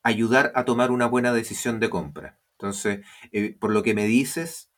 ayudar 0.01 0.51
a 0.55 0.65
tomar 0.65 0.91
una 0.91 1.07
buena 1.07 1.33
decisión 1.33 1.79
de 1.79 1.89
compra. 1.89 2.39
Entonces, 2.57 3.05
eh, 3.31 3.55
por 3.59 3.71
lo 3.71 3.83
que 3.83 3.93
me 3.93 4.05
dices, 4.05 4.71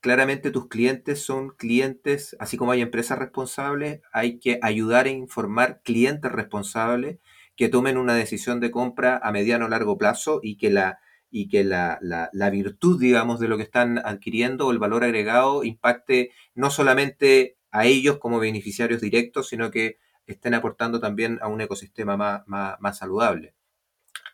claramente 0.00 0.50
tus 0.50 0.68
clientes 0.68 1.24
son 1.24 1.50
clientes, 1.50 2.36
así 2.38 2.56
como 2.56 2.72
hay 2.72 2.82
empresas 2.82 3.18
responsables, 3.18 4.00
hay 4.12 4.38
que 4.38 4.58
ayudar 4.62 5.06
e 5.06 5.10
informar 5.10 5.82
clientes 5.82 6.30
responsables 6.30 7.18
que 7.56 7.68
tomen 7.68 7.96
una 7.96 8.14
decisión 8.14 8.60
de 8.60 8.70
compra 8.70 9.18
a 9.22 9.32
mediano 9.32 9.66
o 9.66 9.68
largo 9.68 9.98
plazo 9.98 10.40
y 10.42 10.56
que 10.58 10.70
la 10.70 11.00
y 11.28 11.48
que 11.48 11.64
la, 11.64 11.98
la, 12.00 12.50
virtud, 12.50 13.00
digamos, 13.00 13.40
de 13.40 13.48
lo 13.48 13.56
que 13.56 13.64
están 13.64 13.98
adquiriendo 13.98 14.66
o 14.66 14.70
el 14.70 14.78
valor 14.78 15.04
agregado 15.04 15.64
impacte 15.64 16.30
no 16.54 16.70
solamente 16.70 17.58
a 17.72 17.84
ellos 17.86 18.18
como 18.18 18.38
beneficiarios 18.38 19.00
directos, 19.00 19.48
sino 19.48 19.70
que 19.72 19.98
estén 20.26 20.54
aportando 20.54 21.00
también 21.00 21.38
a 21.42 21.48
un 21.48 21.60
ecosistema 21.60 22.16
más, 22.16 22.42
más 22.46 22.98
saludable. 22.98 23.55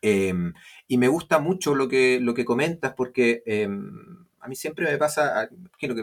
Em, 0.02 0.52
y 0.88 0.98
me 0.98 1.08
gusta 1.08 1.38
mucho 1.38 1.74
lo 1.76 1.88
que, 1.88 2.18
lo 2.20 2.34
que 2.34 2.44
comentas 2.44 2.92
porque 2.94 3.42
em, 3.46 4.26
a 4.42 4.48
mí 4.48 4.56
siempre 4.56 4.90
me 4.90 4.98
pasa, 4.98 5.48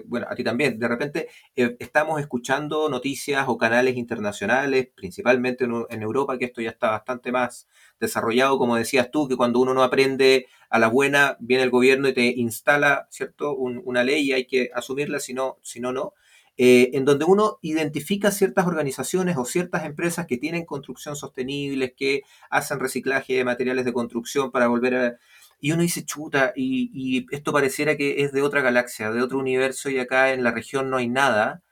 bueno, 0.05 0.25
a 0.29 0.33
ti 0.35 0.45
también, 0.45 0.79
de 0.79 0.87
repente 0.87 1.27
eh, 1.57 1.75
estamos 1.77 2.21
escuchando 2.21 2.87
noticias 2.87 3.43
o 3.49 3.57
canales 3.57 3.97
internacionales, 3.97 4.87
principalmente 4.95 5.65
en, 5.65 6.01
Europa, 6.01 6.37
que 6.37 6.45
esto 6.45 6.61
ya 6.61 6.69
está 6.69 6.91
bastante 6.91 7.33
más 7.33 7.67
desarrollado, 7.99 8.57
como 8.57 8.77
decías 8.77 9.11
tú, 9.11 9.27
que 9.27 9.35
cuando 9.35 9.59
uno 9.59 9.73
no 9.73 9.83
aprende 9.83 10.47
a 10.69 10.79
la 10.79 10.87
buena, 10.87 11.35
viene 11.41 11.63
el 11.63 11.69
gobierno 11.69 12.07
y 12.07 12.13
te 12.13 12.27
instala, 12.27 13.07
¿cierto?, 13.11 13.53
una 13.55 14.05
ley 14.05 14.29
y 14.29 14.31
hay 14.31 14.45
que 14.45 14.69
asumirla, 14.73 15.19
si 15.19 15.33
no, 15.33 15.57
si 15.61 15.81
no, 15.81 15.91
no. 15.91 16.13
Eh, 16.61 16.91
en 16.97 17.05
donde 17.05 17.23
uno 17.23 17.57
identifica 17.61 18.31
ciertas 18.31 18.67
organizaciones 18.67 19.37
o 19.37 19.45
ciertas 19.45 19.85
empresas 19.85 20.27
que 20.27 20.35
tienen 20.35 20.65
construcción 20.65 21.15
sostenible, 21.15 21.93
que 21.93 22.23
hacen 22.49 22.81
reciclaje 22.81 23.35
de 23.35 23.45
materiales 23.45 23.85
de 23.85 23.93
construcción 23.93 24.51
para 24.51 24.67
volver 24.67 24.95
a... 24.95 25.17
Y 25.61 25.71
uno 25.71 25.83
dice, 25.83 26.03
chuta, 26.03 26.51
y, 26.57 27.25
esto 27.31 27.53
pareciera 27.53 27.95
que 27.95 28.23
es 28.23 28.33
de 28.33 28.41
otra 28.41 28.61
galaxia, 28.61 29.09
de 29.09 29.21
otro 29.21 29.39
universo, 29.39 29.89
y 29.89 29.99
acá 29.99 30.33
en 30.33 30.43
la 30.43 30.51
región 30.51 30.89
no 30.89 30.97
hay 30.97 31.07
nada. 31.07 31.63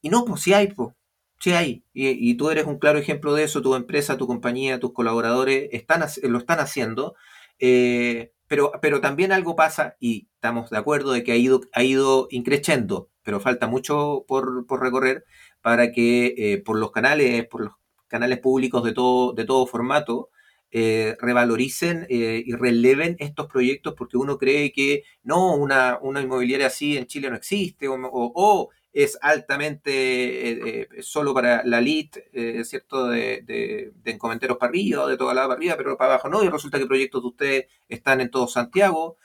Y 0.00 0.08
no, 0.08 0.24
pues 0.24 0.40
sí 0.40 0.54
hay, 0.54 0.68
pues. 0.68 0.94
Sí 1.38 1.52
hay. 1.52 1.84
Y, 1.92 2.34
tú 2.38 2.48
eres 2.50 2.64
un 2.64 2.78
claro 2.78 2.98
ejemplo 2.98 3.34
de 3.34 3.44
eso, 3.44 3.60
tu 3.60 3.74
empresa, 3.74 4.16
tu 4.16 4.26
compañía, 4.26 4.80
tus 4.80 4.94
colaboradores 4.94 5.68
están, 5.72 6.02
lo 6.22 6.38
están 6.38 6.60
haciendo. 6.60 7.14
Eh, 7.58 8.32
pero, 8.48 8.72
pero 8.82 9.00
también 9.00 9.32
algo 9.32 9.54
pasa, 9.56 9.96
y 10.00 10.28
estamos 10.34 10.70
de 10.70 10.78
acuerdo 10.78 11.12
de 11.12 11.22
que 11.22 11.32
ha 11.32 11.36
ido, 11.36 11.60
ha 11.72 11.84
ido 11.84 12.28
increciendo, 12.30 13.10
pero 13.22 13.40
falta 13.40 13.66
mucho 13.66 14.24
por, 14.26 14.66
recorrer 14.80 15.24
para 15.60 15.92
que 15.92 16.34
eh, 16.36 16.62
por 16.64 16.78
los 16.78 16.90
canales, 16.90 17.46
por 17.46 17.62
los 17.64 17.74
canales 18.08 18.38
públicos 18.40 18.82
de 18.84 18.92
todo, 18.92 19.34
de 19.34 19.44
todo 19.44 19.66
formato, 19.66 20.30
eh, 20.70 21.16
revaloricen 21.20 22.06
eh, 22.10 22.42
y 22.44 22.52
releven 22.52 23.16
estos 23.20 23.46
proyectos 23.46 23.94
porque 23.96 24.18
uno 24.18 24.36
cree 24.36 24.70
que 24.70 25.02
no, 25.22 25.54
una, 25.54 25.98
una 26.02 26.20
inmobiliaria 26.20 26.66
así 26.66 26.98
en 26.98 27.06
Chile 27.06 27.30
no 27.30 27.36
existe 27.36 27.86
o, 27.88 28.68
es 29.02 29.18
altamente 29.20 30.80
eh, 30.80 30.88
solo 31.02 31.34
para 31.34 31.62
la 31.64 31.78
elite, 31.78 32.30
¿cierto? 32.64 33.08
De, 33.08 33.42
de, 33.42 33.92
de, 33.94 34.18
para 34.18 34.68
arriba 34.68 35.06
de 35.06 35.16
toda 35.16 35.34
la 35.34 35.42
para 35.42 35.54
arriba, 35.54 35.76
pero 35.76 35.96
para 35.96 36.14
abajo 36.14 36.28
no, 36.28 36.42
y 36.42 36.48
resulta 36.48 36.78
que 36.78 36.86
proyectos 36.86 37.22
de 37.22 37.28
ustedes 37.28 37.66
están 37.88 38.20
en 38.20 38.30
todo 38.30 38.48
Santiago, 38.48 39.16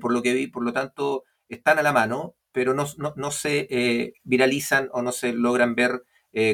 por 0.00 0.12
lo 0.12 0.22
que 0.22 0.34
vi, 0.34 0.46
por 0.46 0.64
lo 0.64 0.72
tanto, 0.72 1.24
están 1.48 1.78
a 1.78 1.82
la 1.82 1.92
mano, 1.92 2.36
pero 2.52 2.74
no, 2.74 2.86
no, 3.16 3.30
se 3.30 4.14
viralizan 4.24 4.88
o 4.92 5.02
no 5.02 5.12
se 5.12 5.32
logran 5.32 5.74
ver 5.74 6.04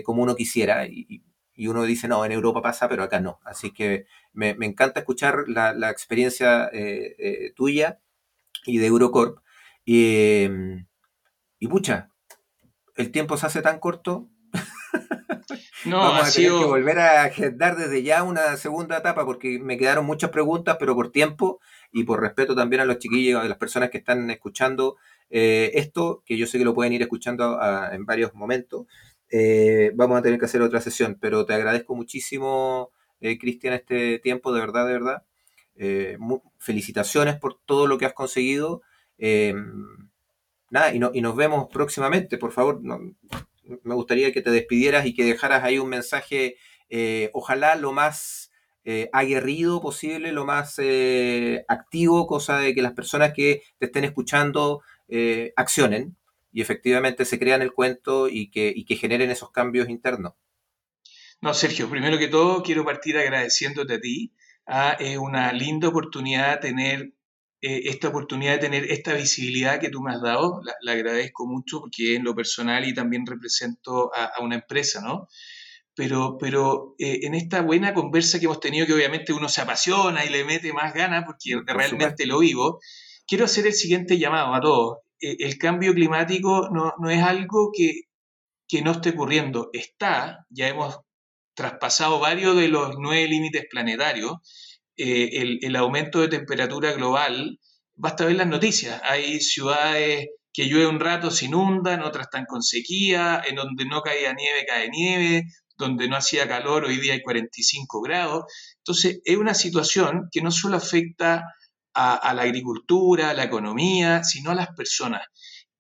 como 0.05 0.23
uno 0.23 0.35
quisiera. 0.35 0.87
Y, 0.87 1.23
y 1.57 1.69
uno 1.69 1.85
dice, 1.85 2.07
no, 2.07 2.25
en 2.25 2.33
Europa 2.33 2.63
pasa, 2.63 2.89
pero 2.89 3.03
acá 3.03 3.21
no. 3.21 3.41
Así 3.45 3.73
que 3.73 4.07
me, 4.33 4.51
encanta 4.61 5.01
escuchar 5.01 5.45
la, 5.49 5.91
experiencia 5.91 6.69
eh, 6.73 7.17
eh, 7.19 7.53
tuya 7.57 8.01
y 8.67 8.79
de 8.79 8.87
Eurocorp. 8.87 9.39
Y, 9.85 10.47
y 11.59 11.69
pucha, 11.69 12.11
el 12.97 13.11
tiempo 13.11 13.37
se 13.37 13.47
hace 13.47 13.63
tan 13.63 13.79
corto. 13.79 14.29
No, 15.85 15.99
Vamos 15.99 16.29
a 16.29 16.33
tener 16.33 16.51
que 16.51 16.65
volver 16.65 16.99
a 16.99 17.23
agendar 17.23 17.77
desde 17.77 18.03
ya 18.03 18.25
una 18.25 18.57
segunda 18.57 18.99
etapa 18.99 19.25
porque 19.25 19.61
me 19.61 19.79
quedaron 19.79 20.05
muchas 20.05 20.31
preguntas, 20.31 20.77
pero 20.81 20.97
por 20.97 21.13
tiempo 21.13 21.61
y 21.93 22.03
por 22.03 22.21
respeto 22.21 22.57
también 22.57 22.83
a 22.83 22.85
los 22.85 22.99
chiquillos, 22.99 23.41
a 23.41 23.47
las 23.47 23.57
personas 23.57 23.91
que 23.91 23.99
están 23.99 24.29
escuchando 24.31 24.97
eh, 25.31 25.71
esto, 25.75 26.25
que 26.27 26.37
yo 26.37 26.49
sé 26.49 26.59
que 26.59 26.65
lo 26.65 26.75
pueden 26.75 26.93
ir 26.93 27.03
escuchando 27.03 27.61
en 27.93 28.05
varios 28.05 28.35
momentos. 28.35 28.87
Eh, 29.31 29.93
vamos 29.95 30.19
a 30.19 30.23
tener 30.23 30.39
que 30.39 30.45
hacer 30.45 30.63
otra 30.63 30.81
sesión, 30.81 31.19
pero 31.21 31.45
te 31.47 31.55
agradezco 31.55 31.95
muchísimo, 31.95 32.91
eh, 33.21 33.39
Cristian, 33.39 33.75
este 33.75 34.19
tiempo, 34.19 34.53
de 34.53 34.61
verdad, 34.61 34.87
de 34.87 34.93
verdad. 34.93 35.23
Eh, 35.77 36.17
felicitaciones 36.59 37.37
por 37.37 37.59
todo 37.65 37.87
lo 37.87 37.99
que 37.99 38.07
has 38.07 38.15
conseguido. 38.15 38.83
Nada, 40.71 40.95
y, 40.95 40.99
nos 40.99 41.37
vemos 41.37 41.69
próximamente, 41.73 42.39
por 42.39 42.53
favor. 42.53 42.81
me 42.83 43.95
gustaría 43.95 44.33
que 44.33 44.43
te 44.43 44.51
despidieras 44.51 45.07
y 45.07 45.15
que 45.15 45.25
dejaras 45.25 45.65
ahí 45.65 45.79
un 45.79 45.89
mensaje, 45.89 46.57
ojalá 47.33 47.77
lo 47.77 47.93
más 47.93 48.51
aguerrido 49.13 49.81
posible, 49.81 50.33
lo 50.33 50.45
más 50.45 50.81
activo, 51.69 52.27
cosa 52.27 52.59
de 52.59 52.75
que 52.75 52.83
las 52.83 52.93
personas 52.93 53.33
que 53.33 53.63
te 53.79 53.87
estén 53.87 54.05
escuchando 54.05 54.83
accionen 55.57 56.17
y 56.57 56.63
efectivamente 56.63 57.27
se 57.27 57.39
crean 57.39 57.61
el 57.61 57.75
cuento 57.75 58.29
y 58.31 58.51
que, 58.51 58.75
que 58.89 58.97
generen 58.97 59.31
esos 59.31 59.51
cambios 59.51 59.91
internos. 59.91 60.33
No, 61.43 61.53
Sergio, 61.53 61.91
primero 61.91 62.17
que 62.17 62.29
todo 62.29 62.63
quiero 62.63 62.83
partir 62.83 63.19
agradeciéndote 63.19 63.93
a 63.93 64.01
ti. 64.01 64.33
Ah, 64.67 64.97
es 64.99 65.19
una 65.19 65.53
linda 65.53 65.89
oportunidad 65.89 66.61
tener 66.61 67.13
eh, 67.69 67.89
esta 67.91 68.09
oportunidad 68.09 68.53
de 68.53 68.59
tener 68.59 68.93
esta 68.93 69.13
visibilidad 69.15 69.81
que 69.81 69.91
tú 69.91 70.01
me 70.01 70.13
has 70.13 70.23
dado. 70.23 70.61
La, 70.83 70.93
agradezco 70.93 71.49
mucho 71.49 71.81
porque 71.81 72.15
en 72.15 72.23
lo 72.23 72.33
personal 72.33 72.87
y 72.87 72.95
también 72.95 73.27
represento 73.27 74.13
a, 74.15 74.41
una 74.41 74.55
empresa, 74.55 75.01
¿no? 75.01 75.27
Pero, 75.93 76.39
pero 76.39 76.95
eh, 77.01 77.21
en 77.23 77.35
esta 77.35 77.63
buena 77.63 77.93
conversa 77.93 78.39
que 78.39 78.45
hemos 78.45 78.61
tenido, 78.61 78.87
que 78.87 78.93
obviamente 78.95 79.33
uno 79.33 79.49
se 79.49 79.63
apasiona 79.63 80.25
y 80.25 80.29
le 80.29 80.45
mete 80.45 80.73
más 80.73 80.95
ganas 80.95 81.25
porque 81.25 81.61
realmente 81.67 82.27
lo 82.27 82.39
vivo, 82.39 82.79
quiero 83.27 83.47
hacer 83.47 83.67
el 83.67 83.73
siguiente 83.73 84.17
llamado 84.17 84.55
a 84.55 84.61
todos. 84.61 84.99
Eh, 85.21 85.37
el 85.41 85.59
cambio 85.59 85.93
climático 85.93 86.69
no, 86.71 87.11
es 87.11 87.23
algo 87.23 87.73
que, 87.75 88.03
no 88.81 88.93
esté 88.93 89.11
ocurriendo, 89.11 89.71
está, 89.73 90.47
ya 90.51 90.69
hemos 90.69 91.01
traspasado 91.55 92.21
varios 92.21 92.57
de 92.57 92.69
los 92.69 92.95
nueve 92.97 93.27
límites 93.27 93.65
planetarios, 93.69 94.35
eh, 94.97 95.59
el, 95.63 95.77
aumento 95.77 96.21
de 96.21 96.29
temperatura 96.29 96.93
global, 96.93 97.59
basta 97.95 98.25
ver 98.27 98.37
las 98.37 98.47
noticias, 98.47 99.01
hay 99.05 99.41
ciudades 99.41 100.29
que 100.53 100.69
llueve 100.69 100.87
un 100.87 101.01
rato 101.01 101.31
se 101.31 101.47
inundan, 101.47 102.03
otras 102.03 102.29
están 102.29 102.47
con 102.47 102.63
sequía, 102.63 103.43
en 103.47 103.57
donde 103.57 103.85
no 103.85 104.01
caía 104.01 104.33
nieve 104.33 104.65
cae 104.67 104.89
nieve, 104.89 105.45
donde 105.77 106.09
no 106.09 106.17
hacía 106.17 106.49
calor 106.49 106.85
hoy 106.85 106.97
día 106.97 107.13
hay 107.13 107.23
45 107.23 108.01
grados. 108.01 108.45
Entonces 108.79 109.21
es 109.25 109.37
una 109.37 109.53
situación 109.53 110.29
que 110.33 110.41
no 110.41 110.51
solo 110.51 110.79
afecta 110.79 111.45
a, 111.97 112.35
la 112.35 112.43
agricultura, 112.43 113.31
a 113.31 113.35
la 113.35 113.45
economía, 113.45 114.23
sino 114.23 114.51
a 114.51 114.55
las 114.55 114.69
personas. 114.69 115.23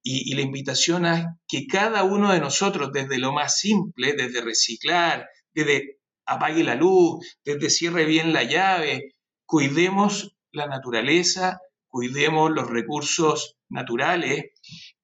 Y, 0.03 0.35
la 0.35 0.43
invitación 0.43 1.05
a 1.05 1.37
que 1.49 1.67
cada 1.67 2.05
uno 2.05 2.33
de 2.33 2.41
nosotros, 2.41 2.91
desde 2.93 3.19
lo 3.19 3.33
más 3.33 3.59
simple, 3.59 4.13
desde 4.13 4.41
reciclar, 4.41 5.29
desde 5.53 5.96
apague 6.27 6.65
la 6.65 6.75
luz, 6.75 7.25
desde 7.45 7.71
cierre 7.71 8.05
bien 8.05 8.33
la 8.33 8.43
llave, 8.43 9.15
cuidemos 9.47 10.37
la 10.53 10.67
naturaleza, 10.67 11.61
cuidemos 11.89 12.51
los 12.51 12.69
recursos 12.69 13.57
naturales 13.69 14.47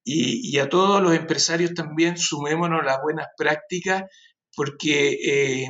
y, 0.03 0.57
a 0.59 0.69
todos 0.69 1.01
los 1.01 1.15
empresarios 1.15 1.73
también 1.73 2.17
sumémonos 2.17 2.83
las 2.83 3.01
buenas 3.01 3.27
prácticas 3.37 4.03
porque 4.55 5.17
eh, 5.23 5.69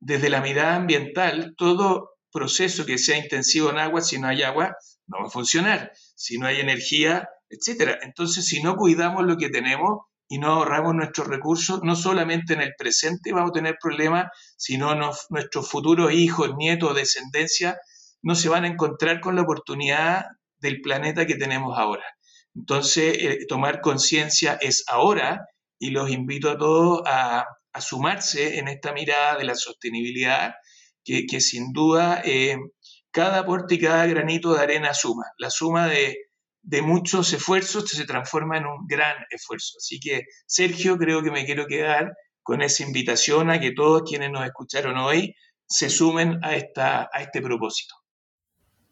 desde 0.00 0.28
la 0.28 0.40
mirada 0.40 0.76
ambiental 0.76 1.54
todo 1.56 2.10
proceso 2.32 2.86
que 2.86 2.98
sea 2.98 3.18
intensivo 3.18 3.70
en 3.70 3.78
agua, 3.78 4.00
si 4.00 4.18
no 4.18 4.28
hay 4.28 4.42
agua, 4.42 4.76
no 5.06 5.18
va 5.20 5.26
a 5.26 5.30
funcionar. 5.30 5.92
Si 6.14 6.38
no 6.38 6.46
hay 6.46 6.60
energía, 6.60 7.28
etc. 7.48 7.98
Entonces, 8.02 8.46
si 8.46 8.62
no 8.62 8.76
cuidamos 8.76 9.24
lo 9.24 9.36
que 9.36 9.50
tenemos 9.50 10.06
y 10.32 10.38
no 10.38 10.52
ahorramos 10.52 10.94
nuestros 10.94 11.26
recursos, 11.26 11.82
no 11.82 11.96
solamente 11.96 12.54
en 12.54 12.60
el 12.60 12.74
presente 12.78 13.32
vamos 13.32 13.50
a 13.50 13.54
tener 13.54 13.78
problemas, 13.82 14.28
sino 14.56 14.94
nuestros 15.28 15.68
futuros 15.68 16.12
hijos, 16.12 16.54
nietos, 16.56 16.94
descendencia, 16.94 17.76
no 18.22 18.36
se 18.36 18.48
van 18.48 18.62
a 18.62 18.68
encontrar 18.68 19.20
con 19.20 19.34
la 19.34 19.42
oportunidad 19.42 20.26
del 20.58 20.80
planeta 20.82 21.26
que 21.26 21.34
tenemos 21.34 21.76
ahora. 21.76 22.04
Entonces, 22.54 23.16
eh, 23.18 23.38
tomar 23.48 23.80
conciencia 23.80 24.56
es 24.60 24.84
ahora 24.86 25.46
y 25.80 25.90
los 25.90 26.08
invito 26.10 26.48
a 26.48 26.56
todos 26.56 27.02
a, 27.06 27.44
a 27.72 27.80
sumarse 27.80 28.60
en 28.60 28.68
esta 28.68 28.92
mirada 28.92 29.36
de 29.36 29.44
la 29.44 29.56
sostenibilidad 29.56 30.54
que, 31.04 31.40
sin 31.40 31.72
duda 31.72 32.22
eh, 32.24 32.56
cada 33.10 33.40
aporte 33.40 33.74
y 33.74 33.80
cada 33.80 34.06
granito 34.06 34.54
de 34.54 34.62
arena 34.62 34.94
suma. 34.94 35.24
La 35.38 35.50
suma 35.50 35.88
de, 35.88 36.29
muchos 36.82 37.32
esfuerzos 37.32 37.88
se 37.88 38.04
transforma 38.04 38.58
en 38.58 38.66
un 38.66 38.86
gran 38.86 39.16
esfuerzo. 39.30 39.78
Así 39.78 39.98
que, 40.00 40.22
Sergio, 40.46 40.98
creo 40.98 41.22
que 41.22 41.30
me 41.30 41.44
quiero 41.44 41.66
quedar 41.66 42.12
con 42.42 42.62
esa 42.62 42.82
invitación 42.82 43.50
a 43.50 43.60
que 43.60 43.72
todos 43.72 44.02
quienes 44.08 44.30
nos 44.30 44.44
escucharon 44.44 44.96
hoy 44.96 45.34
se 45.66 45.88
sumen 45.88 46.40
a, 46.42 46.56
esta, 46.56 47.08
a 47.12 47.22
este 47.22 47.40
propósito. 47.40 47.94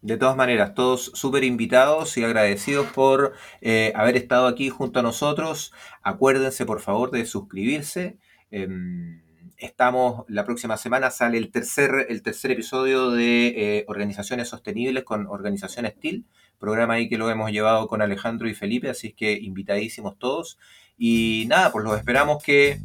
De 0.00 0.16
todas 0.16 0.36
maneras, 0.36 0.74
todos 0.74 1.10
súper 1.14 1.42
invitados 1.42 2.16
y 2.16 2.24
agradecidos 2.24 2.86
por 2.92 3.34
eh, 3.60 3.92
haber 3.96 4.16
estado 4.16 4.46
aquí 4.46 4.68
junto 4.68 5.00
a 5.00 5.02
nosotros. 5.02 5.72
Acuérdense, 6.02 6.64
por 6.64 6.80
favor, 6.80 7.10
de 7.10 7.26
suscribirse. 7.26 8.16
Em, 8.52 9.20
estamos, 9.56 10.24
la 10.28 10.44
próxima 10.44 10.76
semana 10.76 11.10
sale 11.10 11.36
el 11.36 11.50
tercer, 11.50 12.06
el 12.08 12.22
tercer 12.22 12.52
episodio 12.52 13.10
de 13.10 13.48
eh, 13.48 13.84
Organizaciones 13.88 14.48
Sostenibles 14.48 15.02
con 15.02 15.26
Organización 15.26 15.84
Steel, 15.86 16.26
programa 16.58 16.94
ahí 16.94 17.08
que 17.08 17.18
lo 17.18 17.30
hemos 17.30 17.50
llevado 17.50 17.88
con 17.88 18.02
Alejandro 18.02 18.48
y 18.48 18.54
Felipe, 18.54 18.90
así 18.90 19.12
que 19.12 19.32
invitadísimos 19.32 20.18
todos. 20.18 20.58
Y 20.96 21.46
nada, 21.48 21.72
pues 21.72 21.84
los 21.84 21.96
esperamos 21.96 22.42
que 22.42 22.80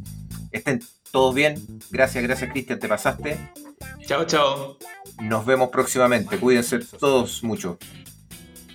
estén 0.52 0.80
todos 1.10 1.34
bien. 1.34 1.56
Gracias, 1.90 2.22
gracias 2.24 2.50
Cristian, 2.50 2.78
te 2.78 2.88
pasaste. 2.88 3.38
Chao, 4.06 4.24
chao. 4.24 4.78
Nos 5.22 5.44
vemos 5.44 5.70
próximamente. 5.70 6.38
Cuídense 6.38 6.78
todos 6.78 7.42
mucho. 7.42 7.78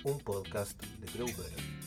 Un 0.04 0.18
podcast 0.18 0.80
de 0.82 1.79